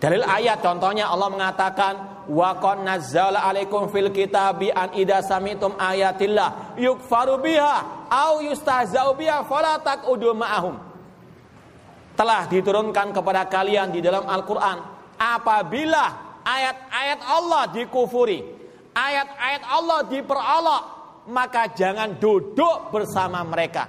dalil 0.00 0.24
ayat 0.24 0.64
contohnya 0.64 1.12
Allah 1.12 1.28
mengatakan 1.28 1.94
wa 2.28 2.56
qad 2.60 2.84
nazzala 2.84 3.44
alaikum 3.44 3.88
fil 3.92 4.08
kitabi 4.12 4.72
an 4.72 4.92
idza 4.96 5.24
samitum 5.24 5.76
ayatillah 5.76 6.76
yukfaru 6.78 7.40
biha 7.40 8.08
au 8.08 8.40
yustahza'u 8.44 9.16
biha 9.16 9.44
fala 9.44 9.80
taqudu 9.80 10.32
ma'ahum 10.32 10.76
telah 12.14 12.46
diturunkan 12.46 13.10
kepada 13.10 13.50
kalian 13.50 13.90
di 13.90 13.98
dalam 13.98 14.24
Al-Qur'an 14.24 14.78
apabila 15.18 16.04
ayat-ayat 16.44 17.20
Allah 17.26 17.62
dikufuri, 17.74 18.40
ayat-ayat 18.94 19.62
Allah 19.66 19.98
diperolok, 20.06 20.82
maka 21.32 21.72
jangan 21.74 22.20
duduk 22.20 22.92
bersama 22.94 23.42
mereka. 23.42 23.88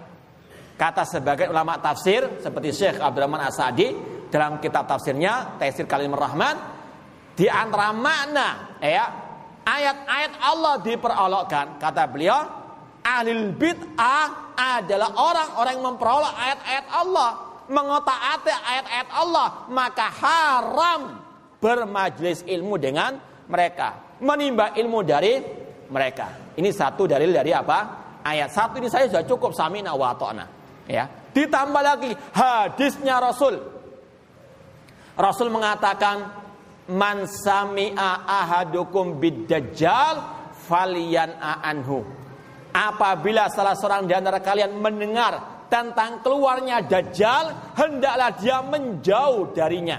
Kata 0.76 1.08
sebagian 1.08 1.56
ulama 1.56 1.80
tafsir 1.80 2.44
seperti 2.44 2.76
Syekh 2.76 2.98
Abdurrahman 3.00 3.48
Asadi 3.48 3.96
dalam 4.28 4.60
kitab 4.60 4.84
tafsirnya 4.84 5.56
Tafsir 5.56 5.88
Kalimur 5.88 6.20
Rahman 6.20 6.75
di 7.36 7.48
antara 7.52 7.92
makna 7.92 8.80
ya 8.80 9.06
ayat-ayat 9.68 10.34
Allah 10.40 10.74
diperolokkan 10.80 11.78
kata 11.78 12.04
beliau 12.08 12.40
ahli 13.04 13.52
bid'ah 13.54 14.56
adalah 14.56 15.12
orang-orang 15.20 15.74
yang 15.76 15.86
memperolok 15.94 16.34
ayat-ayat 16.34 16.86
Allah 16.96 17.30
mengotak-atik 17.68 18.60
ayat-ayat 18.66 19.10
Allah 19.12 19.48
maka 19.68 20.08
haram 20.10 21.02
bermajlis 21.60 22.48
ilmu 22.48 22.80
dengan 22.80 23.20
mereka 23.52 24.06
menimba 24.22 24.72
ilmu 24.78 25.00
dari 25.04 25.34
mereka. 25.92 26.56
Ini 26.56 26.70
satu 26.72 27.10
dalil 27.10 27.36
dari 27.36 27.52
apa? 27.52 28.04
Ayat 28.24 28.50
satu 28.54 28.80
ini 28.80 28.88
saya 28.88 29.12
sudah 29.12 29.26
cukup 29.28 29.52
samina 29.52 29.92
wa 29.94 30.16
ta'na 30.16 30.46
ya. 30.88 31.06
Ditambah 31.36 31.82
lagi 31.84 32.12
hadisnya 32.32 33.20
Rasul. 33.20 33.60
Rasul 35.20 35.52
mengatakan 35.52 36.45
man 36.92 37.26
sami'a 37.26 38.30
ahadukum 38.30 39.18
bid-dajjal 39.18 40.22
faliyan 40.66 41.38
anhu 41.42 42.06
apabila 42.76 43.48
salah 43.48 43.74
seorang 43.74 44.04
di 44.06 44.14
antara 44.14 44.44
kalian 44.44 44.76
mendengar 44.76 45.66
tentang 45.72 46.22
keluarnya 46.22 46.84
dajjal 46.86 47.74
hendaklah 47.74 48.36
dia 48.38 48.62
menjauh 48.62 49.56
darinya. 49.56 49.98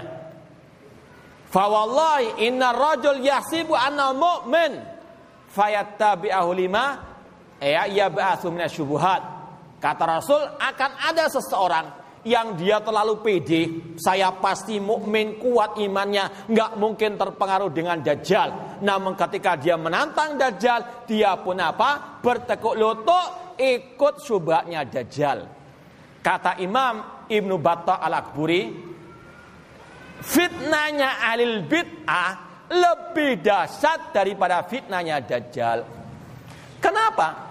Fawallahi 1.47 2.43
inna 2.43 2.75
rajul 2.75 3.23
yahsibu 3.23 3.73
anna 3.73 4.11
mu'min. 4.13 4.77
Fayattabi'ahu 5.47 6.49
lima 6.53 6.85
ya 7.57 7.89
yab'atsu 7.89 8.53
minasyubuhat 8.53 9.21
kata 9.81 10.03
Rasul 10.05 10.43
akan 10.59 10.91
ada 11.01 11.25
seseorang 11.31 11.85
yang 12.27 12.59
dia 12.59 12.83
terlalu 12.83 13.23
pede, 13.23 13.61
saya 13.95 14.35
pasti 14.35 14.83
mukmin 14.83 15.39
kuat 15.39 15.79
imannya, 15.79 16.51
nggak 16.51 16.71
mungkin 16.75 17.15
terpengaruh 17.15 17.71
dengan 17.71 18.03
dajjal. 18.03 18.79
Namun 18.83 19.15
ketika 19.15 19.55
dia 19.55 19.79
menantang 19.79 20.35
dajjal, 20.35 21.07
dia 21.07 21.39
pun 21.39 21.55
apa? 21.57 22.19
Bertekuk 22.19 22.75
lutut 22.75 23.55
ikut 23.55 24.15
syubhatnya 24.19 24.83
dajjal. 24.83 25.47
Kata 26.19 26.59
Imam 26.59 27.25
Ibnu 27.31 27.55
Battah 27.57 28.03
Al-Akburi, 28.03 28.61
fitnahnya 30.19 31.23
alil 31.23 31.63
bid'ah 31.63 32.31
lebih 32.67 33.39
dahsyat 33.39 34.11
daripada 34.11 34.67
fitnahnya 34.67 35.23
dajjal. 35.23 35.87
Kenapa? 36.83 37.47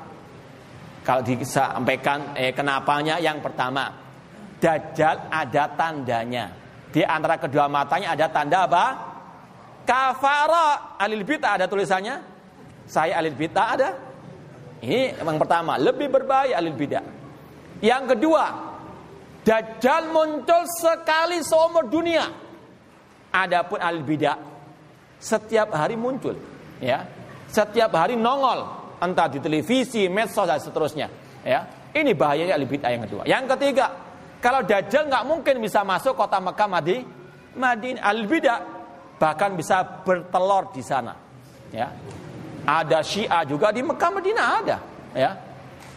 Kalau 1.00 1.22
disampaikan 1.22 2.34
eh, 2.34 2.50
kenapanya 2.50 3.22
yang 3.22 3.38
pertama, 3.38 4.05
Dajjal 4.56 5.28
ada 5.28 5.64
tandanya. 5.76 6.48
Di 6.88 7.04
antara 7.04 7.36
kedua 7.36 7.68
matanya 7.68 8.16
ada 8.16 8.26
tanda 8.32 8.64
apa? 8.64 8.84
Kafara 9.84 10.98
alil 10.98 11.22
bid'ah 11.22 11.60
ada 11.60 11.66
tulisannya. 11.68 12.16
Saya 12.88 13.20
alil 13.20 13.36
bid'ah 13.36 13.66
ada. 13.76 13.90
Ini 14.80 15.20
yang 15.20 15.38
pertama, 15.40 15.76
lebih 15.76 16.08
berbahaya 16.08 16.56
alil 16.56 16.74
bid'ah. 16.74 17.04
Yang 17.84 18.16
kedua, 18.16 18.44
Dajjal 19.46 20.10
muncul 20.10 20.66
sekali 20.66 21.38
seumur 21.44 21.86
dunia. 21.86 22.26
Adapun 23.30 23.78
alil 23.78 24.02
bid'ah 24.02 24.38
setiap 25.20 25.70
hari 25.76 25.94
muncul, 25.94 26.34
ya. 26.80 27.04
Setiap 27.46 27.94
hari 27.94 28.18
nongol, 28.18 28.66
entah 28.98 29.30
di 29.30 29.38
televisi, 29.38 30.10
medsos 30.10 30.48
dan 30.48 30.58
seterusnya, 30.58 31.06
ya. 31.46 31.60
Ini 31.94 32.12
bahayanya 32.16 32.58
alil 32.58 32.68
bid'ah 32.68 32.90
yang 32.90 33.02
kedua. 33.06 33.22
Yang 33.28 33.44
ketiga, 33.54 33.86
kalau 34.40 34.60
Dajjal 34.62 35.08
nggak 35.08 35.24
mungkin 35.26 35.58
bisa 35.58 35.82
masuk 35.82 36.14
kota 36.16 36.38
Mekah 36.38 36.68
Madi, 36.68 36.98
Madinah 37.56 38.02
al 38.04 38.20
bidah 38.28 38.60
bahkan 39.16 39.56
bisa 39.56 40.04
bertelur 40.04 40.70
di 40.72 40.82
sana. 40.84 41.16
Ya. 41.72 41.88
Ada 42.66 43.00
Syiah 43.00 43.42
juga 43.46 43.72
di 43.72 43.80
Mekah 43.80 44.10
Madinah 44.12 44.46
ada. 44.60 44.76
Ya. 45.16 45.30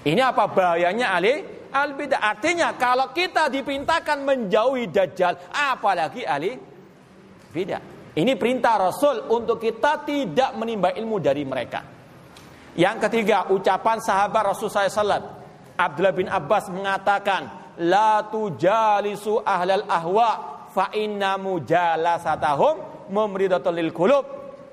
Ini 0.05 0.21
apa 0.23 0.47
bahayanya 0.47 1.11
Ali 1.11 1.43
al 1.75 1.93
bidah? 1.99 2.23
Artinya 2.23 2.71
kalau 2.79 3.11
kita 3.11 3.51
dipintakan 3.51 4.23
menjauhi 4.23 4.87
Dajjal, 4.87 5.51
apalagi 5.51 6.23
Ali 6.23 6.55
bidah. 7.51 7.99
Ini 8.15 8.35
perintah 8.35 8.75
Rasul 8.89 9.29
untuk 9.29 9.61
kita 9.61 10.01
tidak 10.03 10.57
menimba 10.57 10.91
ilmu 10.95 11.21
dari 11.21 11.45
mereka. 11.45 11.85
Yang 12.73 12.97
ketiga, 13.07 13.47
ucapan 13.53 13.97
sahabat 14.01 14.55
Rasul 14.55 14.71
SAW. 14.71 15.37
Abdullah 15.79 16.15
bin 16.15 16.27
Abbas 16.27 16.67
mengatakan, 16.73 17.68
la 17.79 18.27
tujalisu 18.27 19.43
ahlal 19.43 19.87
ahwa 19.87 20.29
fa 20.67 20.91
inna 20.95 21.39
mujalasatahum 21.39 23.07
mumridatul 23.11 23.75
lil 23.75 23.91
qulub. 23.95 24.25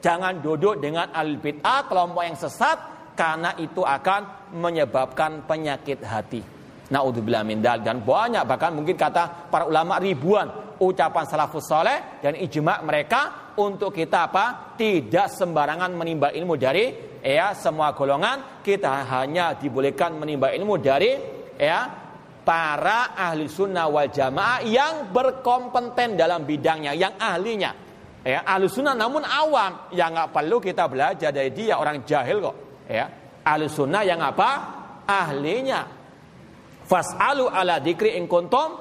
Jangan 0.03 0.39
duduk 0.39 0.79
dengan 0.79 1.11
al 1.11 1.41
bid'ah 1.41 1.89
kelompok 1.89 2.23
yang 2.23 2.39
sesat 2.39 2.79
karena 3.17 3.57
itu 3.59 3.83
akan 3.83 4.53
menyebabkan 4.55 5.49
penyakit 5.49 6.05
hati. 6.05 6.43
Naudzubillah 6.87 7.43
min 7.43 7.59
dan 7.59 7.83
banyak 8.07 8.47
bahkan 8.47 8.71
mungkin 8.71 8.95
kata 8.95 9.51
para 9.51 9.67
ulama 9.67 9.99
ribuan 9.99 10.79
ucapan 10.79 11.27
salafus 11.27 11.67
soleh 11.67 12.23
dan 12.23 12.39
ijma 12.39 12.85
mereka 12.87 13.51
untuk 13.59 13.91
kita 13.91 14.31
apa? 14.31 14.77
Tidak 14.79 15.27
sembarangan 15.27 15.91
menimba 15.97 16.31
ilmu 16.31 16.55
dari 16.55 17.19
ya 17.27 17.57
semua 17.59 17.91
golongan, 17.91 18.63
kita 18.63 19.03
hanya 19.11 19.59
dibolehkan 19.59 20.15
menimba 20.15 20.55
ilmu 20.55 20.79
dari 20.79 21.11
ya 21.59 22.06
para 22.47 23.19
ahli 23.19 23.51
sunnah 23.51 23.91
wal 23.91 24.07
jamaah 24.07 24.63
yang 24.63 25.11
berkompeten 25.11 26.15
dalam 26.15 26.47
bidangnya, 26.47 26.95
yang 26.95 27.19
ahlinya. 27.19 27.75
Ya, 28.23 28.47
ahli 28.47 28.71
sunnah 28.71 28.95
namun 28.95 29.27
awam, 29.27 29.91
yang 29.91 30.15
nggak 30.15 30.31
perlu 30.31 30.63
kita 30.63 30.87
belajar 30.87 31.35
dari 31.35 31.51
dia 31.51 31.75
orang 31.75 32.07
jahil 32.07 32.39
kok. 32.39 32.57
Ya, 32.87 33.11
ahli 33.43 33.67
sunnah 33.67 34.07
yang 34.07 34.23
apa? 34.23 34.51
Ahlinya. 35.11 35.83
Fas'alu 36.87 37.51
ala 37.51 37.83
dikri 37.83 38.15
in 38.15 38.31
kuntum 38.31 38.79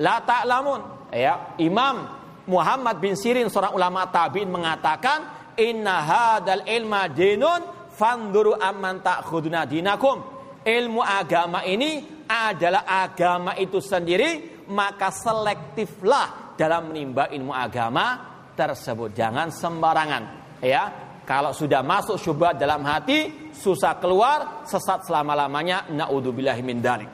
la 0.00 0.24
ta'lamun. 0.24 1.12
Ya, 1.12 1.52
Imam 1.60 2.08
Muhammad 2.48 2.96
bin 2.96 3.12
Sirin 3.12 3.52
seorang 3.52 3.76
ulama 3.76 4.08
tabi'in 4.08 4.48
mengatakan 4.48 5.52
inna 5.60 6.00
hadal 6.00 6.64
ilma 6.64 7.12
dinun 7.12 7.92
fanduru 7.92 8.56
amman 8.56 9.04
ta'khuduna 9.04 9.68
dinakum. 9.68 10.41
Ilmu 10.62 11.02
agama 11.02 11.66
ini 11.66 12.22
adalah 12.30 12.86
agama 12.86 13.58
itu 13.58 13.82
sendiri, 13.82 14.62
maka 14.70 15.10
selektiflah 15.10 16.54
dalam 16.54 16.94
menimba 16.94 17.26
ilmu 17.34 17.50
agama 17.50 18.22
tersebut. 18.54 19.10
Jangan 19.10 19.50
sembarangan, 19.50 20.22
ya. 20.62 21.10
Kalau 21.22 21.54
sudah 21.54 21.86
masuk 21.86 22.18
syubhat 22.18 22.58
dalam 22.58 22.82
hati, 22.82 23.50
susah 23.54 23.98
keluar, 24.02 24.66
sesat 24.66 25.06
selama-lamanya. 25.06 25.86
Naudzubillahi 25.94 26.62
min 26.66 26.82
dalik. 26.82 27.10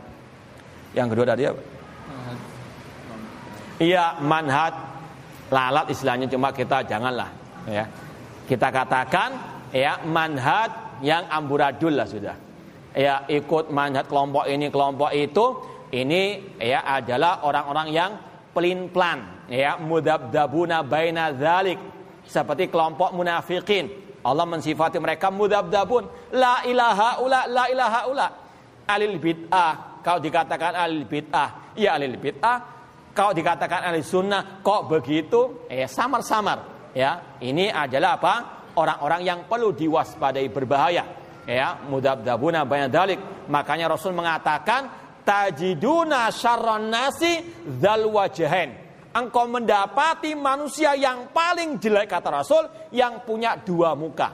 Yang 0.97 1.07
kedua 1.13 1.27
tadi 1.29 1.43
apa? 1.45 1.63
Iya, 3.79 4.19
manhat 4.25 4.75
lalat 5.53 5.87
istilahnya 5.93 6.27
cuma 6.29 6.51
kita 6.53 6.83
janganlah 6.89 7.31
ya. 7.69 7.85
Kita 8.49 8.69
katakan 8.73 9.31
ya 9.77 10.03
manhat 10.09 10.99
yang 11.05 11.29
amburadul 11.29 11.93
lah 11.95 12.09
sudah 12.09 12.48
ya 12.99 13.23
ikut 13.31 13.71
manhaj 13.71 14.11
kelompok 14.11 14.51
ini 14.51 14.67
kelompok 14.75 15.15
itu 15.15 15.47
ini 15.95 16.53
ya 16.59 16.83
adalah 16.83 17.47
orang-orang 17.47 17.89
yang 17.95 18.11
pelin 18.51 18.91
plan 18.91 19.47
ya 19.47 19.79
mudabdabuna 19.79 20.83
baina 20.83 21.31
dzalik 21.31 21.79
seperti 22.27 22.67
kelompok 22.67 23.15
munafikin. 23.15 24.11
Allah 24.27 24.45
mensifati 24.45 24.99
mereka 24.99 25.31
mudabdabun. 25.31 26.35
La 26.35 26.67
ilaha 26.67 27.23
ula 27.23 27.47
la 27.47 27.65
ilaha 27.71 28.01
ula. 28.11 28.29
Alil 28.91 29.17
bid'ah 29.17 30.03
kalau 30.03 30.21
dikatakan 30.21 30.75
alil 30.75 31.07
bid'ah 31.07 31.79
ya 31.79 31.95
alil 31.97 32.19
bid'ah. 32.19 32.59
Kalau 33.15 33.33
dikatakan 33.33 33.89
alil 33.89 34.05
sunnah 34.05 34.61
kok 34.61 34.91
begitu? 34.91 35.71
Ya 35.71 35.89
samar-samar 35.89 36.91
ya. 36.93 37.39
Ini 37.41 37.73
adalah 37.73 38.21
apa? 38.21 38.35
Orang-orang 38.77 39.23
yang 39.25 39.41
perlu 39.49 39.73
diwaspadai 39.73 40.53
berbahaya 40.53 41.18
ya 41.49 41.81
mudabdabuna 41.89 42.69
banyak 42.69 42.91
dalik. 42.93 43.19
Makanya 43.49 43.97
Rasul 43.97 44.13
mengatakan 44.13 44.93
tajiduna 45.25 46.29
syarron 46.29 46.93
nasi 46.93 47.41
dzal 47.65 48.05
wajhain. 48.13 48.85
Engkau 49.17 49.49
mendapati 49.49 50.37
manusia 50.37 50.93
yang 50.93 51.33
paling 51.33 51.81
jelek 51.81 52.13
kata 52.13 52.29
Rasul 52.29 52.93
yang 52.93 53.25
punya 53.25 53.57
dua 53.57 53.97
muka. 53.97 54.29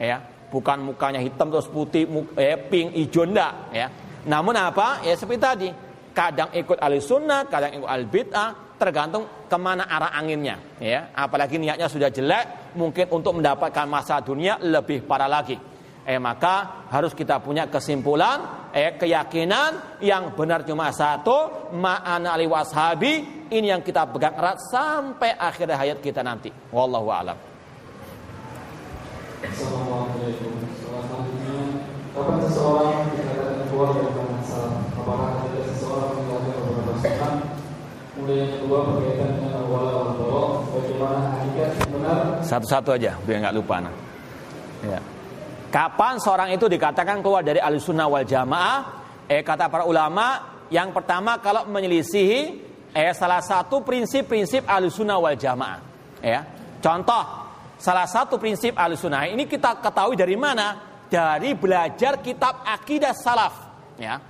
Ya 0.00 0.24
bukan 0.48 0.90
mukanya 0.90 1.20
hitam 1.20 1.52
terus 1.52 1.68
putih 1.68 2.08
eh, 2.40 2.56
pink 2.56 2.96
hijau 2.96 3.28
enggak 3.28 3.52
ya. 3.70 3.86
Namun 4.24 4.56
apa? 4.56 5.04
Ya 5.04 5.12
seperti 5.12 5.38
tadi. 5.44 5.68
Kadang 6.14 6.54
ikut 6.54 6.78
ahli 6.78 7.02
sunnah 7.02 7.50
kadang 7.50 7.74
ikut 7.74 7.90
al 7.90 8.06
bid'ah 8.06 8.78
tergantung 8.78 9.26
ke 9.50 9.56
mana 9.58 9.84
arah 9.84 10.14
anginnya 10.14 10.56
ya. 10.80 11.12
Apalagi 11.12 11.60
niatnya 11.60 11.90
sudah 11.90 12.08
jelek 12.08 12.74
mungkin 12.80 13.12
untuk 13.12 13.36
mendapatkan 13.42 13.84
masa 13.84 14.22
dunia 14.24 14.56
lebih 14.62 15.04
parah 15.04 15.28
lagi 15.28 15.73
eh 16.04 16.20
maka 16.20 16.86
harus 16.92 17.16
kita 17.16 17.40
punya 17.40 17.66
kesimpulan 17.66 18.68
eh 18.72 18.94
keyakinan 19.00 19.98
yang 20.04 20.36
benar 20.36 20.62
cuma 20.68 20.92
satu 20.92 21.72
ma'ana 21.72 22.36
ali 22.36 22.44
washabi 22.44 23.46
ini 23.48 23.72
yang 23.72 23.80
kita 23.80 24.04
pegang 24.12 24.36
erat 24.36 24.60
sampai 24.68 25.32
akhir 25.32 25.72
hayat 25.72 25.98
kita 26.04 26.20
nanti 26.20 26.52
wallahu 26.70 27.08
alam 27.08 27.38
Assalamualaikum. 29.44 30.56
Selanjutnya, 30.80 31.84
kapan 32.16 32.36
seseorang 32.48 33.12
dikatakan 33.12 33.68
keluar 33.68 33.92
dari 33.92 34.40
salaf? 34.40 34.72
Apakah 34.96 35.30
ada 35.44 35.60
seseorang 35.68 36.16
meninggalkan 36.16 36.60
beberapa 36.64 36.92
sunnah? 36.96 37.34
Kemudian 38.16 38.38
yang 38.40 38.52
kedua 38.56 38.78
berkaitan 38.88 39.30
dengan 39.36 39.62
wala 39.68 40.16
wal 40.16 40.64
bagaimana 40.72 41.18
hakikat 41.36 41.70
yang 41.76 41.90
benar? 41.92 42.18
Satu-satu 42.40 42.96
aja 42.96 43.12
biar 43.28 43.36
nggak 43.44 43.56
lupa. 43.60 43.84
Nah. 43.84 43.94
Ya. 44.88 45.00
Kapan 45.74 46.22
seorang 46.22 46.54
itu 46.54 46.70
dikatakan 46.70 47.18
keluar 47.18 47.42
dari 47.42 47.58
al-sunnah 47.58 48.06
wal 48.06 48.22
jamaah? 48.22 48.78
Eh 49.26 49.42
kata 49.42 49.66
para 49.66 49.82
ulama, 49.82 50.62
yang 50.70 50.94
pertama 50.94 51.42
kalau 51.42 51.66
menyelisihi 51.66 52.40
eh 52.94 53.10
salah 53.10 53.42
satu 53.42 53.82
prinsip-prinsip 53.82 54.70
al-sunnah 54.70 55.18
wal 55.18 55.34
jamaah. 55.34 55.82
Ya. 56.22 56.46
Contoh, 56.78 57.26
salah 57.74 58.06
satu 58.06 58.38
prinsip 58.38 58.78
al-sunnah 58.78 59.26
ini 59.26 59.50
kita 59.50 59.82
ketahui 59.82 60.14
dari 60.14 60.38
mana? 60.38 60.94
Dari 61.10 61.58
belajar 61.58 62.22
kitab 62.22 62.62
akidah 62.62 63.10
salaf. 63.10 63.54
Ya. 63.98 64.22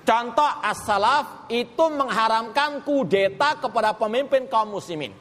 Contoh 0.00 0.48
as-salaf 0.64 1.52
itu 1.52 1.92
mengharamkan 1.92 2.80
kudeta 2.80 3.60
kepada 3.60 3.92
pemimpin 3.92 4.48
kaum 4.48 4.72
muslimin. 4.72 5.12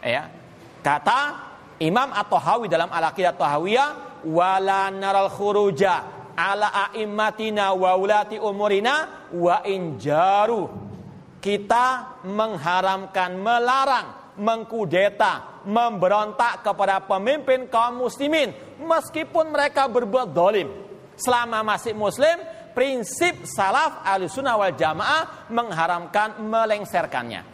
Ya. 0.00 0.32
Kata 0.80 1.52
Imam 1.76 2.08
At-Tahawi 2.08 2.72
dalam 2.72 2.88
Al-Aqidah 2.88 3.36
Tahawiyah 3.36 4.09
wala 4.24 4.90
naral 4.90 5.30
khuruja 5.32 5.94
ala 6.36 6.90
a'immatina 6.90 7.76
wa 7.76 7.96
ulati 8.00 8.40
umurina 8.40 9.28
wa 9.34 9.60
injaru 9.66 10.68
kita 11.40 12.20
mengharamkan 12.28 13.36
melarang 13.40 14.36
mengkudeta 14.40 15.64
memberontak 15.68 16.64
kepada 16.64 17.04
pemimpin 17.04 17.68
kaum 17.68 18.00
muslimin 18.04 18.52
meskipun 18.80 19.52
mereka 19.52 19.88
berbuat 19.88 20.32
dolim. 20.32 20.68
Selama 21.20 21.60
masih 21.60 21.92
muslim 21.92 22.40
prinsip 22.72 23.44
salaf 23.44 24.00
al-sunnah 24.04 24.56
wal 24.56 24.72
jamaah 24.72 25.52
mengharamkan 25.52 26.40
melengserkannya. 26.40 27.44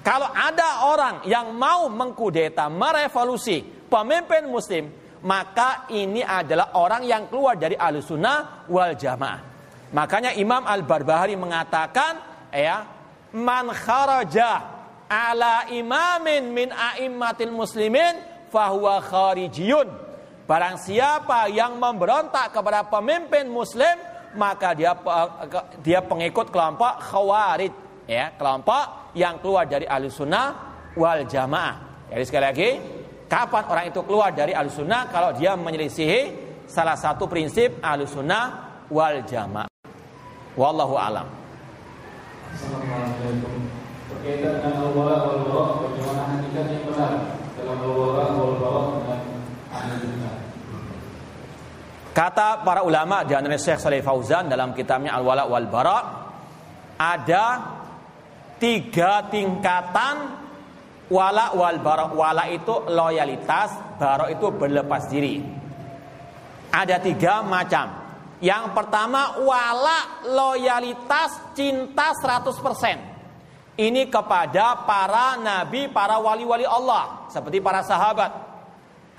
Kalau 0.00 0.28
ada 0.32 0.88
orang 0.88 1.16
yang 1.28 1.52
mau 1.52 1.86
mengkudeta 1.92 2.66
merevolusi 2.72 3.62
pemimpin 3.86 4.48
muslim 4.48 5.01
maka 5.22 5.86
ini 5.94 6.22
adalah 6.22 6.74
orang 6.74 7.06
yang 7.06 7.30
keluar 7.30 7.54
dari 7.54 7.78
sunnah 8.02 8.66
wal 8.66 8.94
jamaah. 8.98 9.40
Makanya 9.92 10.32
Imam 10.34 10.64
Al-Barbahari 10.64 11.36
mengatakan, 11.36 12.18
ya, 12.50 12.88
man 13.36 13.70
kharaja 13.70 14.50
ala 15.06 15.68
imamin 15.68 16.48
min 16.48 16.68
a'immatil 16.72 17.52
muslimin 17.52 18.18
fahuwa 18.48 19.04
kharijiyun. 19.04 19.88
Barang 20.48 20.80
siapa 20.80 21.46
yang 21.52 21.76
memberontak 21.76 22.50
kepada 22.50 22.88
pemimpin 22.88 23.46
muslim, 23.46 23.94
maka 24.34 24.72
dia 24.72 24.96
dia 25.84 26.00
pengikut 26.00 26.48
kelompok 26.48 26.98
khawarij, 26.98 27.72
ya, 28.08 28.32
kelompok 28.34 29.12
yang 29.12 29.38
keluar 29.44 29.68
dari 29.68 29.86
sunnah 30.08 30.56
wal 30.96 31.22
jamaah. 31.28 32.08
Jadi 32.12 32.24
sekali 32.24 32.44
lagi, 32.44 32.70
Kapan 33.32 33.64
orang 33.64 33.88
itu 33.88 34.04
keluar 34.04 34.28
dari 34.36 34.52
al-sunnah 34.52 35.08
kalau 35.08 35.32
dia 35.32 35.56
menyelisihi 35.56 36.20
salah 36.68 37.00
satu 37.00 37.24
prinsip 37.24 37.80
al-sunnah 37.80 38.44
wal 38.92 39.24
jamaah. 39.24 39.72
Wallahu 40.52 41.00
alam. 41.00 41.24
Assalamualaikum. 42.52 43.72
Berkaitan 44.12 44.60
dengan 44.60 44.84
al-wala 44.84 45.16
wal 45.24 45.40
bara, 45.48 45.64
bagaimana 45.80 46.22
hakikat 46.28 46.66
yang 46.76 46.84
benar 46.92 47.12
dalam 47.56 47.76
al-wala 47.80 48.24
wal 48.36 48.54
bara 48.60 48.82
dengan 49.00 49.40
ahli 49.72 50.12
Kata 52.12 52.60
para 52.60 52.84
ulama 52.84 53.24
di 53.24 53.32
antara 53.32 53.56
Syekh 53.56 53.80
Saleh 53.80 54.04
Fauzan 54.04 54.44
dalam 54.52 54.76
kitabnya 54.76 55.16
Al-Wala 55.16 55.48
wal 55.48 55.72
Bara 55.72 55.98
ada 57.00 57.46
tiga 58.60 59.32
tingkatan 59.32 60.41
Wala 61.12 61.52
wal 61.52 61.78
barok. 61.84 62.16
Wala 62.16 62.48
itu 62.48 62.88
loyalitas, 62.88 64.00
barok 64.00 64.32
itu 64.32 64.46
berlepas 64.56 65.04
diri. 65.12 65.44
Ada 66.72 66.96
tiga 67.04 67.44
macam. 67.44 68.00
Yang 68.40 68.64
pertama 68.74 69.44
wala 69.44 70.24
loyalitas 70.24 71.52
cinta 71.52 72.16
100%. 72.16 73.76
Ini 73.76 74.08
kepada 74.08 74.84
para 74.88 75.36
nabi, 75.36 75.92
para 75.92 76.16
wali-wali 76.16 76.64
Allah. 76.64 77.28
Seperti 77.28 77.60
para 77.60 77.84
sahabat. 77.84 78.32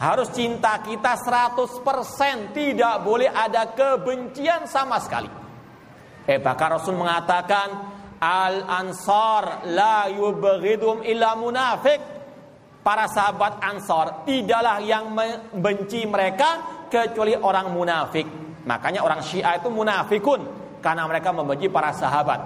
Harus 0.02 0.34
cinta 0.34 0.82
kita 0.82 1.14
100%. 1.16 2.52
Tidak 2.52 2.96
boleh 3.06 3.30
ada 3.30 3.70
kebencian 3.72 4.66
sama 4.66 4.98
sekali. 4.98 5.30
Eh 6.26 6.40
bahkan 6.42 6.76
Rasul 6.76 6.98
mengatakan 6.98 7.68
Al 8.24 8.64
Ansar 8.64 9.68
la 9.68 10.08
yubghidum 10.08 11.04
illa 11.04 11.36
munafik. 11.36 12.00
Para 12.80 13.08
sahabat 13.08 13.60
Ansar 13.64 14.28
tidaklah 14.28 14.80
yang 14.84 15.12
membenci 15.12 16.08
mereka 16.08 16.84
kecuali 16.88 17.36
orang 17.36 17.72
munafik. 17.72 18.28
Makanya 18.64 19.04
orang 19.04 19.20
Syiah 19.20 19.60
itu 19.60 19.68
munafikun 19.68 20.40
karena 20.80 21.04
mereka 21.08 21.36
membenci 21.36 21.68
para 21.68 21.92
sahabat. 21.96 22.40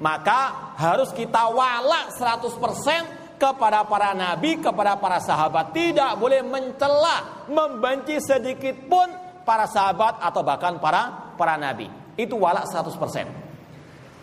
Maka 0.00 0.72
harus 0.76 1.12
kita 1.12 1.52
wala 1.52 2.08
100% 2.12 3.36
kepada 3.36 3.84
para 3.84 4.16
nabi, 4.16 4.60
kepada 4.60 4.96
para 4.96 5.20
sahabat. 5.20 5.76
Tidak 5.76 6.16
boleh 6.16 6.40
mencela, 6.44 7.44
membenci 7.52 8.20
sedikit 8.24 8.88
pun 8.88 9.08
para 9.44 9.68
sahabat 9.68 10.20
atau 10.20 10.40
bahkan 10.40 10.80
para 10.80 11.36
para 11.36 11.60
nabi. 11.60 11.88
Itu 12.16 12.40
wala 12.40 12.64
100%. 12.64 13.43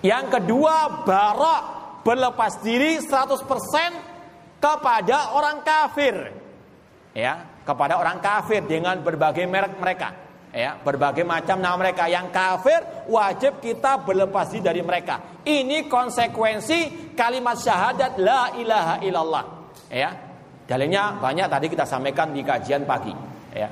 Yang 0.01 0.25
kedua, 0.37 1.05
barak 1.05 1.61
berlepas 2.01 2.57
diri 2.65 2.97
100% 2.97 3.45
kepada 4.57 5.37
orang 5.37 5.61
kafir. 5.61 6.15
Ya, 7.13 7.45
kepada 7.61 8.01
orang 8.01 8.17
kafir 8.17 8.65
dengan 8.65 8.97
berbagai 9.05 9.45
merek 9.45 9.77
mereka. 9.77 10.09
Ya, 10.51 10.75
berbagai 10.75 11.23
macam 11.23 11.63
nama 11.63 11.79
mereka 11.79 12.11
yang 12.11 12.27
kafir 12.27 13.07
wajib 13.07 13.63
kita 13.63 14.03
berlepas 14.03 14.51
diri 14.51 14.63
dari 14.65 14.81
mereka. 14.83 15.39
Ini 15.47 15.87
konsekuensi 15.87 17.13
kalimat 17.15 17.55
syahadat 17.55 18.19
la 18.19 18.51
ilaha 18.59 18.95
illallah. 18.99 19.45
Ya. 19.87 20.11
Dalilnya 20.67 21.19
banyak 21.19 21.47
tadi 21.51 21.67
kita 21.67 21.83
sampaikan 21.83 22.31
di 22.31 22.47
kajian 22.47 22.87
pagi, 22.87 23.11
ya. 23.51 23.67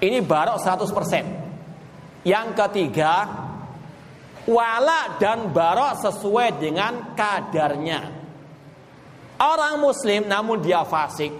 Ini 0.00 0.24
barok 0.24 0.56
100%. 0.56 2.24
Yang 2.24 2.46
ketiga, 2.56 3.12
wala 4.48 5.20
dan 5.20 5.52
barok 5.52 6.00
sesuai 6.00 6.56
dengan 6.56 7.12
kadarnya. 7.12 8.00
Orang 9.38 9.78
muslim 9.84 10.26
namun 10.26 10.58
dia 10.64 10.82
fasik, 10.82 11.30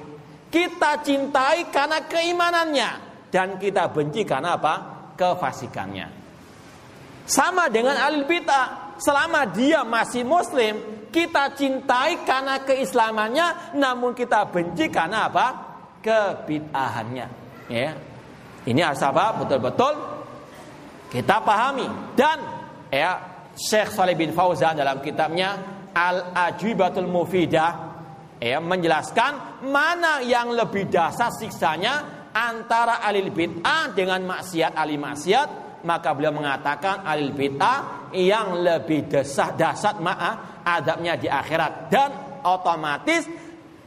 kita 0.53 1.03
cintai 1.03 1.73
karena 1.73 2.05
keimanannya 2.07 2.91
dan 3.33 3.57
kita 3.57 3.89
benci 3.91 4.23
karena 4.23 4.55
apa? 4.61 4.75
kefasikannya. 5.19 6.07
Sama 7.27 7.67
dengan 7.67 7.99
alil 7.99 8.23
bid'ah, 8.23 8.95
selama 9.03 9.51
dia 9.51 9.83
masih 9.83 10.23
muslim, 10.23 10.79
kita 11.11 11.59
cintai 11.59 12.23
karena 12.23 12.63
keislamannya 12.63 13.75
namun 13.75 14.15
kita 14.15 14.47
benci 14.47 14.87
karena 14.93 15.27
apa? 15.27 15.47
kebid'ahannya. 15.99 17.27
Ya. 17.67 17.99
Ini 18.63 18.81
harus 18.85 19.03
apa? 19.03 19.43
Betul-betul 19.43 19.93
kita 21.11 21.41
pahami 21.43 21.89
dan 22.15 22.58
ya 22.93 23.11
Syekh 23.59 23.91
Saleh 23.91 24.15
bin 24.15 24.31
Fauzan 24.31 24.79
dalam 24.79 25.03
kitabnya 25.03 25.59
Al 25.93 26.31
Ajibatul 26.31 27.11
Mufidah 27.11 27.89
ya 28.39 28.63
menjelaskan 28.63 29.63
mana 29.67 30.23
yang 30.23 30.55
lebih 30.55 30.87
dasar 30.87 31.35
siksanya 31.35 32.19
antara 32.31 33.03
alil 33.03 33.35
bid'ah 33.35 33.91
dengan 33.93 34.23
maksiat 34.23 34.79
alil 34.79 35.03
maksiat. 35.03 35.49
Maka 35.79 36.11
beliau 36.11 36.35
mengatakan 36.35 37.07
alil 37.07 37.35
bid'ah 37.35 38.11
yang 38.15 38.59
lebih 38.63 39.07
dasar 39.07 39.55
dasar 39.55 39.99
maaf 40.03 40.63
adabnya 40.67 41.15
di 41.15 41.31
akhirat. 41.31 41.73
Dan 41.91 42.11
otomatis 42.47 43.27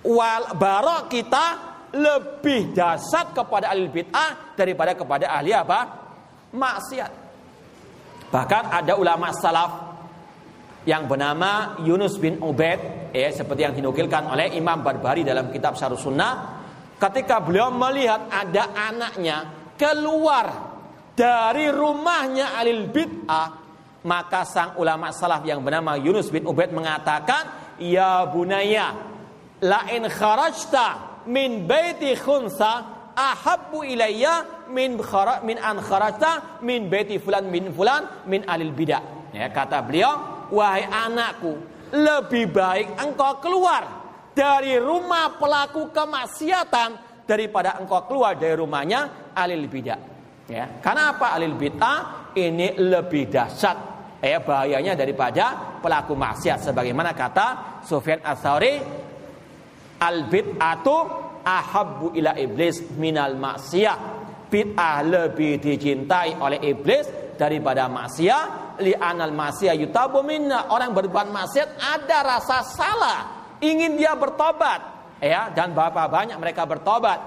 wal 0.07 0.55
barok 0.55 1.11
kita 1.11 1.45
lebih 1.91 2.71
dasar 2.71 3.35
kepada 3.35 3.71
alil 3.71 3.91
bid'ah 3.91 4.55
daripada 4.55 4.95
kepada 4.95 5.31
ahli 5.31 5.51
apa? 5.51 5.79
Maksiat 6.51 7.20
Bahkan 8.31 8.63
ada 8.71 8.95
ulama 8.95 9.35
salaf 9.35 9.71
yang 10.87 11.05
bernama 11.05 11.77
Yunus 11.83 12.15
bin 12.17 12.39
Ubaid, 12.39 13.11
ya 13.11 13.29
seperti 13.29 13.67
yang 13.67 13.75
dinukilkan 13.75 14.31
oleh 14.31 14.55
Imam 14.55 14.81
Barbari 14.81 15.21
dalam 15.21 15.51
kitab 15.51 15.75
Syarh 15.75 15.99
Sunnah, 15.99 16.63
ketika 16.95 17.43
beliau 17.43 17.69
melihat 17.69 18.31
ada 18.31 18.71
anaknya 18.71 19.69
keluar 19.75 20.47
dari 21.11 21.67
rumahnya 21.69 22.55
alil 22.55 22.87
bid'ah 22.89 23.61
Maka 24.01 24.41
sang 24.49 24.81
ulama 24.81 25.13
salaf 25.13 25.45
yang 25.45 25.61
bernama 25.61 25.93
Yunus 25.93 26.33
bin 26.33 26.49
Ubaid 26.49 26.73
mengatakan, 26.73 27.77
"Ya 27.77 28.25
bunaya, 28.25 28.97
la 29.61 29.85
in 29.93 30.09
kharajta 30.09 31.21
min 31.29 31.69
baiti 31.69 32.17
khunsa 32.17 33.00
ahabbu 33.22 33.85
ilayya 33.85 34.65
min 34.73 34.98
khara 34.98 35.45
min 35.45 35.61
an 35.61 35.77
min 36.65 36.89
baiti 36.89 37.22
fulan 37.22 37.45
min 37.45 37.69
fulan 37.69 38.26
min 38.26 38.41
alil 38.49 38.73
bidah." 38.73 39.30
Ya, 39.31 39.48
kata 39.53 39.85
beliau, 39.85 40.48
"Wahai 40.49 40.89
anakku, 40.89 41.56
lebih 41.93 42.49
baik 42.49 42.98
engkau 42.98 43.38
keluar 43.38 43.84
dari 44.34 44.81
rumah 44.81 45.38
pelaku 45.38 45.93
kemaksiatan 45.93 47.23
daripada 47.30 47.77
engkau 47.77 48.10
keluar 48.10 48.34
dari 48.35 48.57
rumahnya 48.57 49.31
alil 49.38 49.69
bidah." 49.69 49.99
Ya, 50.49 50.81
karena 50.84 51.15
apa 51.15 51.38
alil 51.38 51.56
bid'ah 51.56 52.34
ini 52.35 52.76
lebih 52.76 53.31
dahsyat 53.31 53.91
eh 54.22 54.38
bahayanya 54.38 54.93
daripada 54.93 55.80
pelaku 55.81 56.14
maksiat 56.14 56.69
sebagaimana 56.69 57.18
kata 57.18 57.48
Sufyan 57.81 58.22
Ats-Tsauri 58.22 58.73
al 59.98 60.30
bid'atu 60.30 60.98
ahabbu 61.43 62.13
ila 62.15 62.38
iblis 62.38 62.81
minal 62.97 63.35
maksiyah. 63.35 63.97
Bid'ah 64.51 64.99
lebih 65.07 65.63
dicintai 65.63 66.35
oleh 66.35 66.59
iblis 66.59 67.35
daripada 67.39 67.88
maksiat. 67.88 68.77
Li 68.84 68.91
anal 68.91 69.31
maksiat 69.31 69.80
yutabu 69.80 70.26
minna. 70.26 70.68
Orang 70.73 70.91
berbuat 70.91 71.31
maksiat 71.31 71.80
ada 71.80 72.18
rasa 72.38 72.59
salah. 72.65 73.19
Ingin 73.63 73.95
dia 73.95 74.18
bertobat. 74.18 74.81
Ya 75.22 75.53
dan 75.53 75.72
berapa 75.72 76.09
banyak 76.09 76.35
mereka 76.35 76.65
bertobat. 76.68 77.19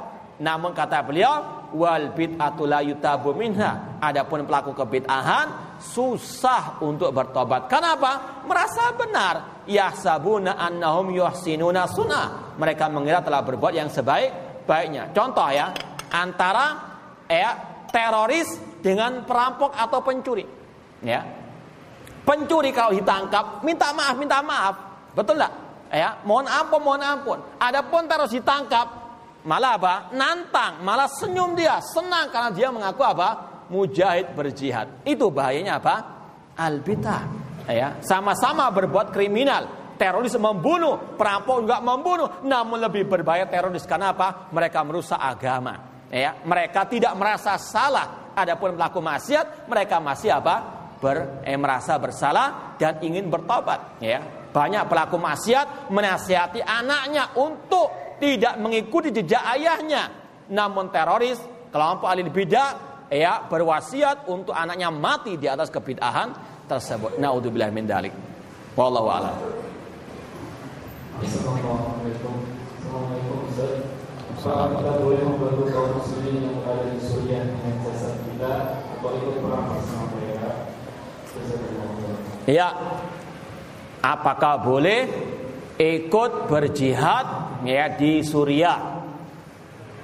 Namun 0.42 0.74
kata 0.74 1.06
beliau 1.06 1.70
wal 1.78 2.10
bid'atu 2.10 2.66
la 2.66 2.82
yutabu 2.82 3.32
minha. 3.38 4.02
Adapun 4.02 4.42
pelaku 4.44 4.74
kebid'ahan 4.74 5.78
susah 5.78 6.82
untuk 6.82 7.14
bertobat. 7.14 7.70
Kenapa? 7.70 8.42
Merasa 8.44 8.90
benar. 8.98 9.53
Yahsabuna 9.66 10.56
annahum 10.56 11.12
yuhsinuna 11.12 11.88
sunnah. 11.88 12.56
Mereka 12.56 12.88
mengira 12.92 13.20
telah 13.24 13.40
berbuat 13.42 13.72
yang 13.74 13.88
sebaik-baiknya. 13.88 15.10
Contoh 15.10 15.48
ya, 15.50 15.72
antara 16.12 16.66
ya 17.28 17.50
teroris 17.88 18.48
dengan 18.80 19.24
perampok 19.24 19.72
atau 19.74 20.00
pencuri. 20.04 20.44
Ya. 21.04 21.24
Pencuri 22.24 22.72
kalau 22.72 22.96
ditangkap 22.96 23.60
minta 23.64 23.92
maaf, 23.92 24.16
minta 24.16 24.40
maaf. 24.40 24.74
Betul 25.12 25.40
enggak? 25.40 25.54
Ya, 25.94 26.18
mohon 26.26 26.48
ampun, 26.48 26.80
mohon 26.80 27.02
ampun. 27.04 27.38
Adapun 27.60 28.08
teroris 28.08 28.32
ditangkap 28.32 28.86
malah 29.44 29.76
apa? 29.76 29.94
Nantang, 30.16 30.80
malah 30.80 31.06
senyum 31.06 31.52
dia, 31.52 31.78
senang 31.84 32.32
karena 32.32 32.50
dia 32.50 32.68
mengaku 32.72 33.04
apa? 33.04 33.54
mujahid 33.68 34.32
berjihad. 34.36 35.04
Itu 35.04 35.32
bahayanya 35.32 35.80
apa? 35.80 35.94
Al-bid'ah. 36.56 37.43
Ya, 37.68 37.96
sama-sama 38.04 38.68
berbuat 38.68 39.08
kriminal. 39.08 39.84
Teroris 39.94 40.34
membunuh, 40.34 41.14
perampok 41.14 41.62
juga 41.62 41.78
membunuh, 41.78 42.42
namun 42.42 42.82
lebih 42.82 43.06
berbahaya 43.06 43.46
teroris 43.46 43.86
karena 43.86 44.10
apa? 44.10 44.50
Mereka 44.50 44.82
merusak 44.82 45.16
agama. 45.16 46.04
Ya, 46.10 46.34
mereka 46.42 46.84
tidak 46.90 47.14
merasa 47.14 47.54
salah. 47.56 48.34
Adapun 48.34 48.74
pelaku 48.74 48.98
maksiat, 48.98 49.70
mereka 49.70 50.02
masih 50.02 50.34
apa? 50.34 50.54
Ber, 50.98 51.46
eh, 51.46 51.54
merasa 51.54 51.94
bersalah 52.02 52.74
dan 52.74 52.98
ingin 53.06 53.30
bertobat. 53.30 54.02
Ya, 54.02 54.50
banyak 54.50 54.90
pelaku 54.90 55.14
maksiat 55.14 55.90
menasihati 55.94 56.58
anaknya 56.58 57.30
untuk 57.38 58.18
tidak 58.18 58.58
mengikuti 58.58 59.14
jejak 59.14 59.42
ayahnya. 59.54 60.10
Namun 60.50 60.90
teroris, 60.90 61.38
kelompok 61.70 62.06
ahli 62.10 62.26
bidah 62.26 62.70
ya 63.10 63.46
berwasiat 63.46 64.30
untuk 64.30 64.54
anaknya 64.54 64.90
mati 64.90 65.36
di 65.36 65.50
atas 65.50 65.68
kebid'ahan 65.68 66.53
tersebut. 66.68 67.20
Naudzubillah 67.20 67.70
min 67.70 67.84
dalik. 67.86 68.12
Wallahu 68.74 69.08
a'lam. 69.08 69.36
Assalamualaikum. 71.22 72.34
Assalamualaikum 72.84 73.38
Apakah 74.44 74.76
kita 74.76 74.92
boleh 75.00 75.20
membantu 75.24 75.64
kaum 75.72 75.90
muslimin 75.96 76.44
yang 76.44 76.56
berada 76.60 76.84
di 76.92 77.00
Suriah 77.00 77.48
dengan 77.48 77.74
jasa 77.80 78.12
kita 78.28 78.52
atau 78.92 79.08
ikut 79.16 79.36
perang 79.40 79.64
bersama 79.72 80.04
mereka? 80.12 80.48
Ya, 82.44 82.68
apakah 84.04 84.60
boleh 84.60 85.08
ikut 85.80 86.52
berjihad 86.52 87.26
ya 87.64 87.88
di 87.96 88.20
Suriah? 88.20 89.00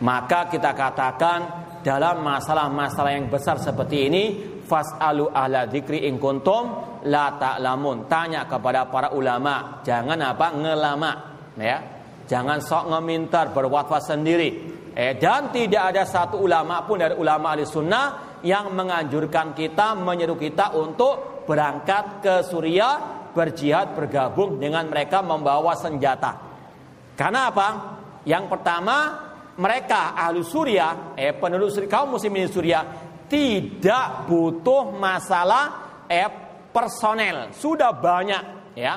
Maka 0.01 0.49
kita 0.49 0.73
katakan 0.73 1.41
dalam 1.85 2.25
masalah-masalah 2.25 3.13
yang 3.13 3.29
besar 3.29 3.61
seperti 3.61 4.09
ini 4.09 4.25
fasalu 4.71 5.27
ahla 5.35 5.67
dzikri 5.67 6.07
in 6.07 6.23
kuntum 6.23 6.71
la 7.11 7.35
ta'lamun. 7.35 8.07
Tanya 8.07 8.47
kepada 8.47 8.87
para 8.87 9.11
ulama 9.11 9.83
jangan 9.83 10.23
apa 10.23 10.47
ngelama 10.55 11.13
ya. 11.59 11.79
Jangan 12.31 12.63
sok 12.63 12.95
ngemintar 12.95 13.51
berwatwas 13.51 14.07
sendiri. 14.07 14.79
Eh 14.95 15.19
dan 15.19 15.51
tidak 15.51 15.91
ada 15.91 16.07
satu 16.07 16.39
ulama 16.39 16.87
pun 16.87 17.03
dari 17.03 17.19
ulama 17.19 17.59
ahli 17.59 17.67
sunnah 17.67 18.39
yang 18.47 18.71
menganjurkan 18.71 19.51
kita 19.51 19.99
menyeru 19.99 20.39
kita 20.39 20.79
untuk 20.79 21.43
berangkat 21.51 22.23
ke 22.23 22.35
Suriah 22.47 23.27
berjihad 23.35 23.99
bergabung 23.99 24.63
dengan 24.63 24.87
mereka 24.87 25.27
membawa 25.27 25.75
senjata. 25.75 26.39
Karena 27.19 27.51
apa? 27.51 27.69
Yang 28.23 28.47
pertama 28.47 28.97
mereka 29.59 30.15
ahli 30.15 30.47
Suriah, 30.47 31.19
eh 31.19 31.35
penduduk 31.35 31.75
kaum 31.91 32.15
muslimin 32.15 32.47
Suriah 32.47 33.10
tidak 33.31 34.27
butuh 34.27 34.91
masalah 34.91 35.65
eh 36.11 36.27
personel, 36.75 37.55
sudah 37.55 37.95
banyak 37.95 38.75
ya. 38.75 38.95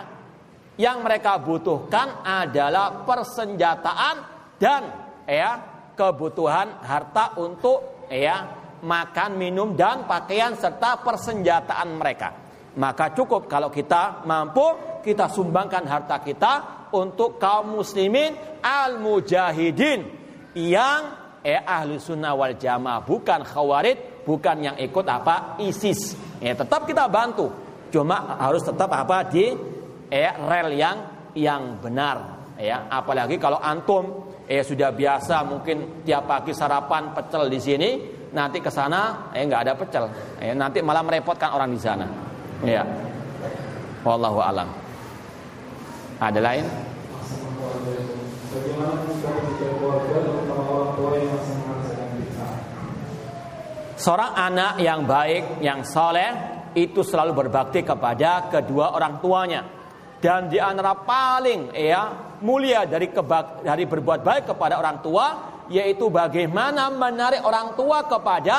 Yang 0.74 0.98
mereka 1.06 1.38
butuhkan 1.38 2.26
adalah 2.26 3.06
persenjataan 3.06 4.16
dan 4.58 4.82
ya 5.30 5.52
kebutuhan 5.94 6.82
harta 6.82 7.38
untuk 7.38 8.10
ya 8.10 8.42
makan, 8.82 9.38
minum 9.38 9.78
dan 9.78 10.10
pakaian 10.10 10.58
serta 10.58 11.06
persenjataan 11.06 11.90
mereka. 11.94 12.30
Maka 12.74 13.14
cukup 13.14 13.46
kalau 13.46 13.70
kita 13.70 14.26
mampu 14.26 14.98
kita 15.06 15.30
sumbangkan 15.30 15.86
harta 15.86 16.18
kita 16.26 16.54
untuk 16.90 17.38
kaum 17.38 17.78
muslimin 17.78 18.34
al-mujahidin 18.66 20.02
yang 20.58 21.02
eh 21.46 21.62
ahli 21.62 22.02
sunnah 22.02 22.34
wal 22.34 22.58
jamaah 22.58 23.06
bukan 23.06 23.46
khawarid 23.46 24.13
bukan 24.24 24.58
yang 24.64 24.76
ikut 24.80 25.06
apa 25.06 25.60
ISIS. 25.62 26.16
Ya 26.40 26.56
tetap 26.56 26.88
kita 26.88 27.08
bantu. 27.08 27.52
Cuma 27.94 28.40
harus 28.42 28.66
tetap 28.66 28.90
apa 28.90 29.28
di 29.30 29.54
eh 30.10 30.32
rel 30.50 30.74
yang 30.74 30.98
yang 31.38 31.78
benar. 31.78 32.44
Ya 32.58 32.90
apalagi 32.90 33.38
kalau 33.38 33.60
antum 33.62 34.34
eh 34.48 34.64
sudah 34.66 34.92
biasa 34.92 35.46
mungkin 35.46 36.04
tiap 36.04 36.28
pagi 36.28 36.52
sarapan 36.52 37.14
pecel 37.14 37.48
di 37.48 37.60
sini 37.62 37.90
nanti 38.34 38.60
ke 38.60 38.72
sana 38.74 39.30
eh 39.36 39.46
nggak 39.46 39.62
ada 39.70 39.74
pecel. 39.78 40.06
Eh 40.42 40.58
nanti 40.58 40.82
malah 40.82 41.06
merepotkan 41.06 41.54
orang 41.54 41.70
di 41.70 41.80
sana. 41.80 42.08
Ya. 42.66 42.84
Wallahu 44.04 44.40
alam. 44.44 44.68
Ada 46.20 46.40
lain? 46.40 46.66
Bagaimana 48.54 49.02
keluarga 49.58 50.18
terutama 50.24 50.64
orang 50.70 50.92
tua 50.94 51.12
yang 51.18 51.34
masih 51.34 51.56
merasakan 51.66 52.10
Seorang 54.04 54.36
anak 54.36 54.84
yang 54.84 55.08
baik, 55.08 55.64
yang 55.64 55.80
soleh, 55.88 56.32
itu 56.76 57.08
selalu 57.08 57.48
berbakti 57.48 57.88
kepada 57.88 58.52
kedua 58.52 58.92
orang 58.92 59.24
tuanya. 59.24 59.64
Dan 60.20 60.52
di 60.52 60.60
antara 60.60 60.92
paling 61.08 61.72
ya 61.72 62.36
mulia 62.44 62.84
dari 62.84 63.08
kebak, 63.08 63.64
dari 63.64 63.88
berbuat 63.88 64.20
baik 64.20 64.44
kepada 64.52 64.76
orang 64.76 65.00
tua, 65.00 65.28
yaitu 65.72 66.12
bagaimana 66.12 66.92
menarik 66.92 67.48
orang 67.48 67.80
tua 67.80 68.04
kepada 68.04 68.56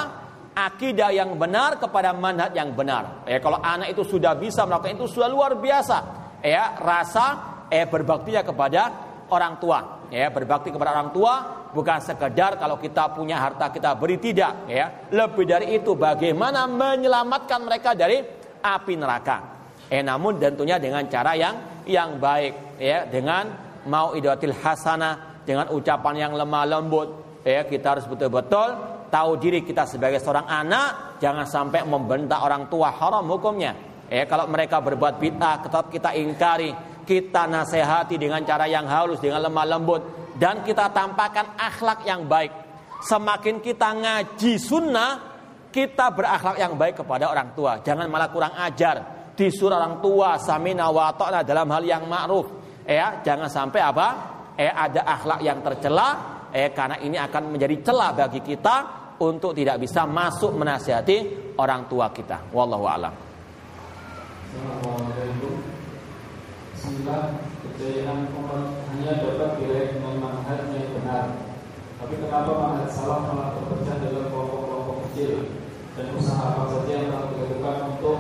akidah 0.57 1.13
yang 1.13 1.37
benar 1.37 1.77
kepada 1.77 2.17
manhaj 2.17 2.57
yang 2.57 2.73
benar. 2.73 3.29
Ya, 3.29 3.37
kalau 3.45 3.61
anak 3.61 3.93
itu 3.93 4.01
sudah 4.01 4.33
bisa 4.41 4.65
melakukan 4.65 4.97
itu 4.97 5.13
sudah 5.13 5.29
luar 5.29 5.61
biasa. 5.61 5.97
Ya, 6.41 6.73
rasa 6.81 7.69
eh 7.69 7.85
berbaktinya 7.85 8.41
kepada 8.41 8.83
orang 9.29 9.61
tua. 9.61 10.04
Ya, 10.15 10.31
berbakti 10.31 10.71
kepada 10.71 10.95
orang 10.95 11.11
tua 11.11 11.67
bukan 11.75 11.99
sekedar 11.99 12.55
kalau 12.55 12.79
kita 12.79 13.11
punya 13.19 13.35
harta 13.35 13.67
kita 13.75 13.99
beri 13.99 14.23
tidak, 14.23 14.71
ya. 14.71 15.11
Lebih 15.11 15.43
dari 15.43 15.75
itu 15.75 15.99
bagaimana 15.99 16.71
menyelamatkan 16.71 17.67
mereka 17.67 17.99
dari 17.99 18.23
api 18.63 18.95
neraka. 18.95 19.43
Eh 19.91 20.07
namun 20.07 20.39
tentunya 20.39 20.79
dengan 20.79 21.03
cara 21.11 21.35
yang 21.35 21.83
yang 21.83 22.23
baik, 22.23 22.79
ya, 22.79 23.11
dengan 23.11 23.51
mau 23.91 24.15
idatil 24.15 24.55
hasanah, 24.55 25.43
dengan 25.43 25.75
ucapan 25.75 26.15
yang 26.15 26.33
lemah 26.39 26.63
lembut. 26.63 27.43
Ya, 27.43 27.67
kita 27.67 27.99
harus 27.99 28.07
betul-betul 28.07 28.71
tahu 29.11 29.35
diri 29.43 29.67
kita 29.67 29.83
sebagai 29.83 30.23
seorang 30.23 30.47
anak, 30.47 31.19
jangan 31.19 31.43
sampai 31.43 31.83
membentak 31.83 32.39
orang 32.39 32.71
tua 32.71 32.95
haram 32.95 33.27
hukumnya. 33.27 33.75
Ya, 34.07 34.31
kalau 34.31 34.47
mereka 34.47 34.79
berbuat 34.79 35.19
bid'ah 35.19 35.59
tetap 35.59 35.91
kita 35.91 36.15
ingkari 36.15 36.71
kita 37.05 37.47
nasihati 37.47 38.19
dengan 38.19 38.43
cara 38.43 38.67
yang 38.67 38.89
halus, 38.89 39.21
dengan 39.21 39.45
lemah 39.45 39.67
lembut, 39.69 40.03
dan 40.41 40.67
kita 40.67 40.91
tampakkan 40.91 41.55
akhlak 41.55 42.03
yang 42.09 42.27
baik. 42.27 42.51
Semakin 43.05 43.61
kita 43.61 43.93
ngaji 43.93 44.53
sunnah, 44.57 45.13
kita 45.69 46.11
berakhlak 46.11 46.57
yang 46.57 46.75
baik 46.75 47.05
kepada 47.05 47.31
orang 47.31 47.53
tua. 47.53 47.79
Jangan 47.85 48.09
malah 48.09 48.33
kurang 48.33 48.57
ajar. 48.57 49.29
Disuruh 49.35 49.77
orang 49.77 49.99
tua 49.99 50.39
samina 50.39 50.89
wa 50.89 51.13
dalam 51.43 51.69
hal 51.69 51.85
yang 51.85 52.07
ma'ruf. 52.09 52.47
Ya, 52.87 53.21
jangan 53.21 53.51
sampai 53.51 53.81
apa? 53.83 54.07
Eh 54.55 54.71
ada 54.71 55.03
akhlak 55.03 55.43
yang 55.43 55.59
tercela 55.67 56.35
eh 56.55 56.71
karena 56.71 57.03
ini 57.03 57.19
akan 57.19 57.59
menjadi 57.59 57.83
celah 57.83 58.15
bagi 58.15 58.39
kita 58.39 58.77
untuk 59.19 59.51
tidak 59.59 59.83
bisa 59.83 60.07
masuk 60.07 60.55
menasihati 60.55 61.51
orang 61.59 61.91
tua 61.91 62.15
kita. 62.15 62.55
Wallahu 62.55 62.87
a'lam. 62.87 63.15
Bismillah, 66.85 67.41
kejayaan 67.65 68.29
umat 68.37 68.85
hanya 68.93 69.17
dapat 69.25 69.57
diraih 69.57 69.97
dengan 69.97 70.21
manhaj 70.21 70.69
yang 70.69 70.93
benar. 70.93 71.33
Tapi 71.97 72.15
kenapa 72.21 72.53
manhaj 72.61 72.93
salah 72.93 73.25
malah 73.25 73.57
terpecah 73.57 74.05
dalam 74.05 74.29
kelompok-kelompok 74.29 74.97
kecil 75.09 75.49
dan 75.97 76.13
usaha 76.13 76.45
apa 76.45 76.69
saja 76.69 76.93
yang 76.93 77.09
telah 77.09 77.25
dilakukan 77.33 77.77
untuk 77.89 78.19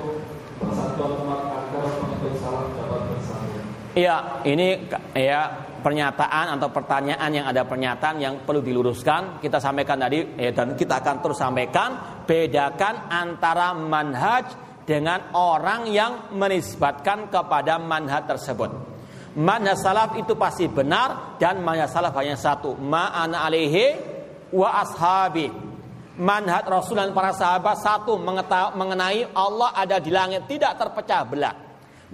persatuan 0.57 1.13
umat 1.13 1.41
agar 1.45 1.85
pengikut 1.93 2.35
salah 2.41 2.65
dapat 2.73 3.01
bersatu? 3.13 3.61
Iya, 4.01 4.17
ini 4.49 4.69
ya 5.13 5.41
pernyataan 5.85 6.57
atau 6.57 6.69
pertanyaan 6.73 7.31
yang 7.37 7.45
ada 7.45 7.69
pernyataan 7.69 8.17
yang 8.17 8.49
perlu 8.49 8.65
diluruskan. 8.65 9.45
Kita 9.45 9.61
sampaikan 9.61 10.01
tadi 10.01 10.25
ya, 10.41 10.57
dan 10.57 10.73
kita 10.73 11.05
akan 11.05 11.21
terus 11.21 11.37
sampaikan 11.37 12.25
bedakan 12.25 13.13
antara 13.13 13.77
manhaj 13.77 14.64
dengan 14.85 15.33
orang 15.33 15.89
yang 15.89 16.33
menisbatkan 16.37 17.33
kepada 17.33 17.81
manhaj 17.81 18.29
tersebut. 18.29 18.71
Manhaj 19.35 19.81
salaf 19.81 20.15
itu 20.15 20.39
pasti 20.39 20.71
benar 20.71 21.41
dan 21.41 21.65
manhaj 21.65 21.91
salaf 21.91 22.15
hanya 22.21 22.39
satu, 22.39 22.77
ma'ana 22.79 23.43
alaihi 23.49 23.99
wa 24.55 24.69
ashabi. 24.85 25.51
Manhaj 26.15 26.71
Rasul 26.71 27.03
dan 27.03 27.11
para 27.11 27.35
sahabat 27.35 27.83
satu 27.83 28.15
mengenai 28.79 29.35
Allah 29.35 29.75
ada 29.75 29.99
di 29.99 30.15
langit 30.15 30.47
tidak 30.47 30.79
terpecah 30.79 31.27
belah. 31.27 31.55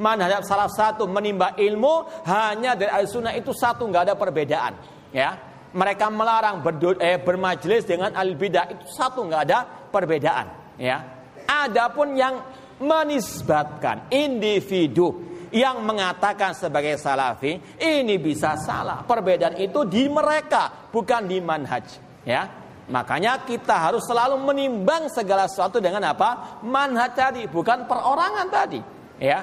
Manhaj 0.01 0.41
salaf 0.49 0.73
satu 0.73 1.05
menimba 1.05 1.53
ilmu 1.61 2.25
hanya 2.25 2.73
dari 2.73 2.89
al 2.89 3.05
sunnah 3.05 3.37
itu 3.37 3.53
satu 3.53 3.85
nggak 3.85 4.03
ada 4.09 4.15
perbedaan. 4.17 4.73
Ya, 5.13 5.37
mereka 5.77 6.09
melarang 6.09 6.65
berdu, 6.65 6.97
eh, 6.97 7.21
bermajelis 7.21 7.85
dengan 7.85 8.17
al 8.17 8.33
bidah 8.33 8.73
itu 8.73 8.89
satu 8.89 9.29
nggak 9.29 9.43
ada 9.45 9.59
perbedaan. 9.93 10.47
Ya, 10.81 11.05
adapun 11.45 12.17
yang 12.17 12.41
menisbatkan 12.81 14.09
individu 14.09 15.29
yang 15.51 15.83
mengatakan 15.83 16.55
sebagai 16.55 16.97
salafi 16.97 17.59
ini 17.77 18.17
bisa 18.17 18.55
salah. 18.57 19.03
Perbedaan 19.03 19.59
itu 19.59 19.83
di 19.87 20.07
mereka, 20.07 20.91
bukan 20.91 21.27
di 21.27 21.39
manhaj, 21.43 21.87
ya. 22.25 22.47
Makanya 22.91 23.47
kita 23.47 23.87
harus 23.87 24.03
selalu 24.03 24.35
menimbang 24.43 25.07
segala 25.07 25.47
sesuatu 25.47 25.79
dengan 25.79 26.11
apa? 26.11 26.59
Manhaj 26.67 27.15
tadi, 27.15 27.47
bukan 27.47 27.87
perorangan 27.87 28.47
tadi, 28.51 28.81
ya. 29.23 29.43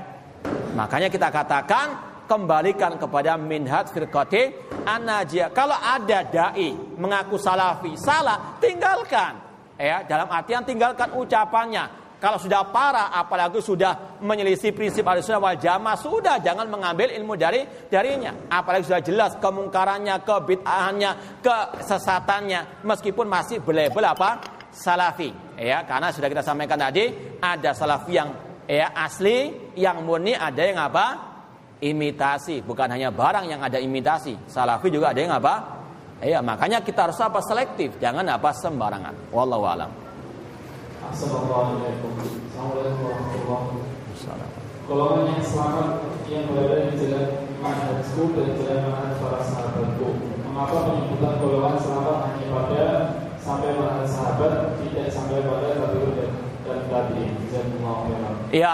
Makanya 0.75 1.07
kita 1.07 1.31
katakan 1.31 1.87
kembalikan 2.27 2.99
kepada 2.99 3.39
minhaj 3.39 3.87
firqati 3.91 4.51
anajia. 4.83 5.47
Kalau 5.55 5.75
ada 5.75 6.27
dai 6.27 6.75
mengaku 6.99 7.39
salafi, 7.39 7.95
salah, 7.95 8.59
tinggalkan. 8.59 9.47
Ya, 9.77 10.01
dalam 10.03 10.27
artian 10.27 10.65
tinggalkan 10.65 11.13
ucapannya, 11.13 12.06
kalau 12.17 12.41
sudah 12.41 12.65
parah, 12.73 13.13
apalagi 13.13 13.61
sudah 13.61 14.17
menyelisih 14.25 14.73
prinsip 14.73 15.05
al-sunnah 15.05 15.37
wal 15.37 15.53
jamaah, 15.53 15.93
sudah 15.93 16.41
jangan 16.41 16.65
mengambil 16.65 17.13
ilmu 17.13 17.37
dari 17.37 17.61
darinya. 17.93 18.49
Apalagi 18.49 18.89
sudah 18.89 19.01
jelas 19.05 19.31
kemungkarannya, 19.37 20.25
kebid'ahannya, 20.25 21.11
kesesatannya, 21.45 22.81
meskipun 22.81 23.29
masih 23.29 23.61
belebel 23.61 24.01
apa? 24.01 24.41
Salafi. 24.73 25.29
Ya, 25.61 25.85
karena 25.85 26.09
sudah 26.09 26.25
kita 26.25 26.41
sampaikan 26.41 26.81
tadi, 26.81 27.37
ada 27.37 27.77
salafi 27.77 28.13
yang 28.17 28.29
ya 28.65 28.97
asli, 28.97 29.53
yang 29.77 30.01
murni, 30.01 30.33
ada 30.33 30.61
yang 30.65 30.81
apa? 30.81 31.05
Imitasi. 31.85 32.65
Bukan 32.65 32.97
hanya 32.97 33.13
barang 33.13 33.45
yang 33.45 33.61
ada 33.61 33.77
imitasi. 33.77 34.49
Salafi 34.49 34.89
juga 34.89 35.13
ada 35.13 35.21
yang 35.21 35.37
apa? 35.37 35.53
Ya, 36.25 36.41
makanya 36.41 36.81
kita 36.81 37.05
harus 37.05 37.21
apa? 37.21 37.45
Selektif, 37.45 38.01
jangan 38.01 38.25
apa 38.25 38.49
sembarangan. 38.57 39.29
Wallahu 39.29 39.65
a'lam. 39.69 40.06
Assalamualaikum 41.07 42.19
warahmatullahi 42.19 42.99
wabarakatuh. 43.47 44.59
Golongan 44.91 45.23
yang 45.31 45.39
selamat 45.39 45.87
yang 46.27 46.43
berada 46.51 46.83
di 46.83 46.99
jalan 46.99 47.47
manhajku 47.63 48.35
dan 48.35 48.47
jalan 48.59 48.79
manhaj 48.91 49.15
para 49.15 49.39
sahabatku. 49.47 50.07
Mengapa 50.51 50.77
penyebutan 50.91 51.33
golongan 51.39 51.79
selamat 51.79 52.17
hanya 52.27 52.47
pada 52.51 52.83
sampai 53.39 53.71
manhaj 53.79 54.07
sahabat, 54.11 54.51
tidak 54.83 55.07
sampai 55.07 55.47
pada 55.47 55.67
tabi'in 55.79 56.11
dan, 56.11 56.31
dan 56.67 56.79
tabi'in? 56.91 57.31
Ya, 58.51 58.73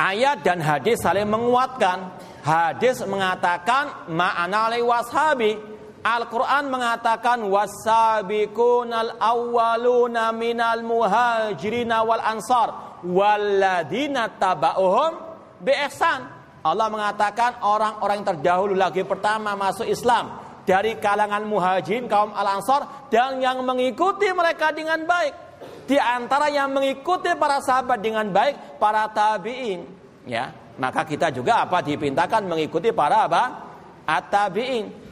ayat 0.00 0.40
dan 0.40 0.64
hadis 0.64 0.96
saling 1.04 1.28
menguatkan. 1.28 2.08
Hadis 2.40 3.04
mengatakan 3.04 4.08
ma'ana 4.08 4.72
washabi 4.80 5.60
Al-Quran 6.08 6.72
mengatakan 6.72 7.44
wasabiqunal 7.44 9.20
awwaluna 9.20 10.32
minal 10.32 10.80
muhajirina 10.80 12.00
wal 12.00 12.24
ansar 12.24 12.96
walladina 13.04 14.32
taba'uhum 14.40 15.12
biihsan. 15.60 16.20
Allah 16.64 16.88
mengatakan 16.88 17.60
orang-orang 17.60 18.24
terdahulu 18.24 18.72
lagi 18.72 19.04
pertama 19.04 19.52
masuk 19.52 19.84
Islam 19.84 20.40
dari 20.64 20.96
kalangan 20.96 21.44
muhajirin 21.44 22.08
kaum 22.08 22.32
al-ansar 22.32 23.08
dan 23.12 23.36
yang 23.44 23.60
mengikuti 23.60 24.32
mereka 24.32 24.72
dengan 24.72 25.04
baik. 25.04 25.32
Di 25.88 25.96
antara 26.00 26.48
yang 26.48 26.72
mengikuti 26.72 27.32
para 27.36 27.60
sahabat 27.60 28.00
dengan 28.00 28.28
baik 28.32 28.80
para 28.80 29.08
tabi'in, 29.12 29.80
ya. 30.24 30.52
Maka 30.78 31.02
kita 31.02 31.34
juga 31.34 31.64
apa 31.64 31.82
dipintakan 31.82 32.48
mengikuti 32.48 32.94
para 32.94 33.26
apa? 33.26 33.42
At-tabi'in. 34.06 35.07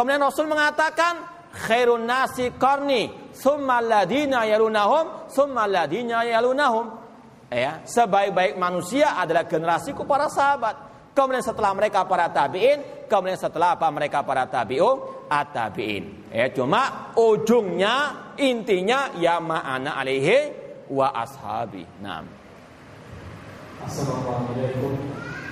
Kemudian 0.00 0.24
Rasul 0.24 0.48
mengatakan 0.48 1.44
khairun 1.52 2.08
nasi 2.08 2.56
qarni 2.56 3.12
summa 3.36 3.84
yalunahum 3.84 5.28
summa 5.28 5.68
yalunahum. 5.68 6.88
Ya, 7.52 7.84
sebaik-baik 7.84 8.56
manusia 8.56 9.20
adalah 9.20 9.44
generasiku 9.44 10.08
para 10.08 10.32
sahabat. 10.32 10.88
Kemudian 11.12 11.44
setelah 11.44 11.76
mereka 11.76 12.08
para 12.08 12.32
tabi'in, 12.32 13.04
kemudian 13.12 13.36
setelah 13.36 13.76
apa 13.76 13.92
mereka 13.92 14.24
para 14.24 14.48
tabi'u 14.48 15.28
at-tabi'in. 15.28 16.32
Ya, 16.32 16.48
cuma 16.48 17.12
ujungnya 17.20 18.32
intinya 18.40 19.12
ya 19.20 19.36
ma'ana 19.36 20.00
alaihi 20.00 20.48
wa 20.88 21.12
ashabi. 21.12 21.84
Naam. 22.00 22.24
Assalamualaikum. 23.84 24.96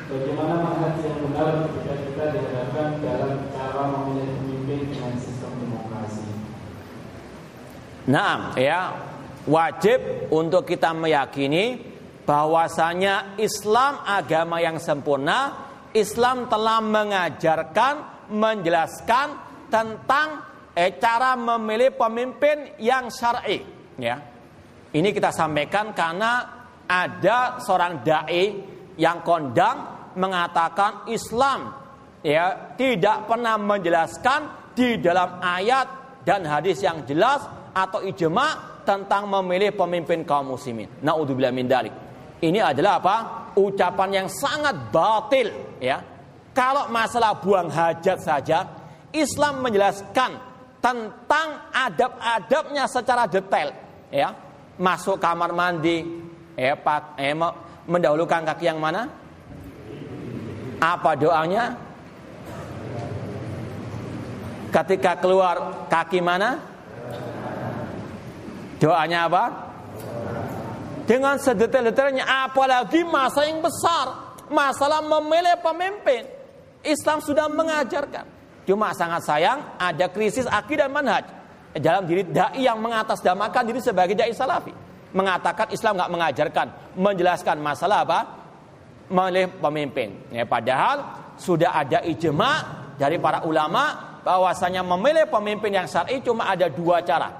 Bagaimana 0.08 0.64
manhaj 0.64 1.04
yang 1.04 1.20
benar 1.20 1.68
ketika 1.68 1.94
kita 2.00 2.24
dihadapkan 2.32 2.96
dalam 3.04 3.44
cara 3.52 3.82
memilih 3.92 4.40
pemimpin 4.40 4.80
dengan 4.88 5.12
sistem 5.20 5.52
demokrasi? 5.60 6.24
Nah, 8.08 8.56
ya 8.56 8.96
wajib 9.44 10.32
untuk 10.32 10.64
kita 10.64 10.96
meyakini 10.96 11.84
bahwasanya 12.24 13.36
Islam 13.36 14.00
agama 14.08 14.64
yang 14.64 14.80
sempurna. 14.80 15.68
Islam 15.92 16.48
telah 16.48 16.80
mengajarkan, 16.80 17.94
menjelaskan 18.32 19.28
tentang 19.68 20.40
eh, 20.72 20.96
cara 20.96 21.36
memilih 21.36 21.92
pemimpin 21.92 22.80
yang 22.80 23.12
syar'i. 23.12 23.60
Ya, 24.00 24.24
ini 24.88 25.12
kita 25.12 25.36
sampaikan 25.36 25.92
karena 25.92 26.64
ada 26.88 27.60
seorang 27.60 28.00
dai 28.00 28.56
yang 28.96 29.20
kondang 29.20 29.97
mengatakan 30.18 31.06
Islam 31.06 31.70
ya 32.26 32.74
tidak 32.74 33.30
pernah 33.30 33.54
menjelaskan 33.54 34.74
di 34.74 34.98
dalam 34.98 35.38
ayat 35.38 35.86
dan 36.26 36.42
hadis 36.44 36.82
yang 36.82 37.06
jelas 37.06 37.46
atau 37.72 38.02
ijma 38.02 38.82
tentang 38.82 39.30
memilih 39.30 39.74
pemimpin 39.74 40.26
kaum 40.26 40.54
muslimin. 40.58 40.90
Naudzubillah 41.00 41.54
min 41.54 41.66
dalik. 41.70 41.94
Ini 42.38 42.62
adalah 42.62 43.02
apa? 43.02 43.16
Ucapan 43.58 44.22
yang 44.22 44.28
sangat 44.30 44.90
batil 44.94 45.50
ya. 45.82 45.98
Kalau 46.54 46.90
masalah 46.90 47.38
buang 47.38 47.70
hajat 47.70 48.18
saja, 48.18 48.66
Islam 49.14 49.62
menjelaskan 49.62 50.30
tentang 50.78 51.48
adab-adabnya 51.70 52.86
secara 52.86 53.26
detail 53.26 53.74
ya. 54.10 54.34
Masuk 54.78 55.18
kamar 55.18 55.50
mandi, 55.50 56.06
ya, 56.54 56.78
pak, 56.78 57.18
eh, 57.18 57.34
mendahulukan 57.90 58.46
kaki 58.46 58.70
yang 58.70 58.78
mana? 58.78 59.10
Apa 60.78 61.18
doanya? 61.18 61.74
Ketika 64.70 65.18
keluar 65.18 65.86
kaki 65.90 66.22
mana? 66.22 66.60
Doanya 68.78 69.26
apa? 69.26 69.44
Dengan 71.08 71.40
sedetail-detailnya 71.40 72.22
apalagi 72.46 73.00
masa 73.02 73.48
yang 73.48 73.64
besar, 73.64 74.36
masalah 74.52 75.00
memilih 75.02 75.56
pemimpin. 75.64 76.28
Islam 76.84 77.18
sudah 77.24 77.50
mengajarkan. 77.50 78.28
Cuma 78.68 78.92
sangat 78.92 79.24
sayang 79.24 79.58
ada 79.80 80.06
krisis 80.12 80.44
akidah 80.44 80.86
manhaj 80.86 81.24
dalam 81.74 82.04
diri 82.04 82.22
dai 82.28 82.60
yang 82.60 82.76
mengatasnamakan 82.78 83.62
diri 83.64 83.80
sebagai 83.80 84.14
dai 84.14 84.30
salafi. 84.36 84.70
mengatakan 85.08 85.72
Islam 85.72 85.96
nggak 85.96 86.12
mengajarkan 86.12 86.66
menjelaskan 87.00 87.56
masalah 87.64 88.04
apa 88.04 88.37
memilih 89.08 89.48
pemimpin. 89.60 90.08
Ya, 90.32 90.44
padahal 90.44 91.04
sudah 91.40 91.72
ada 91.74 92.04
ijma 92.04 92.52
dari 93.00 93.16
para 93.16 93.44
ulama 93.44 94.18
bahwasanya 94.22 94.84
memilih 94.84 95.24
pemimpin 95.30 95.72
yang 95.72 95.86
syar'i 95.88 96.20
cuma 96.20 96.48
ada 96.48 96.68
dua 96.68 97.00
cara. 97.00 97.32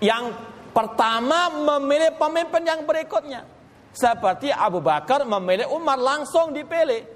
Yang 0.00 0.36
pertama 0.72 1.52
memilih 1.52 2.16
pemimpin 2.16 2.62
yang 2.64 2.80
berikutnya. 2.82 3.46
Seperti 3.94 4.50
Abu 4.50 4.82
Bakar 4.82 5.22
memilih 5.22 5.70
Umar 5.70 6.00
langsung 6.00 6.50
dipilih. 6.50 7.06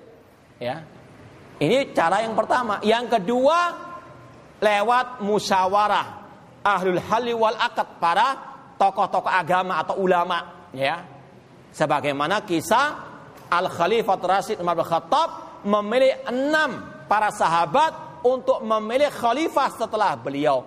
Ya. 0.62 0.86
Ini 1.58 1.90
cara 1.90 2.22
yang 2.22 2.38
pertama. 2.38 2.78
Yang 2.86 3.18
kedua 3.18 3.58
lewat 4.62 5.26
musyawarah 5.26 6.06
ahlul 6.62 7.02
hali 7.02 7.34
wal 7.34 7.58
akad 7.58 7.98
para 7.98 8.28
tokoh-tokoh 8.78 9.30
agama 9.30 9.82
atau 9.82 9.98
ulama 9.98 10.70
ya. 10.70 11.17
Sebagaimana 11.72 12.42
kisah 12.42 12.86
Al 13.48 13.66
Khalifah 13.68 14.18
Rasid 14.20 14.56
Umar 14.60 14.76
bin 14.76 14.86
Khattab 14.86 15.62
memilih 15.64 16.22
enam 16.28 17.04
para 17.08 17.32
sahabat 17.32 18.22
untuk 18.22 18.62
memilih 18.62 19.08
khalifah 19.10 19.68
setelah 19.74 20.14
beliau. 20.18 20.62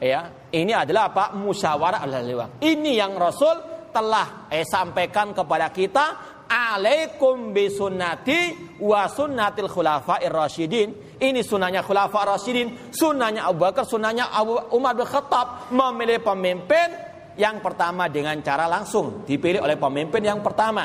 Ya, 0.00 0.32
ini 0.52 0.72
adalah 0.72 1.12
apa? 1.12 1.24
Musyawarah 1.36 2.00
al 2.00 2.12
Ini 2.56 2.92
yang 2.96 3.20
Rasul 3.20 3.68
telah 3.92 4.48
eh, 4.48 4.64
sampaikan 4.64 5.36
kepada 5.36 5.68
kita 5.68 6.06
alaikum 6.48 7.52
bisunnati 7.52 8.74
wa 8.80 9.04
sunnatil 9.06 9.68
khulafa'ir 9.68 10.32
rasyidin. 10.32 10.88
Ini 11.20 11.44
sunnahnya 11.44 11.84
khulafa 11.84 12.32
rasyidin, 12.32 12.90
sunnahnya 12.96 13.44
Abu 13.44 13.60
Bakar, 13.60 13.84
sunnahnya 13.84 14.32
Abu 14.32 14.56
Umar 14.72 14.96
bin 14.96 15.04
Khattab 15.04 15.68
memilih 15.68 16.24
pemimpin 16.24 17.09
yang 17.40 17.64
pertama 17.64 18.12
dengan 18.12 18.36
cara 18.44 18.68
langsung 18.68 19.24
dipilih 19.24 19.64
oleh 19.64 19.80
pemimpin 19.80 20.20
yang 20.20 20.44
pertama 20.44 20.84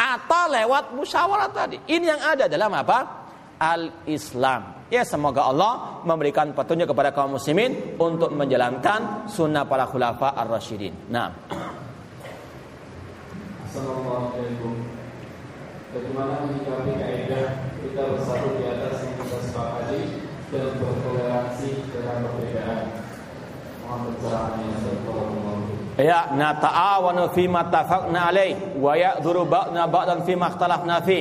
atau 0.00 0.48
lewat 0.48 0.96
musyawarah 0.96 1.52
tadi. 1.52 1.76
Ini 1.84 2.04
yang 2.08 2.20
ada 2.24 2.48
dalam 2.48 2.72
apa? 2.72 3.28
Al-Islam. 3.60 4.88
Ya 4.88 5.04
semoga 5.04 5.44
Allah 5.44 6.00
memberikan 6.08 6.56
petunjuk 6.56 6.88
kepada 6.96 7.12
kaum 7.12 7.36
muslimin 7.36 8.00
untuk 8.00 8.32
menjalankan 8.32 9.28
sunnah 9.28 9.68
para 9.68 9.84
khulafa 9.84 10.32
ar-rasyidin. 10.32 11.12
Nah. 11.12 11.28
Assalamualaikum. 13.68 14.80
Bagaimana 15.92 16.48
menyikapi 16.48 16.96
kaidah 16.96 17.70
kita 17.84 18.02
bersatu 18.16 18.48
di 18.56 18.64
atas 18.66 19.04
yang 19.04 19.14
kita 19.20 19.38
sepakati 19.46 20.02
dan 20.48 20.66
bertoleransi 20.80 21.70
dengan 21.92 22.16
perbedaan? 22.24 22.82
Mohon 23.84 24.00
pencerahannya 24.16 24.70
Ya, 25.98 26.30
na 26.32 26.54
ta'awanu 26.54 27.34
fi 27.34 27.50
ma 27.50 27.66
tafaqna 27.66 28.30
alaih 28.30 28.78
wa 28.78 28.94
ya'dhuru 28.94 29.48
ba'dna 29.48 29.90
ba'dan 29.90 30.22
fi 30.22 30.38
ma 30.38 30.52
ikhtalafna 30.52 31.02
fi. 31.02 31.18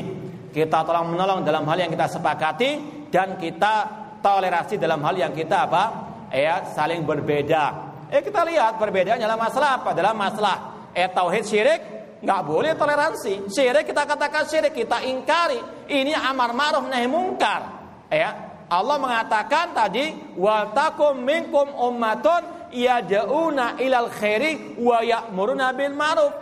Kita 0.50 0.86
tolong 0.86 1.14
menolong 1.14 1.46
dalam 1.46 1.66
hal 1.66 1.78
yang 1.78 1.92
kita 1.94 2.10
sepakati 2.10 2.72
dan 3.10 3.38
kita 3.38 3.74
toleransi 4.22 4.78
dalam 4.78 5.02
hal 5.02 5.16
yang 5.18 5.34
kita 5.34 5.66
apa? 5.66 5.84
Ya, 6.30 6.66
saling 6.74 7.04
berbeda. 7.06 7.90
Eh 8.10 8.26
kita 8.26 8.42
lihat 8.46 8.82
perbedaannya 8.82 9.26
dalam 9.26 9.38
masalah 9.38 9.82
apa? 9.82 9.94
Dalam 9.94 10.18
masalah 10.18 10.90
eh 10.94 11.06
tauhid 11.10 11.46
syirik 11.46 11.82
nggak 12.20 12.42
boleh 12.46 12.74
toleransi. 12.74 13.48
Syirik 13.50 13.86
kita 13.90 14.06
katakan 14.06 14.46
syirik, 14.50 14.74
kita 14.74 15.06
ingkari. 15.06 15.60
Ini 15.90 16.18
amar 16.18 16.54
ma'ruf 16.54 16.86
nahi 16.90 17.06
mungkar. 17.06 17.62
Ya, 18.10 18.34
Allah 18.70 18.98
mengatakan 18.98 19.74
tadi 19.74 20.34
wa 20.38 20.70
takum 20.74 21.22
minkum 21.22 21.70
ummatun 21.74 22.59
yad'una 22.74 23.78
ilal 23.82 24.10
khairi 24.10 24.78
wa 24.80 25.04
ya'muruna 25.04 25.74
bil 25.74 25.96
ma'ruf. 25.96 26.34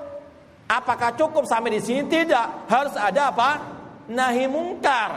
Apakah 0.67 1.15
cukup 1.15 1.47
sampai 1.47 1.79
di 1.79 1.81
sini? 1.81 2.07
Tidak. 2.07 2.67
Harus 2.67 2.95
ada 2.99 3.31
apa? 3.31 3.49
Nahi 4.11 4.45
mungkar. 4.51 5.11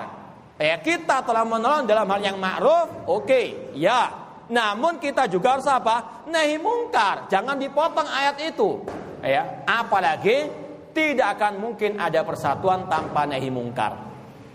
Ya, 0.61 0.77
kita 0.79 1.25
telah 1.25 1.43
menolong 1.43 1.89
dalam 1.89 2.05
hal 2.05 2.21
yang 2.21 2.37
ma'ruf, 2.37 3.09
oke, 3.09 3.25
okay, 3.25 3.73
ya. 3.73 4.13
Namun 4.53 5.01
kita 5.01 5.25
juga 5.27 5.57
harus 5.57 5.67
apa? 5.67 6.27
Nahi 6.29 6.61
mungkar. 6.61 7.27
Jangan 7.33 7.57
dipotong 7.57 8.07
ayat 8.07 8.37
itu 8.45 8.83
ya 9.25 9.65
apalagi 9.69 10.49
tidak 10.91 11.39
akan 11.39 11.61
mungkin 11.61 12.01
ada 12.01 12.25
persatuan 12.25 12.89
tanpa 12.89 13.29
nahi 13.29 13.53
mungkar 13.53 13.93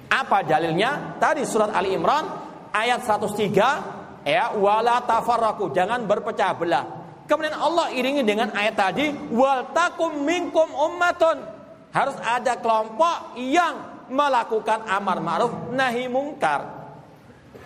apa 0.09 0.37
dalilnya 0.45 1.17
tadi 1.21 1.45
surat 1.45 1.73
Ali 1.73 1.93
Imran 1.93 2.25
ayat 2.73 3.05
103 3.05 3.94
ya 4.25 4.57
wala 4.57 5.05
tafarraku 5.05 5.71
jangan 5.71 6.03
berpecah 6.03 6.51
belah. 6.57 6.85
Kemudian 7.25 7.57
Allah 7.57 7.89
iringi 7.93 8.21
dengan 8.21 8.53
ayat 8.53 8.75
tadi 8.77 9.09
wal 9.33 9.71
takum 9.71 10.25
minkum 10.25 10.67
ummatun. 10.73 11.41
Harus 11.95 12.19
ada 12.19 12.59
kelompok 12.59 13.39
yang 13.39 14.05
melakukan 14.11 14.83
amar 14.85 15.23
ma'ruf 15.23 15.71
nahi 15.71 16.11
mungkar. 16.11 16.85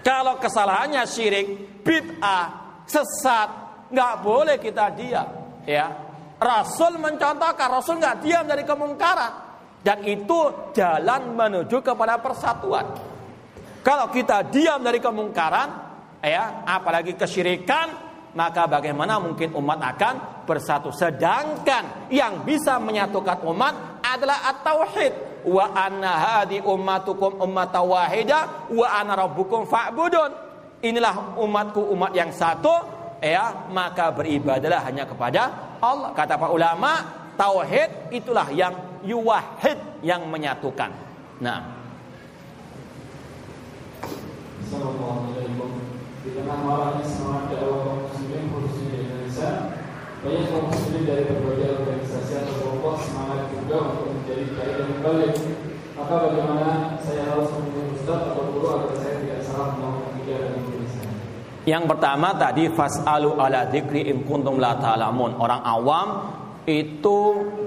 Kalau 0.06 0.38
kesalahannya 0.38 1.04
syirik 1.10 1.82
bid'ah 1.82 2.46
sesat 2.86 3.50
nggak 3.90 4.14
boleh 4.22 4.56
kita 4.62 4.94
diam 4.94 5.28
ya. 5.66 5.88
Rasul 6.40 6.96
mencontohkan, 7.04 7.68
Rasul 7.68 8.00
nggak 8.00 8.24
diam 8.24 8.48
dari 8.48 8.64
kemungkaran. 8.64 9.52
Dan 9.80 10.04
itu 10.08 10.72
jalan 10.76 11.36
menuju 11.36 11.84
kepada 11.84 12.20
persatuan. 12.20 12.84
Kalau 13.84 14.08
kita 14.12 14.44
diam 14.48 14.84
dari 14.84 15.00
kemungkaran, 15.00 15.89
ya, 16.24 16.64
apalagi 16.68 17.16
kesyirikan, 17.16 18.10
maka 18.36 18.70
bagaimana 18.70 19.18
mungkin 19.18 19.56
umat 19.58 19.80
akan 19.82 20.46
bersatu? 20.46 20.94
Sedangkan 20.94 22.10
yang 22.14 22.46
bisa 22.46 22.78
menyatukan 22.78 23.42
umat 23.50 24.04
adalah 24.06 24.54
at-tauhid. 24.54 25.14
Wa 25.50 25.72
anna 25.72 26.20
hadi 26.20 26.60
ummatukum 26.60 27.40
wahida 27.88 28.68
wa 28.70 28.88
ana 28.92 29.16
rabbukum 29.16 29.64
fa'budun. 29.66 30.32
Inilah 30.84 31.40
umatku 31.40 31.92
umat 31.92 32.12
yang 32.16 32.32
satu, 32.32 32.72
ya, 33.20 33.68
maka 33.72 34.12
beribadalah 34.16 34.84
hanya 34.88 35.04
kepada 35.04 35.76
Allah. 35.84 36.16
Kata 36.16 36.40
para 36.40 36.52
ulama, 36.52 36.92
tauhid 37.36 38.12
itulah 38.16 38.48
yang 38.52 39.04
yuwahid 39.04 39.80
yang 40.04 40.28
menyatukan. 40.28 40.92
Nah. 41.40 41.80
Tengah 46.50 46.66
maraknya 46.66 47.06
semangat 47.06 47.44
dakwah 47.54 47.78
kaum 47.86 48.10
muslimin 48.10 48.50
khususnya 48.50 48.90
di 48.90 48.98
Indonesia, 49.06 49.50
banyak 50.26 50.44
kaum 50.50 50.66
muslimin 50.66 51.04
dari 51.06 51.24
berbagai 51.30 51.70
organisasi 51.78 52.34
atau 52.42 52.54
kelompok 52.58 52.94
semangat 53.06 53.54
juga 53.54 53.78
untuk 53.86 54.06
menjadi 54.18 54.46
dai 54.58 54.72
dan 54.82 54.98
balik. 55.06 55.36
Maka 55.94 56.14
bagaimana 56.26 56.70
saya 57.06 57.22
harus 57.30 57.54
menjadi 57.54 57.82
ustaz 57.94 58.34
atau 58.34 58.44
guru 58.50 58.66
agar 58.66 58.94
saya 58.98 59.14
tidak 59.22 59.40
salah 59.46 59.70
melakukan 59.78 60.10
tiga 60.18 60.36
dan 60.42 60.52
Indonesia? 60.58 61.06
Yang 61.70 61.84
pertama 61.86 62.28
tadi 62.34 62.64
fasalu 62.74 63.30
ala 63.38 63.62
dzikri 63.70 64.02
in 64.10 64.18
kuntum 64.26 64.58
la 64.58 64.74
ta'lamun. 64.74 65.38
Orang 65.38 65.62
awam 65.62 66.08
itu 66.66 67.18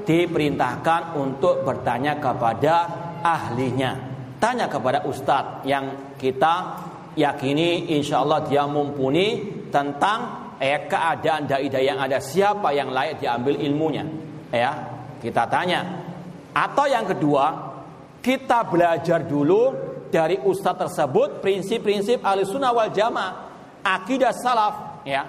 diperintahkan 0.03 1.15
untuk 1.23 1.63
bertanya 1.63 2.19
kepada 2.19 2.91
ahlinya. 3.23 4.11
Tanya 4.43 4.67
kepada 4.67 5.07
ustadz 5.07 5.63
yang 5.71 6.19
kita 6.19 6.91
yakini 7.17 7.93
insya 7.93 8.25
Allah 8.25 8.45
dia 8.47 8.65
mumpuni 8.65 9.43
tentang 9.69 10.53
eh, 10.61 10.87
keadaan 10.89 11.49
dai-dai 11.49 11.85
yang 11.85 11.99
ada. 12.01 12.19
Siapa 12.23 12.73
yang 12.73 12.93
layak 12.93 13.21
diambil 13.21 13.59
ilmunya? 13.59 14.05
Ya 14.53 14.73
kita 15.21 15.49
tanya. 15.49 15.81
Atau 16.53 16.85
yang 16.89 17.09
kedua 17.09 17.73
kita 18.21 18.69
belajar 18.69 19.25
dulu 19.25 19.73
dari 20.13 20.37
ustadz 20.39 20.87
tersebut 20.87 21.41
prinsip-prinsip 21.41 22.21
ahli 22.21 22.45
sunnah 22.45 22.71
wal 22.77 22.93
jamaah 22.93 23.33
akidah 23.83 24.33
salaf 24.37 25.05
ya. 25.09 25.25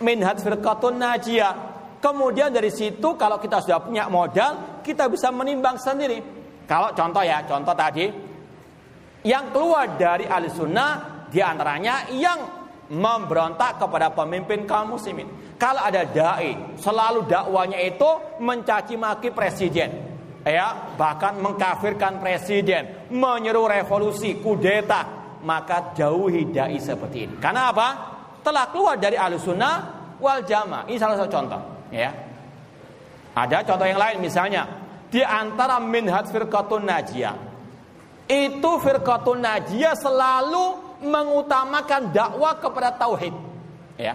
Minhaj 0.00 0.40
firqatun 0.40 0.96
najiyah. 0.96 1.54
Kemudian 2.00 2.48
dari 2.48 2.72
situ 2.72 3.12
kalau 3.20 3.36
kita 3.36 3.60
sudah 3.60 3.84
punya 3.84 4.08
modal 4.08 4.80
kita 4.80 5.06
bisa 5.12 5.28
menimbang 5.28 5.76
sendiri. 5.76 6.18
Kalau 6.64 6.96
contoh 6.96 7.20
ya 7.20 7.44
contoh 7.44 7.76
tadi 7.76 8.29
yang 9.26 9.52
keluar 9.52 9.98
dari 10.00 10.24
ahli 10.24 10.48
sunnah 10.48 11.26
di 11.28 11.38
antaranya 11.38 12.08
yang 12.14 12.40
memberontak 12.90 13.78
kepada 13.78 14.10
pemimpin 14.10 14.66
kaum 14.66 14.98
muslimin 14.98 15.54
kalau 15.54 15.78
ada 15.78 16.02
dai 16.08 16.74
selalu 16.74 17.28
dakwanya 17.30 17.78
itu 17.78 18.40
mencaci 18.42 18.98
maki 18.98 19.30
presiden 19.30 19.90
ya 20.42 20.96
bahkan 20.98 21.38
mengkafirkan 21.38 22.18
presiden 22.18 23.12
menyeru 23.14 23.70
revolusi 23.70 24.42
kudeta 24.42 25.20
maka 25.44 25.96
jauhi 25.96 26.52
dai 26.52 26.76
seperti 26.76 27.28
ini. 27.28 27.34
Karena 27.40 27.72
apa? 27.72 27.88
Telah 28.40 28.64
keluar 28.72 28.96
dari 28.96 29.16
sunnah 29.36 29.74
wal 30.20 30.44
jamaah. 30.44 30.88
Ini 30.88 30.96
salah 31.00 31.16
satu 31.16 31.30
contoh, 31.32 31.60
ya. 31.92 32.08
Ada 33.36 33.64
contoh 33.64 33.86
yang 33.86 34.00
lain 34.00 34.16
misalnya 34.20 34.66
di 35.08 35.22
antara 35.24 35.80
minhaj 35.80 36.28
firqatun 36.28 36.84
najiyah. 36.84 37.36
Itu 38.30 38.78
firqatun 38.78 39.42
najiyah 39.42 39.98
selalu 39.98 40.78
mengutamakan 41.02 42.14
dakwah 42.14 42.54
kepada 42.62 42.94
tauhid. 42.94 43.34
Ya. 43.98 44.14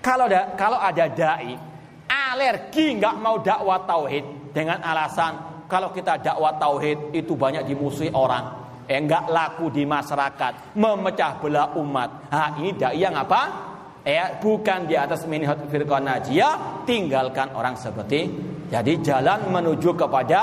Kalau 0.00 0.24
ada 0.32 0.56
kalau 0.56 0.80
ada 0.80 1.04
dai 1.12 1.60
alergi 2.08 2.96
nggak 2.96 3.20
mau 3.20 3.36
dakwah 3.44 3.84
tauhid 3.84 4.56
dengan 4.56 4.80
alasan 4.80 5.50
kalau 5.70 5.94
kita 5.94 6.18
dakwah 6.18 6.58
tauhid 6.58 7.14
itu 7.14 7.38
banyak 7.38 7.62
dimusuhi 7.62 8.10
orang, 8.10 8.42
eh 8.90 8.98
laku 9.06 9.70
di 9.70 9.86
masyarakat, 9.86 10.74
memecah 10.74 11.38
belah 11.38 11.78
umat. 11.78 12.26
Nah, 12.26 12.58
ini 12.58 12.74
dai 12.74 12.98
yang 12.98 13.14
apa? 13.14 13.70
Eh, 14.02 14.42
bukan 14.42 14.90
di 14.90 14.98
atas 14.98 15.30
minhaj 15.30 15.70
firqah 15.70 16.02
najiyah, 16.02 16.82
tinggalkan 16.82 17.54
orang 17.54 17.78
seperti. 17.78 18.26
Jadi 18.66 18.98
jalan 18.98 19.46
menuju 19.46 19.94
kepada 19.94 20.40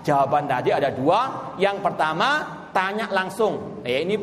jawaban 0.00 0.48
tadi 0.48 0.72
ada 0.72 0.88
dua. 0.88 1.52
Yang 1.60 1.84
pertama, 1.84 2.59
tanya 2.72 3.06
langsung. 3.10 3.82
Eh, 3.86 4.02
ini 4.02 4.16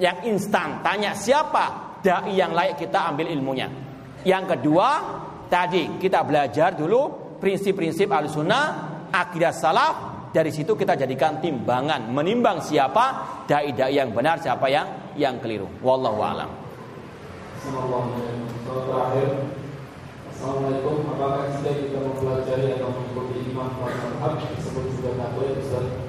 yang 0.00 0.24
instan, 0.24 0.80
tanya 0.80 1.12
siapa 1.12 1.98
dai 2.00 2.32
yang 2.32 2.56
layak 2.56 2.80
kita 2.80 3.12
ambil 3.12 3.28
ilmunya. 3.28 3.68
Yang 4.24 4.56
kedua, 4.56 4.88
tadi 5.48 6.00
kita 6.00 6.24
belajar 6.24 6.72
dulu 6.76 7.36
prinsip-prinsip 7.40 8.08
al-sunnah, 8.08 8.64
akidah 9.12 9.52
salaf, 9.52 9.94
dari 10.30 10.54
situ 10.54 10.78
kita 10.78 10.94
jadikan 10.94 11.42
timbangan, 11.42 12.06
menimbang 12.12 12.62
siapa 12.62 13.42
dai-dai 13.50 13.98
yang 13.98 14.14
benar, 14.14 14.38
siapa 14.38 14.70
yang 14.70 14.86
yang 15.18 15.42
keliru. 15.42 15.66
Wallahu 15.82 16.20
a'lam. 16.22 16.50
Assalamualaikum 20.40 21.04
Apakah 21.04 21.52
kita 21.52 22.00
mempelajari 22.00 22.80
atau 22.80 22.88
mengikuti 22.96 23.52
imam 23.52 23.68
mazhab 23.76 24.40
tersebut 24.40 24.88
Ustaz? 24.96 25.99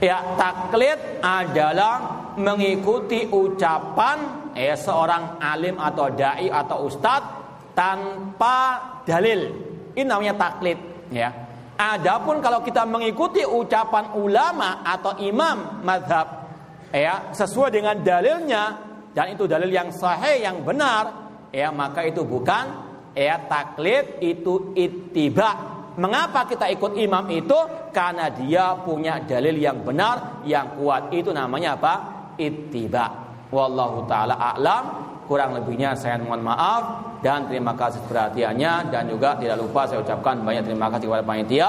Ya, 0.00 0.24
taklid 0.40 1.20
adalah 1.20 1.96
mengikuti 2.40 3.28
ucapan 3.28 4.48
eh, 4.56 4.72
seorang 4.72 5.36
alim 5.36 5.76
atau 5.76 6.08
dai 6.08 6.48
atau 6.48 6.88
ustadz 6.88 7.36
tanpa 7.76 8.80
dalil. 9.04 9.52
Ini 9.92 10.08
namanya 10.08 10.40
taklid, 10.40 10.80
ya. 11.12 11.28
Adapun 11.76 12.40
kalau 12.40 12.64
kita 12.64 12.88
mengikuti 12.88 13.44
ucapan 13.44 14.16
ulama 14.16 14.80
atau 14.84 15.20
imam 15.20 15.84
madhab, 15.84 16.48
ya 16.92 17.32
sesuai 17.36 17.72
dengan 17.72 17.96
dalilnya 18.00 18.64
dan 19.12 19.32
itu 19.32 19.48
dalil 19.48 19.68
yang 19.68 19.92
sahih 19.92 20.44
yang 20.44 20.64
benar, 20.64 21.08
ya 21.52 21.68
maka 21.72 22.04
itu 22.08 22.24
bukan 22.24 22.88
ya 23.12 23.36
taklid 23.48 24.20
itu 24.24 24.72
ittiba. 24.76 25.79
Mengapa 26.00 26.48
kita 26.48 26.64
ikut 26.72 26.96
imam 26.96 27.28
itu? 27.28 27.58
Karena 27.92 28.32
dia 28.32 28.72
punya 28.80 29.20
dalil 29.20 29.60
yang 29.60 29.84
benar, 29.84 30.40
yang 30.48 30.80
kuat. 30.80 31.12
Itu 31.12 31.36
namanya 31.36 31.76
apa? 31.76 31.94
Ittiba. 32.40 33.06
Wallahu 33.52 34.08
taala 34.08 34.40
a'lam. 34.40 34.84
Kurang 35.28 35.54
lebihnya 35.54 35.94
saya 35.94 36.18
mohon 36.18 36.42
maaf 36.42 36.82
dan 37.22 37.46
terima 37.46 37.70
kasih 37.78 38.02
perhatiannya 38.02 38.90
dan 38.90 39.06
juga 39.06 39.38
tidak 39.38 39.62
lupa 39.62 39.86
saya 39.86 40.02
ucapkan 40.02 40.42
banyak 40.42 40.66
terima 40.66 40.90
kasih 40.90 41.06
kepada 41.06 41.22
panitia 41.22 41.68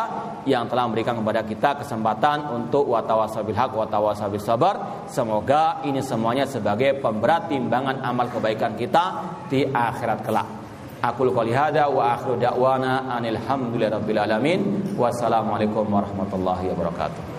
yang 0.50 0.66
telah 0.66 0.90
memberikan 0.90 1.22
kepada 1.22 1.46
kita 1.46 1.70
kesempatan 1.78 2.50
untuk 2.50 2.90
watawasabil 2.90 3.54
haq 3.54 3.78
watawasabil 3.78 4.42
sabar. 4.42 5.06
Semoga 5.06 5.86
ini 5.86 6.02
semuanya 6.02 6.50
sebagai 6.50 6.98
pemberat 7.06 7.54
timbangan 7.54 8.02
amal 8.02 8.34
kebaikan 8.34 8.74
kita 8.74 9.30
di 9.46 9.62
akhirat 9.70 10.26
kelak. 10.26 10.61
Aku 11.02 11.26
qouli 11.34 11.50
hada 11.50 11.90
wa 11.90 12.14
akhiru 12.14 12.38
da'wana 12.38 13.10
anil. 13.10 13.42
Wassalamualaikum 14.94 15.90
warahmatullahi 15.90 16.70
wabarakatuh. 16.70 17.31